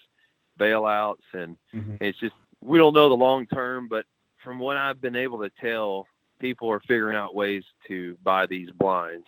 bailouts, 0.59 1.23
and 1.33 1.57
mm-hmm. 1.73 1.95
it's 2.01 2.19
just 2.19 2.33
we 2.61 2.77
don't 2.77 2.93
know 2.93 3.09
the 3.09 3.15
long 3.15 3.45
term. 3.47 3.87
But 3.87 4.05
from 4.43 4.59
what 4.59 4.77
I've 4.77 5.01
been 5.01 5.15
able 5.15 5.39
to 5.39 5.51
tell, 5.61 6.07
people 6.39 6.69
are 6.69 6.81
figuring 6.81 7.15
out 7.15 7.35
ways 7.35 7.63
to 7.87 8.17
buy 8.23 8.45
these 8.45 8.69
blinds 8.71 9.25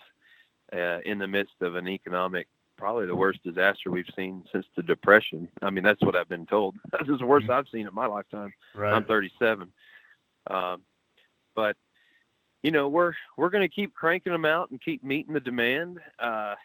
uh, 0.73 0.99
in 1.05 1.17
the 1.17 1.27
midst 1.27 1.55
of 1.61 1.75
an 1.75 1.87
economic, 1.87 2.47
probably 2.77 3.05
the 3.05 3.15
worst 3.15 3.43
disaster 3.43 3.89
we've 3.89 4.05
seen 4.15 4.43
since 4.51 4.65
the 4.75 4.83
Depression. 4.83 5.47
I 5.61 5.69
mean, 5.69 5.83
that's 5.83 6.01
what 6.01 6.15
I've 6.15 6.29
been 6.29 6.45
told. 6.45 6.75
That's 6.91 7.07
the 7.07 7.25
worst 7.25 7.43
mm-hmm. 7.43 7.53
I've 7.53 7.67
seen 7.71 7.87
in 7.87 7.93
my 7.93 8.05
lifetime. 8.05 8.53
Right. 8.75 8.93
I'm 8.93 9.05
37. 9.05 9.71
Um, 10.49 10.81
but 11.55 11.75
you 12.63 12.71
know, 12.71 12.89
we're 12.89 13.13
we're 13.37 13.49
going 13.49 13.67
to 13.67 13.73
keep 13.73 13.93
cranking 13.93 14.33
them 14.33 14.45
out 14.45 14.71
and 14.71 14.81
keep 14.81 15.03
meeting 15.03 15.33
the 15.33 15.39
demand. 15.39 15.99
Uh, 16.19 16.55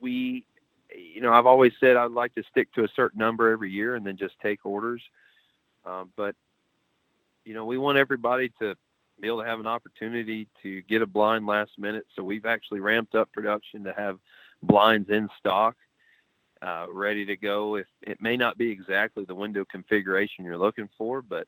we, 0.00 0.44
you 0.94 1.20
know, 1.20 1.32
I've 1.32 1.46
always 1.46 1.72
said 1.80 1.96
I'd 1.96 2.10
like 2.10 2.34
to 2.34 2.42
stick 2.50 2.72
to 2.74 2.84
a 2.84 2.88
certain 2.94 3.18
number 3.18 3.50
every 3.50 3.70
year 3.70 3.94
and 3.94 4.06
then 4.06 4.16
just 4.16 4.34
take 4.42 4.66
orders. 4.66 5.02
Um, 5.84 6.10
but 6.16 6.34
you 7.44 7.54
know, 7.54 7.64
we 7.64 7.78
want 7.78 7.98
everybody 7.98 8.52
to 8.60 8.76
be 9.20 9.28
able 9.28 9.42
to 9.42 9.48
have 9.48 9.60
an 9.60 9.66
opportunity 9.66 10.48
to 10.62 10.82
get 10.82 11.02
a 11.02 11.06
blind 11.06 11.46
last 11.46 11.72
minute. 11.78 12.06
So 12.14 12.22
we've 12.22 12.46
actually 12.46 12.80
ramped 12.80 13.14
up 13.14 13.32
production 13.32 13.84
to 13.84 13.92
have 13.92 14.18
blinds 14.62 15.10
in 15.10 15.28
stock, 15.38 15.76
uh, 16.60 16.86
ready 16.92 17.24
to 17.26 17.36
go. 17.36 17.76
If 17.76 17.86
it 18.02 18.20
may 18.20 18.36
not 18.36 18.58
be 18.58 18.70
exactly 18.70 19.24
the 19.24 19.34
window 19.34 19.64
configuration 19.70 20.44
you're 20.44 20.58
looking 20.58 20.88
for, 20.98 21.22
but 21.22 21.46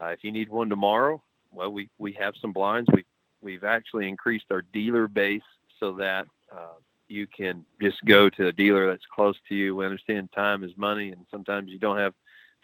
uh, 0.00 0.06
if 0.06 0.24
you 0.24 0.32
need 0.32 0.48
one 0.48 0.68
tomorrow, 0.68 1.22
well, 1.52 1.70
we, 1.70 1.88
we 1.98 2.12
have 2.12 2.34
some 2.40 2.52
blinds. 2.52 2.88
We 2.92 3.04
we've 3.42 3.64
actually 3.64 4.08
increased 4.08 4.46
our 4.50 4.62
dealer 4.72 5.08
base 5.08 5.42
so 5.78 5.92
that 5.92 6.26
uh, 6.50 6.78
you 7.08 7.26
can 7.26 7.64
just 7.80 8.02
go 8.04 8.30
to 8.30 8.46
a 8.46 8.52
dealer 8.52 8.88
that's 8.88 9.04
close 9.14 9.36
to 9.48 9.54
you. 9.54 9.76
We 9.76 9.84
understand 9.84 10.30
time 10.32 10.64
is 10.64 10.70
money, 10.76 11.10
and 11.10 11.26
sometimes 11.30 11.70
you 11.70 11.78
don't 11.78 11.98
have 11.98 12.14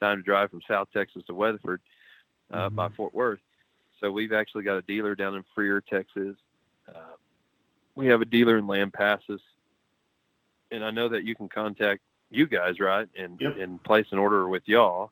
time 0.00 0.18
to 0.18 0.22
drive 0.22 0.50
from 0.50 0.62
South 0.66 0.88
Texas 0.94 1.22
to 1.26 1.34
Weatherford 1.34 1.80
uh, 2.52 2.66
mm-hmm. 2.66 2.76
by 2.76 2.88
Fort 2.90 3.12
Worth. 3.12 3.40
So 4.00 4.10
we've 4.10 4.32
actually 4.32 4.62
got 4.62 4.76
a 4.76 4.82
dealer 4.82 5.14
down 5.14 5.34
in 5.34 5.44
Freer, 5.54 5.80
Texas. 5.80 6.36
Uh, 6.88 7.16
we 7.94 8.06
have 8.06 8.22
a 8.22 8.24
dealer 8.24 8.56
in 8.56 8.66
Lampasas, 8.66 9.40
and 10.70 10.84
I 10.84 10.90
know 10.92 11.08
that 11.08 11.24
you 11.24 11.34
can 11.34 11.48
contact 11.48 12.00
you 12.30 12.46
guys, 12.46 12.78
right, 12.78 13.08
and 13.18 13.40
yep. 13.40 13.56
and 13.58 13.82
place 13.82 14.06
an 14.12 14.18
order 14.18 14.48
with 14.48 14.62
y'all, 14.66 15.10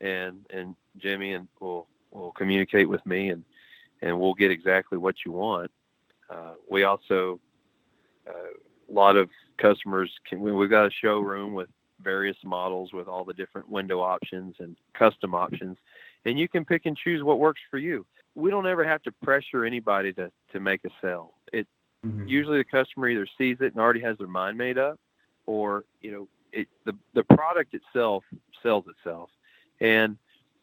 and 0.00 0.46
and 0.50 0.74
Jimmy 0.96 1.34
and 1.34 1.46
will 1.60 1.86
will 2.10 2.32
communicate 2.32 2.88
with 2.88 3.04
me 3.04 3.30
and 3.30 3.44
and 4.02 4.18
we'll 4.18 4.34
get 4.34 4.50
exactly 4.50 4.98
what 4.98 5.14
you 5.24 5.32
want. 5.32 5.70
Uh, 6.28 6.54
we 6.70 6.84
also, 6.84 7.40
uh, 8.28 8.32
a 8.32 8.92
lot 8.92 9.16
of 9.16 9.30
customers 9.58 10.10
can, 10.28 10.40
we've 10.40 10.70
got 10.70 10.86
a 10.86 10.90
showroom 10.90 11.54
with 11.54 11.68
various 12.02 12.36
models 12.44 12.92
with 12.92 13.06
all 13.06 13.24
the 13.24 13.34
different 13.34 13.68
window 13.68 14.00
options 14.00 14.56
and 14.58 14.76
custom 14.92 15.34
options, 15.34 15.78
and 16.24 16.38
you 16.38 16.48
can 16.48 16.64
pick 16.64 16.86
and 16.86 16.96
choose 16.96 17.22
what 17.22 17.38
works 17.38 17.60
for 17.70 17.78
you. 17.78 18.04
We 18.34 18.50
don't 18.50 18.66
ever 18.66 18.84
have 18.84 19.02
to 19.04 19.12
pressure 19.12 19.64
anybody 19.64 20.12
to, 20.14 20.30
to 20.52 20.60
make 20.60 20.84
a 20.84 20.90
sale. 21.00 21.34
It 21.52 21.66
mm-hmm. 22.04 22.26
usually 22.26 22.58
the 22.58 22.64
customer 22.64 23.08
either 23.08 23.26
sees 23.38 23.58
it 23.60 23.72
and 23.72 23.78
already 23.78 24.00
has 24.00 24.18
their 24.18 24.26
mind 24.26 24.58
made 24.58 24.78
up, 24.78 24.98
or 25.46 25.84
you 26.00 26.10
know, 26.10 26.28
it, 26.52 26.68
the 26.84 26.94
the 27.14 27.24
product 27.24 27.74
itself 27.74 28.24
sells 28.62 28.84
itself, 28.88 29.30
and 29.80 30.16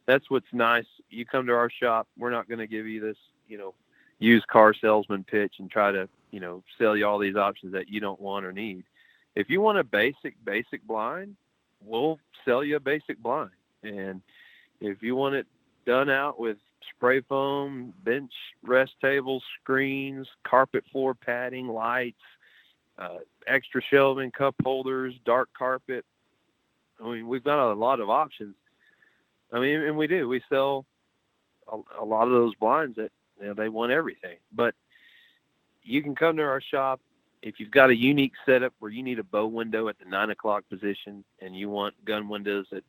that's 0.09 0.29
what's 0.29 0.51
nice. 0.51 0.87
You 1.11 1.23
come 1.23 1.45
to 1.45 1.53
our 1.53 1.69
shop, 1.69 2.07
we're 2.17 2.31
not 2.31 2.49
going 2.49 2.57
to 2.57 2.67
give 2.67 2.87
you 2.87 2.99
this, 2.99 3.17
you 3.47 3.59
know, 3.59 3.75
used 4.17 4.47
car 4.47 4.73
salesman 4.73 5.23
pitch 5.23 5.55
and 5.59 5.69
try 5.69 5.91
to, 5.91 6.09
you 6.31 6.39
know, 6.39 6.63
sell 6.79 6.97
you 6.97 7.05
all 7.05 7.19
these 7.19 7.35
options 7.35 7.73
that 7.73 7.89
you 7.89 7.99
don't 7.99 8.19
want 8.19 8.43
or 8.43 8.51
need. 8.51 8.85
If 9.35 9.51
you 9.51 9.61
want 9.61 9.77
a 9.77 9.83
basic, 9.83 10.33
basic 10.43 10.81
blind, 10.87 11.35
we'll 11.85 12.19
sell 12.43 12.63
you 12.63 12.75
a 12.77 12.79
basic 12.79 13.21
blind. 13.21 13.51
And 13.83 14.21
if 14.81 15.03
you 15.03 15.15
want 15.15 15.35
it 15.35 15.45
done 15.85 16.09
out 16.09 16.39
with 16.39 16.57
spray 16.89 17.21
foam, 17.21 17.93
bench 18.03 18.33
rest 18.63 18.93
tables, 19.01 19.43
screens, 19.61 20.27
carpet 20.43 20.85
floor 20.91 21.13
padding, 21.13 21.67
lights, 21.67 22.17
uh, 22.97 23.19
extra 23.45 23.79
shelving, 23.91 24.31
cup 24.31 24.55
holders, 24.63 25.13
dark 25.23 25.49
carpet. 25.55 26.03
I 26.99 27.11
mean, 27.11 27.27
we've 27.27 27.43
got 27.43 27.71
a 27.71 27.73
lot 27.73 27.99
of 27.99 28.09
options. 28.09 28.55
I 29.51 29.59
mean, 29.59 29.81
and 29.81 29.97
we 29.97 30.07
do. 30.07 30.27
We 30.27 30.41
sell 30.49 30.85
a, 31.71 31.77
a 32.01 32.05
lot 32.05 32.27
of 32.27 32.31
those 32.31 32.55
blinds 32.55 32.95
that 32.97 33.11
you 33.39 33.47
know, 33.47 33.53
they 33.53 33.69
want 33.69 33.91
everything. 33.91 34.37
But 34.53 34.75
you 35.83 36.03
can 36.03 36.15
come 36.15 36.37
to 36.37 36.43
our 36.43 36.61
shop 36.61 37.01
if 37.41 37.59
you've 37.59 37.71
got 37.71 37.89
a 37.89 37.95
unique 37.95 38.33
setup 38.45 38.73
where 38.79 38.91
you 38.91 39.01
need 39.01 39.19
a 39.19 39.23
bow 39.23 39.47
window 39.47 39.87
at 39.87 39.97
the 39.99 40.05
nine 40.05 40.29
o'clock 40.29 40.63
position 40.69 41.23
and 41.41 41.55
you 41.55 41.69
want 41.69 41.93
gun 42.05 42.27
windows 42.27 42.67
at 42.73 42.83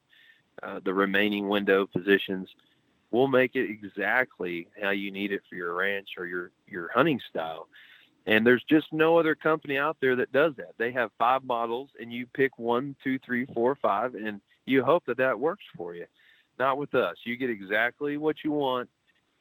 uh, 0.62 0.80
the 0.84 0.92
remaining 0.92 1.48
window 1.48 1.86
positions. 1.86 2.48
We'll 3.11 3.28
make 3.28 3.56
it 3.56 3.70
exactly 3.70 4.68
how 4.80 4.90
you 4.90 5.11
need 5.11 5.32
it 5.32 5.42
for 5.48 5.56
your 5.56 5.74
ranch 5.74 6.11
or 6.18 6.26
your 6.26 6.50
your 6.66 6.90
hunting 6.92 7.20
style. 7.28 7.68
And 8.26 8.46
there's 8.46 8.62
just 8.68 8.92
no 8.92 9.18
other 9.18 9.34
company 9.34 9.78
out 9.78 9.96
there 10.00 10.14
that 10.16 10.30
does 10.32 10.54
that. 10.56 10.74
They 10.78 10.92
have 10.92 11.11
five 11.18 11.42
models, 11.42 11.88
and 11.98 12.12
you 12.12 12.26
pick 12.26 12.58
one, 12.58 12.94
two, 13.02 13.18
three, 13.18 13.46
four, 13.46 13.76
five, 13.76 14.14
and 14.14 14.40
you 14.66 14.84
hope 14.84 15.04
that 15.06 15.16
that 15.16 15.40
works 15.40 15.64
for 15.76 15.94
you. 15.94 16.04
Not 16.61 16.76
with 16.76 16.94
us. 16.94 17.16
You 17.24 17.38
get 17.38 17.48
exactly 17.48 18.18
what 18.18 18.44
you 18.44 18.52
want, 18.52 18.90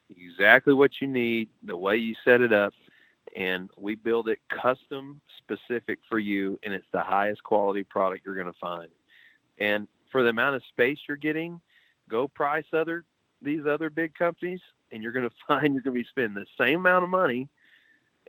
exactly 0.08 0.72
what 0.72 1.02
you 1.02 1.06
need, 1.06 1.50
the 1.62 1.76
way 1.76 1.98
you 1.98 2.14
set 2.24 2.40
it 2.40 2.50
up, 2.50 2.72
and 3.36 3.68
we 3.76 3.94
build 3.94 4.30
it 4.30 4.38
custom 4.48 5.20
specific 5.36 5.98
for 6.08 6.18
you, 6.18 6.58
and 6.62 6.72
it's 6.72 6.86
the 6.92 7.02
highest 7.02 7.42
quality 7.42 7.84
product 7.84 8.24
you're 8.24 8.34
going 8.34 8.46
to 8.46 8.58
find. 8.58 8.88
And 9.58 9.86
for 10.10 10.22
the 10.22 10.30
amount 10.30 10.56
of 10.56 10.62
space 10.70 10.98
you're 11.06 11.18
getting, 11.18 11.60
go 12.08 12.26
price 12.26 12.64
other 12.72 13.04
these 13.42 13.66
other 13.66 13.90
big 13.90 14.14
companies, 14.14 14.60
and 14.90 15.02
you're 15.02 15.12
going 15.12 15.28
to 15.28 15.36
find 15.46 15.74
you're 15.74 15.82
going 15.82 15.94
to 15.94 16.02
be 16.02 16.08
spending 16.08 16.42
the 16.42 16.64
same 16.64 16.80
amount 16.80 17.04
of 17.04 17.10
money 17.10 17.50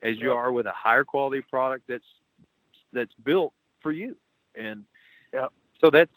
as 0.03 0.17
you 0.17 0.33
are 0.33 0.51
with 0.51 0.65
a 0.65 0.73
higher 0.73 1.05
quality 1.05 1.39
product 1.49 1.85
that's 1.87 2.03
that's 2.91 3.13
built 3.23 3.53
for 3.79 3.93
you. 3.93 4.17
And 4.53 4.83
yep. 5.31 5.53
so 5.79 5.89
that's 5.89 6.11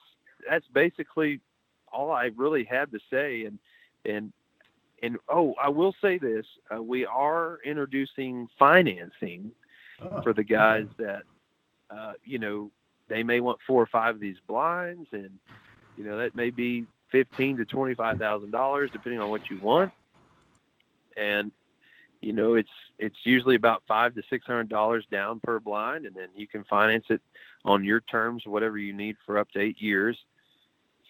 that's 0.50 0.66
basically 0.74 1.40
all 1.94 2.10
I 2.10 2.30
really 2.36 2.64
had 2.64 2.90
to 2.92 2.98
say. 3.10 3.44
And 3.44 3.58
and 4.04 4.32
and 5.02 5.18
oh, 5.28 5.54
I 5.62 5.68
will 5.68 5.94
say 6.00 6.18
this: 6.18 6.46
uh, 6.74 6.82
we 6.82 7.06
are 7.06 7.58
introducing 7.64 8.48
financing 8.58 9.52
oh, 10.00 10.22
for 10.22 10.32
the 10.32 10.44
guys 10.44 10.86
that 10.98 11.22
uh, 11.90 12.12
you 12.24 12.38
know 12.38 12.70
they 13.08 13.22
may 13.22 13.40
want 13.40 13.58
four 13.66 13.82
or 13.82 13.86
five 13.86 14.16
of 14.16 14.20
these 14.20 14.38
blinds, 14.46 15.08
and 15.12 15.30
you 15.96 16.04
know 16.04 16.18
that 16.18 16.34
may 16.34 16.50
be 16.50 16.86
fifteen 17.10 17.56
to 17.58 17.64
twenty 17.64 17.94
five 17.94 18.18
thousand 18.18 18.50
dollars, 18.50 18.90
depending 18.92 19.20
on 19.20 19.30
what 19.30 19.48
you 19.50 19.58
want. 19.58 19.92
And 21.16 21.52
you 22.20 22.32
know 22.32 22.54
it's 22.54 22.70
it's 22.98 23.18
usually 23.24 23.56
about 23.56 23.82
five 23.86 24.14
to 24.14 24.22
six 24.30 24.46
hundred 24.46 24.68
dollars 24.68 25.04
down 25.10 25.40
per 25.40 25.60
blind, 25.60 26.06
and 26.06 26.14
then 26.14 26.28
you 26.36 26.46
can 26.46 26.64
finance 26.64 27.04
it 27.10 27.20
on 27.64 27.84
your 27.84 28.00
terms, 28.00 28.44
whatever 28.46 28.78
you 28.78 28.92
need 28.92 29.16
for 29.24 29.38
up 29.38 29.50
to 29.52 29.60
eight 29.60 29.80
years. 29.80 30.16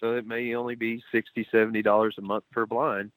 So 0.04 0.16
it 0.16 0.26
may 0.26 0.54
only 0.54 0.74
be 0.74 1.02
sixty, 1.10 1.48
seventy 1.50 1.80
dollars 1.80 2.16
a 2.18 2.20
month 2.20 2.44
per 2.52 2.66
blind, 2.66 3.10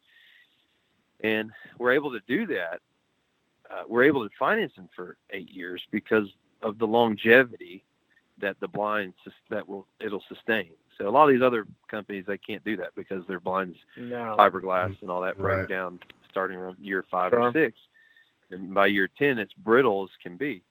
and 1.21 1.51
we're 1.77 1.91
able 1.91 2.11
to 2.11 2.21
do 2.29 2.47
that. 2.47 2.79
Uh, 3.69 3.83
we're 3.89 4.05
able 4.05 4.23
to 4.23 4.33
finance 4.39 4.71
them 4.77 4.87
for 4.95 5.17
eight 5.31 5.51
years 5.51 5.81
because 5.91 6.27
of 6.61 6.79
the 6.79 6.87
longevity 6.87 7.83
that 8.39 8.57
the 8.61 8.69
blinds 8.69 9.15
that 9.49 9.67
will 9.67 9.85
it'll 9.99 10.23
sustain. 10.29 10.69
So 10.97 11.09
a 11.09 11.11
lot 11.11 11.27
of 11.27 11.35
these 11.35 11.43
other 11.43 11.67
companies 11.91 12.23
they 12.25 12.37
can't 12.37 12.63
do 12.63 12.77
that 12.77 12.95
because 12.95 13.27
their 13.27 13.41
blinds 13.41 13.75
no. 13.97 14.37
fiberglass 14.39 14.95
and 15.01 15.11
all 15.11 15.21
that 15.23 15.37
break 15.37 15.57
right. 15.57 15.67
down 15.67 15.99
starting 16.31 16.57
around 16.57 16.77
year 16.79 17.03
five 17.11 17.31
sure. 17.31 17.41
or 17.41 17.51
six, 17.51 17.77
and 18.49 18.73
by 18.73 18.85
year 18.85 19.09
ten 19.19 19.39
it's 19.39 19.51
brittle 19.51 20.05
as 20.05 20.09
can 20.23 20.37
be. 20.37 20.63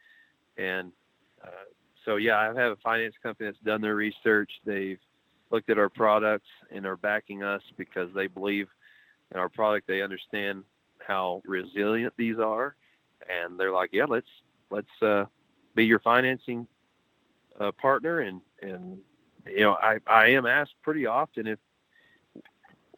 And 0.57 0.93
uh, 1.45 1.69
so 2.07 2.17
yeah, 2.17 2.39
I 2.39 2.47
have 2.47 2.73
a 2.73 2.77
finance 2.77 3.17
company 3.23 3.51
that's 3.51 3.63
done 3.63 3.83
their 3.83 3.97
research. 3.97 4.51
They've 4.65 4.99
looked 5.51 5.71
at 5.71 5.79
our 5.79 5.89
products 5.89 6.49
and 6.71 6.87
are 6.87 6.97
backing 6.97 7.43
us 7.43 7.63
because 7.77 8.09
they 8.15 8.27
believe 8.27 8.69
in 9.33 9.39
our 9.39 9.49
product. 9.49 9.87
They 9.87 10.03
understand 10.03 10.65
how 11.07 11.43
resilient 11.45 12.15
these 12.17 12.39
are, 12.39 12.77
and 13.29 13.59
they're 13.59 13.73
like, 13.73 13.91
yeah, 13.93 14.05
let's 14.09 14.29
let's 14.71 15.03
uh, 15.03 15.25
be 15.75 15.85
your 15.85 16.01
financing 16.01 16.67
uh, 17.61 17.73
partner, 17.73 18.21
and 18.21 18.41
and 18.63 18.99
you 19.47 19.61
know 19.61 19.77
I 19.81 19.99
I 20.07 20.29
am 20.29 20.47
asked 20.47 20.75
pretty 20.83 21.07
often 21.07 21.47
if 21.47 21.59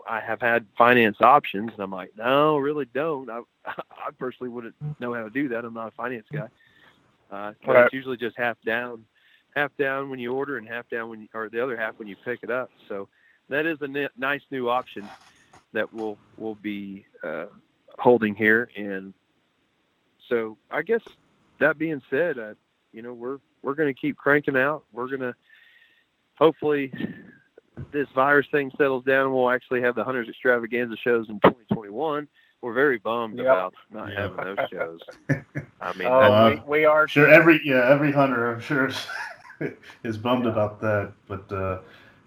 I 0.08 0.20
have 0.20 0.40
had 0.40 0.66
finance 0.76 1.18
options, 1.20 1.70
and 1.72 1.80
I'm 1.80 1.90
like, 1.90 2.12
no, 2.16 2.56
really 2.56 2.86
don't. 2.94 3.30
I 3.30 3.42
I 3.66 4.10
personally 4.18 4.50
wouldn't 4.50 4.74
know 5.00 5.12
how 5.14 5.24
to 5.24 5.30
do 5.30 5.48
that. 5.48 5.64
I'm 5.64 5.74
not 5.74 5.88
a 5.88 5.92
finance 5.92 6.26
guy. 6.32 6.48
Uh, 7.30 7.52
right. 7.66 7.84
It's 7.84 7.92
usually 7.92 8.16
just 8.16 8.38
half 8.38 8.56
down, 8.64 9.04
half 9.56 9.76
down 9.76 10.10
when 10.10 10.18
you 10.18 10.32
order, 10.32 10.56
and 10.56 10.68
half 10.68 10.88
down 10.88 11.08
when 11.08 11.22
you, 11.22 11.28
or 11.34 11.48
the 11.48 11.62
other 11.62 11.76
half 11.76 11.98
when 11.98 12.08
you 12.08 12.16
pick 12.24 12.40
it 12.42 12.50
up. 12.50 12.70
So 12.88 13.08
that 13.48 13.66
is 13.66 13.78
a 13.80 14.08
nice 14.16 14.42
new 14.50 14.68
option 14.68 15.08
that 15.72 15.92
we'll 15.92 16.18
we'll 16.36 16.56
be 16.56 17.06
uh, 17.22 17.46
holding 17.98 18.34
here. 18.34 18.70
And 18.76 19.12
so 20.28 20.56
I 20.70 20.82
guess 20.82 21.02
that 21.58 21.78
being 21.78 22.02
said, 22.10 22.38
uh, 22.38 22.54
you 22.92 23.02
know 23.02 23.12
we're 23.12 23.38
we're 23.62 23.74
going 23.74 23.92
to 23.92 23.98
keep 23.98 24.16
cranking 24.16 24.56
out. 24.56 24.84
We're 24.92 25.08
going 25.08 25.20
to 25.20 25.34
hopefully 26.36 26.92
this 27.92 28.08
virus 28.14 28.46
thing 28.50 28.70
settles 28.76 29.04
down. 29.04 29.26
and 29.26 29.34
We'll 29.34 29.50
actually 29.50 29.82
have 29.82 29.94
the 29.94 30.04
Hunters 30.04 30.28
Extravaganza 30.28 30.96
shows 30.96 31.28
in 31.28 31.40
2021. 31.40 32.28
We're 32.60 32.72
very 32.72 32.98
bummed 32.98 33.38
yep. 33.38 33.46
about 33.46 33.74
not 33.90 34.08
yep. 34.08 34.36
having 34.36 34.56
those 34.56 34.68
shows. 34.70 35.00
I 35.80 35.96
mean, 35.96 36.08
uh, 36.08 36.60
we, 36.66 36.80
we, 36.80 36.84
are 36.84 37.06
sure 37.06 37.28
every 37.28 37.60
yeah 37.64 37.88
every 37.88 38.10
hunter 38.10 38.52
I'm 38.52 38.60
sure 38.60 38.90
is, 40.04 40.16
bummed 40.16 40.44
yeah. 40.44 40.52
about 40.52 40.80
that. 40.80 41.12
But 41.26 41.50
uh, 41.52 41.80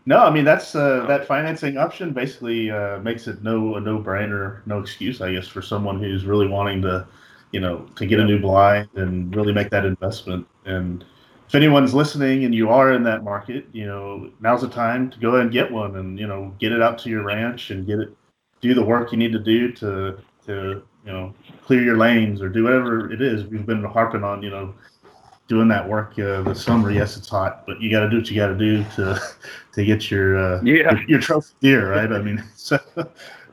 no, 0.05 0.19
I 0.19 0.31
mean 0.31 0.45
that's 0.45 0.75
uh, 0.75 1.05
that 1.07 1.27
financing 1.27 1.77
option 1.77 2.13
basically 2.13 2.71
uh, 2.71 2.99
makes 2.99 3.27
it 3.27 3.43
no 3.43 3.75
a 3.75 3.81
no 3.81 3.99
brainer, 3.99 4.65
no 4.65 4.79
excuse, 4.79 5.21
I 5.21 5.33
guess, 5.33 5.47
for 5.47 5.61
someone 5.61 5.99
who's 5.99 6.25
really 6.25 6.47
wanting 6.47 6.81
to, 6.83 7.07
you 7.51 7.59
know, 7.59 7.87
to 7.95 8.05
get 8.05 8.19
a 8.19 8.25
new 8.25 8.39
blind 8.39 8.89
and 8.95 9.35
really 9.35 9.53
make 9.53 9.69
that 9.69 9.85
investment 9.85 10.47
and 10.65 11.05
if 11.51 11.55
anyone's 11.55 11.93
listening 11.93 12.45
and 12.45 12.55
you 12.55 12.69
are 12.69 12.93
in 12.93 13.03
that 13.03 13.25
market, 13.25 13.65
you 13.73 13.85
know, 13.85 14.31
now's 14.39 14.61
the 14.61 14.69
time 14.69 15.09
to 15.09 15.19
go 15.19 15.31
ahead 15.31 15.41
and 15.41 15.51
get 15.51 15.69
one 15.69 15.97
and, 15.97 16.17
you 16.17 16.25
know, 16.25 16.55
get 16.59 16.71
it 16.71 16.81
out 16.81 16.97
to 16.99 17.09
your 17.09 17.23
ranch 17.23 17.71
and 17.71 17.85
get 17.85 17.99
it, 17.99 18.15
do 18.61 18.73
the 18.73 18.81
work 18.81 19.11
you 19.11 19.17
need 19.17 19.33
to 19.33 19.39
do 19.39 19.69
to, 19.73 20.17
to, 20.45 20.81
you 21.05 21.11
know, 21.11 21.33
clear 21.65 21.83
your 21.83 21.97
lanes 21.97 22.41
or 22.41 22.47
do 22.47 22.63
whatever 22.63 23.11
it 23.11 23.21
is. 23.21 23.43
We've 23.43 23.65
been 23.65 23.83
harping 23.83 24.23
on, 24.23 24.41
you 24.41 24.49
know, 24.49 24.73
doing 25.51 25.67
that 25.67 25.85
work 25.85 26.17
uh, 26.17 26.41
this 26.43 26.63
summer. 26.63 26.91
Yes, 26.91 27.17
it's 27.17 27.27
hot, 27.27 27.67
but 27.67 27.81
you 27.81 27.91
got 27.91 27.99
to 27.99 28.09
do 28.09 28.15
what 28.15 28.31
you 28.31 28.37
got 28.37 28.47
to 28.47 28.57
do 28.57 28.85
to, 28.95 29.21
to 29.73 29.83
get 29.83 30.09
your, 30.09 30.37
uh, 30.37 30.61
yeah. 30.63 30.93
your, 30.93 31.03
your 31.09 31.19
trophy 31.19 31.53
deer, 31.59 31.91
right? 31.91 32.09
I 32.09 32.21
mean, 32.21 32.41
so, 32.55 32.79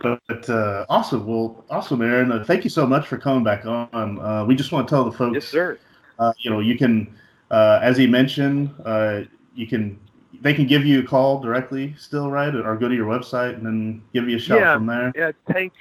but 0.00 0.48
uh, 0.48 0.86
awesome. 0.88 1.26
Well, 1.26 1.64
awesome, 1.70 2.00
Aaron. 2.00 2.30
Uh, 2.30 2.44
thank 2.44 2.62
you 2.62 2.70
so 2.70 2.86
much 2.86 3.08
for 3.08 3.18
coming 3.18 3.42
back 3.42 3.66
on. 3.66 4.20
Uh, 4.20 4.44
we 4.46 4.54
just 4.54 4.70
want 4.70 4.86
to 4.86 4.94
tell 4.94 5.04
the 5.04 5.10
folks, 5.10 5.34
yes, 5.34 5.48
sir. 5.48 5.76
Uh, 6.20 6.32
you 6.38 6.50
know, 6.50 6.60
you 6.60 6.78
can, 6.78 7.12
uh, 7.50 7.80
as 7.82 7.96
he 7.96 8.06
mentioned, 8.06 8.72
uh, 8.84 9.22
you 9.56 9.66
can 9.66 9.98
they 10.40 10.54
can 10.54 10.68
give 10.68 10.86
you 10.86 11.00
a 11.00 11.02
call 11.02 11.40
directly 11.40 11.96
still, 11.98 12.30
right? 12.30 12.54
Or 12.54 12.76
go 12.76 12.86
to 12.88 12.94
your 12.94 13.06
website 13.06 13.54
and 13.54 13.66
then 13.66 14.02
give 14.14 14.28
you 14.28 14.36
a 14.36 14.40
shout 14.40 14.60
yeah, 14.60 14.74
from 14.74 14.86
there. 14.86 15.12
Yeah, 15.16 15.32
tank 15.50 15.72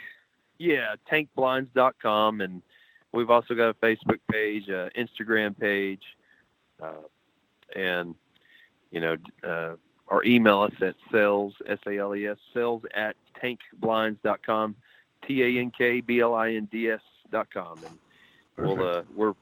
yeah, 0.57 0.95
tankblinds.com 1.11 2.41
and 2.41 2.63
we've 3.17 3.31
also 3.31 3.55
got 3.55 3.69
a 3.69 3.73
Facebook 3.73 4.19
page, 4.31 4.69
uh, 4.69 4.89
Instagram 4.95 5.57
page, 5.59 6.03
uh, 6.81 7.01
and 7.75 8.13
you 8.91 9.01
know, 9.01 9.17
uh, 9.43 9.73
or 10.07 10.23
email 10.23 10.61
us 10.61 10.71
at 10.81 10.95
sales 11.11 11.53
s 11.67 11.79
a 11.87 11.97
l 11.97 12.15
e 12.15 12.27
s 12.27 12.37
sales 12.53 12.83
at 12.95 13.15
tankblinds.com, 13.43 14.75
t 15.25 15.41
a 15.41 15.59
n 15.59 15.71
k 15.75 15.99
b 15.99 16.19
l 16.19 16.35
i 16.35 16.53
n 16.53 16.65
d 16.71 16.91
s 16.91 17.01
dot 17.31 17.47
com, 17.51 17.77
and 17.83 17.97
Perfect. 18.55 18.77
we'll 18.77 18.87
uh, 18.87 19.01
we're 19.15 19.33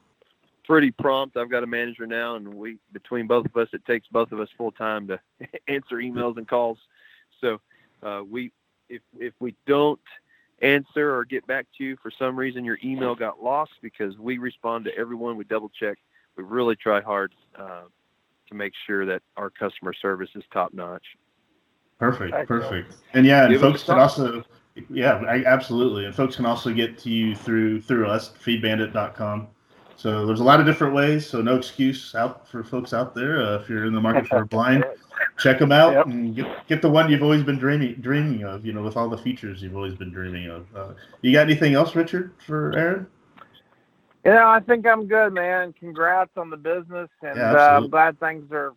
pretty 0.64 0.90
prompt. 0.90 1.36
I've 1.36 1.50
got 1.50 1.62
a 1.62 1.66
manager 1.66 2.06
now, 2.06 2.36
and 2.36 2.52
we 2.52 2.78
between 2.94 3.26
both 3.26 3.44
of 3.44 3.56
us, 3.56 3.68
it 3.74 3.84
takes 3.84 4.08
both 4.08 4.32
of 4.32 4.40
us 4.40 4.48
full 4.56 4.72
time 4.72 5.06
to 5.08 5.20
answer 5.68 5.96
emails 5.96 6.38
and 6.38 6.48
calls. 6.48 6.78
So 7.42 7.60
uh, 8.02 8.22
we, 8.28 8.52
if 8.88 9.02
if 9.18 9.34
we 9.38 9.54
don't 9.66 10.00
answer 10.62 11.14
or 11.14 11.24
get 11.24 11.46
back 11.46 11.66
to 11.78 11.84
you 11.84 11.96
for 12.02 12.10
some 12.10 12.36
reason, 12.36 12.64
your 12.64 12.78
email 12.82 13.14
got 13.14 13.42
lost 13.42 13.72
because 13.82 14.16
we 14.18 14.38
respond 14.38 14.84
to 14.86 14.96
everyone. 14.96 15.36
We 15.36 15.44
double 15.44 15.70
check. 15.78 15.98
We 16.36 16.44
really 16.44 16.76
try 16.76 17.00
hard 17.00 17.34
uh, 17.58 17.82
to 18.48 18.54
make 18.54 18.72
sure 18.86 19.06
that 19.06 19.22
our 19.36 19.50
customer 19.50 19.92
service 19.92 20.30
is 20.34 20.44
top 20.52 20.72
notch. 20.72 21.04
Perfect, 21.98 22.46
perfect. 22.46 22.94
And 23.14 23.24
yeah, 23.24 23.46
and 23.46 23.58
folks 23.58 23.82
can 23.82 23.98
also, 23.98 24.44
yeah, 24.90 25.22
I, 25.26 25.44
absolutely. 25.44 26.04
And 26.04 26.14
folks 26.14 26.36
can 26.36 26.44
also 26.44 26.72
get 26.72 26.98
to 26.98 27.10
you 27.10 27.34
through 27.34 27.80
through 27.80 28.06
us, 28.06 28.32
feedbandit.com. 28.44 29.48
So 29.96 30.26
there's 30.26 30.40
a 30.40 30.44
lot 30.44 30.60
of 30.60 30.66
different 30.66 30.92
ways. 30.92 31.26
So 31.26 31.40
no 31.40 31.56
excuse 31.56 32.14
out 32.14 32.46
for 32.46 32.62
folks 32.62 32.92
out 32.92 33.14
there. 33.14 33.40
Uh, 33.40 33.56
if 33.56 33.68
you're 33.70 33.86
in 33.86 33.94
the 33.94 34.00
market 34.00 34.26
for 34.26 34.42
a 34.42 34.46
blind, 34.46 34.84
check 35.38 35.58
them 35.58 35.72
out 35.72 35.92
yep. 35.92 36.06
and 36.06 36.34
get, 36.34 36.66
get 36.66 36.82
the 36.82 36.90
one 36.90 37.10
you've 37.10 37.22
always 37.22 37.42
been 37.42 37.58
dreaming 37.58 37.94
dreaming 38.00 38.44
of. 38.44 38.64
You 38.64 38.72
know, 38.72 38.82
with 38.82 38.96
all 38.96 39.08
the 39.08 39.18
features 39.18 39.62
you've 39.62 39.76
always 39.76 39.94
been 39.94 40.10
dreaming 40.10 40.48
of. 40.48 40.66
Uh, 40.74 40.92
you 41.22 41.32
got 41.32 41.42
anything 41.42 41.74
else, 41.74 41.94
Richard, 41.94 42.34
for 42.46 42.76
Aaron? 42.76 43.06
Yeah, 44.24 44.48
I 44.48 44.60
think 44.60 44.86
I'm 44.86 45.06
good, 45.06 45.32
man. 45.32 45.72
Congrats 45.78 46.32
on 46.36 46.50
the 46.50 46.56
business, 46.56 47.08
and 47.22 47.36
yeah, 47.36 47.52
uh, 47.52 47.80
glad 47.80 48.18
things 48.18 48.50
are 48.50 48.74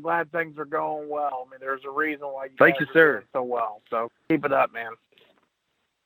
glad 0.00 0.30
things 0.30 0.56
are 0.56 0.64
going 0.64 1.08
well. 1.08 1.46
I 1.46 1.50
mean, 1.50 1.58
there's 1.60 1.84
a 1.84 1.90
reason 1.90 2.26
why 2.28 2.44
you 2.44 2.52
thank 2.58 2.78
you, 2.78 2.86
sir, 2.92 3.24
so 3.32 3.42
well. 3.42 3.82
So 3.90 4.10
keep 4.28 4.44
it 4.44 4.52
up, 4.52 4.72
man. 4.72 4.92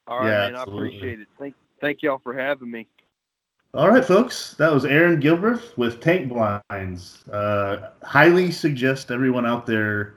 All 0.07 0.21
right, 0.21 0.29
yeah, 0.29 0.51
man. 0.51 0.57
Absolutely. 0.57 0.85
I 0.85 0.87
appreciate 0.89 1.21
it. 1.21 1.29
Thank 1.39 1.55
thank 1.81 2.03
y'all 2.03 2.21
for 2.23 2.33
having 2.33 2.71
me. 2.71 2.87
All 3.75 3.91
right, 3.91 4.05
folks. 4.05 4.55
That 4.55 4.73
was 4.73 4.87
Aaron 4.87 5.21
Gilbert 5.21 5.77
with 5.77 6.01
Tank 6.01 6.31
Blinds. 6.31 7.29
Uh, 7.29 7.91
highly 8.03 8.51
suggest 8.51 9.11
everyone 9.11 9.45
out 9.45 9.67
there 9.67 10.15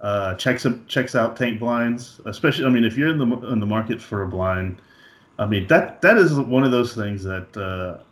uh, 0.00 0.34
checks 0.36 0.66
checks 0.88 1.14
out 1.14 1.36
Tank 1.36 1.60
Blinds. 1.60 2.22
Especially, 2.24 2.64
I 2.64 2.70
mean, 2.70 2.82
if 2.82 2.96
you're 2.96 3.10
in 3.10 3.18
the 3.18 3.26
in 3.48 3.60
the 3.60 3.66
market 3.66 4.00
for 4.00 4.22
a 4.22 4.28
blind, 4.28 4.80
I 5.38 5.44
mean 5.44 5.66
that 5.66 6.00
that 6.00 6.16
is 6.16 6.32
one 6.32 6.64
of 6.64 6.70
those 6.70 6.94
things 6.94 7.22
that 7.24 7.54
uh, 7.58 8.02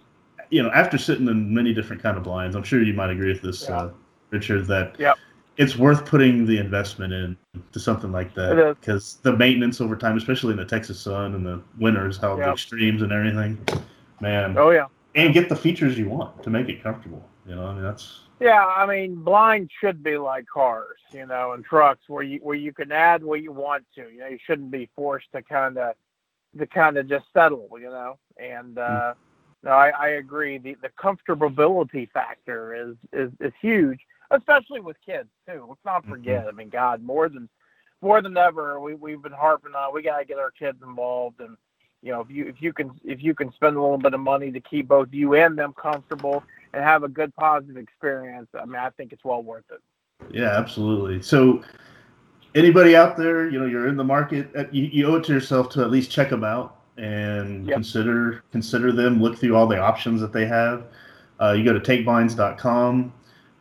you 0.50 0.62
know. 0.62 0.70
After 0.72 0.98
sitting 0.98 1.26
in 1.26 1.54
many 1.54 1.72
different 1.72 2.02
kind 2.02 2.18
of 2.18 2.22
blinds, 2.22 2.54
I'm 2.54 2.62
sure 2.62 2.82
you 2.82 2.92
might 2.92 3.08
agree 3.08 3.32
with 3.32 3.40
this, 3.40 3.66
yeah. 3.66 3.76
Uh, 3.76 3.90
Richard. 4.28 4.66
That 4.66 5.00
yep. 5.00 5.16
it's 5.56 5.74
worth 5.74 6.04
putting 6.04 6.44
the 6.44 6.58
investment 6.58 7.14
in 7.14 7.34
to 7.72 7.80
something 7.80 8.12
like 8.12 8.34
that 8.34 8.76
because 8.78 9.20
the 9.22 9.34
maintenance 9.34 9.80
over 9.80 9.96
time, 9.96 10.18
especially 10.18 10.50
in 10.50 10.58
the 10.58 10.66
Texas 10.66 11.00
sun 11.00 11.34
and 11.34 11.46
the 11.46 11.62
winters, 11.78 12.18
how 12.18 12.36
the 12.36 12.50
extremes 12.50 13.00
and 13.00 13.10
everything 13.10 13.58
man. 14.22 14.56
Oh 14.56 14.70
yeah. 14.70 14.86
And 15.14 15.34
get 15.34 15.50
the 15.50 15.56
features 15.56 15.98
you 15.98 16.08
want 16.08 16.42
to 16.42 16.48
make 16.48 16.70
it 16.70 16.82
comfortable. 16.82 17.28
You 17.46 17.56
know, 17.56 17.66
I 17.66 17.74
mean 17.74 17.82
that's. 17.82 18.20
Yeah, 18.40 18.64
I 18.64 18.86
mean, 18.86 19.22
blind 19.22 19.70
should 19.80 20.02
be 20.02 20.16
like 20.16 20.46
cars, 20.52 20.98
you 21.12 21.26
know, 21.26 21.52
and 21.52 21.64
trucks 21.64 22.08
where 22.08 22.22
you 22.22 22.40
where 22.42 22.56
you 22.56 22.72
can 22.72 22.90
add 22.90 23.22
what 23.22 23.42
you 23.42 23.52
want 23.52 23.84
to. 23.96 24.08
You 24.10 24.20
know, 24.20 24.28
you 24.28 24.38
shouldn't 24.44 24.70
be 24.70 24.88
forced 24.96 25.30
to 25.32 25.42
kind 25.42 25.76
of 25.76 25.94
to 26.58 26.66
kind 26.66 26.96
of 26.96 27.08
just 27.08 27.26
settle, 27.32 27.68
you 27.74 27.90
know. 27.90 28.18
And 28.38 28.78
uh, 28.78 29.14
no, 29.62 29.70
I, 29.70 29.90
I 29.90 30.08
agree. 30.10 30.58
The 30.58 30.76
the 30.82 30.88
comfortability 30.88 32.10
factor 32.10 32.74
is, 32.74 32.96
is 33.12 33.32
is 33.40 33.52
huge, 33.60 34.00
especially 34.30 34.80
with 34.80 34.96
kids 35.04 35.28
too. 35.48 35.66
Let's 35.68 35.84
not 35.84 36.02
mm-hmm. 36.02 36.12
forget. 36.12 36.40
Mm-hmm. 36.40 36.48
I 36.48 36.52
mean, 36.52 36.68
God, 36.68 37.02
more 37.02 37.28
than 37.28 37.48
more 38.00 38.22
than 38.22 38.36
ever, 38.36 38.80
we 38.80 38.94
we've 38.94 39.22
been 39.22 39.32
harping 39.32 39.74
on. 39.74 39.94
We 39.94 40.02
gotta 40.02 40.24
get 40.24 40.38
our 40.38 40.50
kids 40.50 40.78
involved, 40.82 41.40
and 41.40 41.56
you 42.02 42.10
know, 42.10 42.20
if 42.20 42.30
you 42.30 42.46
if 42.46 42.60
you 42.60 42.72
can 42.72 42.90
if 43.04 43.22
you 43.22 43.34
can 43.34 43.52
spend 43.52 43.76
a 43.76 43.80
little 43.80 43.98
bit 43.98 44.12
of 44.12 44.20
money 44.20 44.50
to 44.50 44.60
keep 44.60 44.88
both 44.88 45.08
you 45.12 45.34
and 45.34 45.56
them 45.56 45.72
comfortable 45.72 46.42
and 46.72 46.82
have 46.82 47.04
a 47.04 47.08
good 47.08 47.34
positive 47.36 47.76
experience, 47.76 48.48
I 48.60 48.66
mean, 48.66 48.76
I 48.76 48.90
think 48.90 49.12
it's 49.12 49.24
well 49.24 49.42
worth 49.42 49.64
it. 49.70 49.80
Yeah, 50.30 50.56
absolutely. 50.58 51.22
So, 51.22 51.62
anybody 52.54 52.96
out 52.96 53.16
there, 53.16 53.48
you 53.48 53.58
know, 53.58 53.66
you're 53.66 53.88
in 53.88 53.96
the 53.96 54.04
market, 54.04 54.50
uh, 54.56 54.64
you, 54.72 54.84
you 54.84 55.06
owe 55.06 55.16
it 55.16 55.24
to 55.24 55.32
yourself 55.32 55.68
to 55.70 55.82
at 55.82 55.90
least 55.90 56.10
check 56.10 56.30
them 56.30 56.44
out 56.44 56.80
and 56.96 57.66
yep. 57.66 57.76
consider 57.76 58.42
consider 58.50 58.90
them. 58.90 59.22
Look 59.22 59.38
through 59.38 59.56
all 59.56 59.68
the 59.68 59.78
options 59.78 60.20
that 60.20 60.32
they 60.32 60.46
have. 60.46 60.86
Uh, 61.40 61.52
you 61.52 61.64
go 61.64 61.72
to 61.72 61.80
tankblinds.com. 61.80 63.12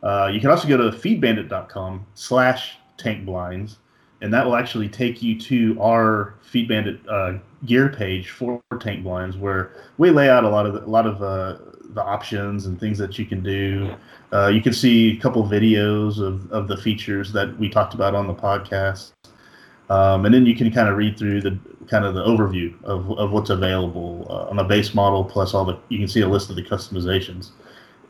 Uh, 0.02 0.30
you 0.32 0.40
can 0.40 0.50
also 0.50 0.66
go 0.66 0.76
to 0.76 0.96
feedbandit.com 0.96 2.06
slash 2.14 2.76
tankblinds, 2.98 3.76
and 4.20 4.34
that 4.34 4.44
will 4.44 4.56
actually 4.56 4.88
take 4.88 5.22
you 5.22 5.38
to 5.38 5.80
our 5.80 6.34
Feed 6.42 6.68
Bandit 6.68 7.00
uh, 7.08 7.34
gear 7.64 7.88
page 7.88 8.30
for 8.30 8.62
tank 8.80 9.02
blinds, 9.04 9.36
where 9.36 9.72
we 9.98 10.10
lay 10.10 10.28
out 10.28 10.44
a 10.44 10.48
lot 10.48 10.66
of 10.66 10.74
the, 10.74 10.84
a 10.84 10.86
lot 10.86 11.06
of 11.06 11.22
uh, 11.22 11.58
the 11.94 12.02
options 12.02 12.66
and 12.66 12.78
things 12.78 12.98
that 12.98 13.18
you 13.18 13.26
can 13.26 13.42
do. 13.42 13.94
Uh, 14.32 14.48
you 14.48 14.62
can 14.62 14.72
see 14.72 15.16
a 15.16 15.20
couple 15.20 15.44
videos 15.44 16.18
of, 16.18 16.50
of 16.50 16.68
the 16.68 16.76
features 16.76 17.32
that 17.32 17.56
we 17.58 17.68
talked 17.68 17.94
about 17.94 18.14
on 18.14 18.26
the 18.26 18.34
podcast. 18.34 19.12
Um, 19.90 20.24
and 20.24 20.34
then 20.34 20.46
you 20.46 20.56
can 20.56 20.72
kind 20.72 20.88
of 20.88 20.96
read 20.96 21.18
through 21.18 21.42
the 21.42 21.58
kind 21.86 22.04
of 22.04 22.14
the 22.14 22.24
overview 22.24 22.82
of, 22.84 23.10
of 23.18 23.32
what's 23.32 23.50
available 23.50 24.26
uh, 24.30 24.48
on 24.48 24.58
a 24.58 24.64
base 24.64 24.94
model 24.94 25.24
plus 25.24 25.52
all 25.52 25.64
the 25.64 25.78
you 25.88 25.98
can 25.98 26.08
see 26.08 26.20
a 26.20 26.28
list 26.28 26.48
of 26.48 26.56
the 26.56 26.62
customizations 26.62 27.50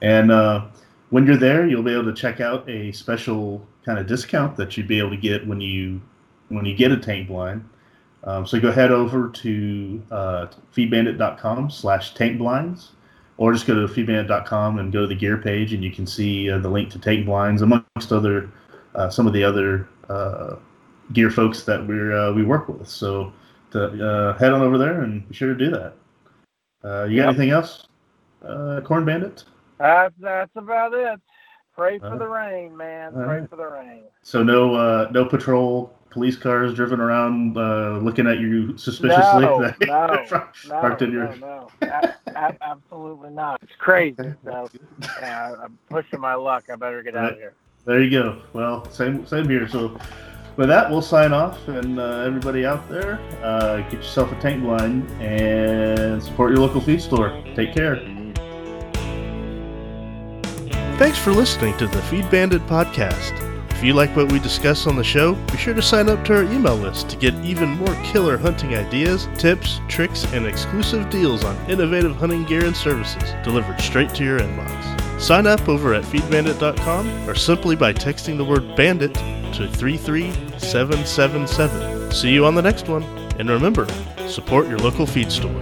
and 0.02 0.30
uh, 0.30 0.64
when 1.10 1.26
you're 1.26 1.38
there 1.38 1.66
you'll 1.66 1.82
be 1.82 1.92
able 1.92 2.04
to 2.04 2.12
check 2.12 2.40
out 2.40 2.68
a 2.68 2.92
special 2.92 3.66
kind 3.84 3.98
of 3.98 4.06
discount 4.06 4.56
that 4.56 4.76
you'd 4.76 4.86
be 4.86 4.98
able 4.98 5.10
to 5.10 5.16
get 5.16 5.44
when 5.46 5.60
you 5.60 6.00
when 6.50 6.64
you 6.64 6.76
get 6.76 6.92
a 6.92 6.96
tank 6.96 7.26
blind 7.26 7.64
um, 8.24 8.46
so 8.46 8.60
go 8.60 8.70
head 8.70 8.92
over 8.92 9.28
to 9.28 10.02
uh, 10.10 10.46
feedbandit.com 10.74 11.70
slash 11.70 12.14
tank 12.14 12.38
blinds 12.38 12.90
or 13.36 13.52
just 13.52 13.66
go 13.66 13.74
to 13.74 13.92
feedbandit.com 13.92 14.78
and 14.78 14.92
go 14.92 15.02
to 15.02 15.06
the 15.06 15.14
gear 15.14 15.38
page 15.38 15.72
and 15.72 15.82
you 15.82 15.90
can 15.90 16.06
see 16.06 16.50
uh, 16.50 16.58
the 16.58 16.68
link 16.68 16.90
to 16.90 16.98
tank 16.98 17.26
blinds 17.26 17.62
amongst 17.62 18.12
other 18.12 18.50
uh, 18.94 19.08
some 19.08 19.26
of 19.26 19.32
the 19.32 19.42
other 19.42 19.88
uh, 20.08 20.56
gear 21.12 21.30
folks 21.30 21.64
that 21.64 21.84
we 21.86 22.12
uh, 22.12 22.32
we 22.32 22.44
work 22.44 22.68
with. 22.68 22.88
So 22.88 23.32
to, 23.72 24.06
uh, 24.06 24.38
head 24.38 24.52
on 24.52 24.62
over 24.62 24.78
there 24.78 25.02
and 25.02 25.26
be 25.28 25.34
sure 25.34 25.48
to 25.48 25.54
do 25.54 25.70
that. 25.70 25.94
Uh, 26.84 27.04
you 27.04 27.16
got 27.16 27.22
yep. 27.22 27.28
anything 27.28 27.50
else, 27.50 27.86
uh, 28.44 28.80
Corn 28.84 29.04
Bandit? 29.04 29.44
That's 29.78 30.14
that's 30.20 30.50
about 30.56 30.94
it. 30.94 31.20
Pray 31.74 31.98
for 31.98 32.18
the 32.18 32.28
rain, 32.28 32.76
man. 32.76 33.12
Pray 33.14 33.40
right. 33.40 33.50
for 33.50 33.56
the 33.56 33.66
rain. 33.66 34.02
So 34.22 34.42
no 34.42 34.74
uh, 34.74 35.08
no 35.10 35.24
patrol 35.24 35.92
police 36.12 36.36
cars 36.36 36.74
driven 36.74 37.00
around 37.00 37.56
uh, 37.56 37.98
looking 38.02 38.26
at 38.26 38.38
you 38.38 38.76
suspiciously. 38.76 39.42
No, 39.42 39.58
no, 39.82 40.06
no, 40.68 40.96
your... 41.00 41.36
no, 41.36 41.36
no. 41.36 41.68
A- 41.82 42.14
a- 42.26 42.56
absolutely 42.62 43.30
not. 43.30 43.60
It's 43.62 43.72
crazy. 43.78 44.34
So, 44.44 44.68
yeah, 45.20 45.54
I'm 45.62 45.78
pushing 45.88 46.20
my 46.20 46.34
luck. 46.34 46.64
I 46.72 46.76
better 46.76 47.02
get 47.02 47.16
out 47.16 47.32
of 47.32 47.38
here. 47.38 47.54
There 47.84 48.02
you 48.02 48.10
go. 48.10 48.42
Well, 48.52 48.88
same 48.90 49.26
same 49.26 49.48
here. 49.48 49.66
So 49.68 49.98
with 50.56 50.68
that, 50.68 50.90
we'll 50.90 51.02
sign 51.02 51.32
off, 51.32 51.66
and 51.66 51.98
uh, 51.98 52.22
everybody 52.26 52.64
out 52.64 52.88
there, 52.88 53.18
uh, 53.42 53.78
get 53.82 53.94
yourself 53.94 54.30
a 54.32 54.40
tank 54.40 54.62
blind 54.62 55.10
and 55.20 56.22
support 56.22 56.52
your 56.52 56.60
local 56.60 56.80
feed 56.80 57.00
store. 57.00 57.42
Take 57.56 57.74
care. 57.74 57.96
Thanks 60.98 61.18
for 61.18 61.32
listening 61.32 61.76
to 61.78 61.88
the 61.88 62.00
Feed 62.02 62.30
Bandit 62.30 62.64
podcast. 62.66 63.51
If 63.82 63.86
you 63.86 63.94
like 63.94 64.14
what 64.14 64.30
we 64.30 64.38
discuss 64.38 64.86
on 64.86 64.94
the 64.94 65.02
show, 65.02 65.34
be 65.50 65.56
sure 65.56 65.74
to 65.74 65.82
sign 65.82 66.08
up 66.08 66.24
to 66.26 66.36
our 66.36 66.44
email 66.44 66.76
list 66.76 67.10
to 67.10 67.16
get 67.16 67.34
even 67.44 67.70
more 67.70 67.92
killer 68.04 68.38
hunting 68.38 68.76
ideas, 68.76 69.28
tips, 69.38 69.80
tricks, 69.88 70.24
and 70.32 70.46
exclusive 70.46 71.10
deals 71.10 71.42
on 71.42 71.56
innovative 71.68 72.14
hunting 72.14 72.44
gear 72.44 72.64
and 72.64 72.76
services 72.76 73.34
delivered 73.42 73.80
straight 73.80 74.14
to 74.14 74.22
your 74.22 74.38
inbox. 74.38 75.20
Sign 75.20 75.48
up 75.48 75.68
over 75.68 75.94
at 75.94 76.04
feedbandit.com 76.04 77.28
or 77.28 77.34
simply 77.34 77.74
by 77.74 77.92
texting 77.92 78.36
the 78.36 78.44
word 78.44 78.76
bandit 78.76 79.14
to 79.14 79.68
33777. 79.68 82.12
See 82.12 82.30
you 82.30 82.46
on 82.46 82.54
the 82.54 82.62
next 82.62 82.86
one, 82.86 83.02
and 83.40 83.50
remember, 83.50 83.88
support 84.28 84.68
your 84.68 84.78
local 84.78 85.06
feed 85.06 85.32
store. 85.32 85.60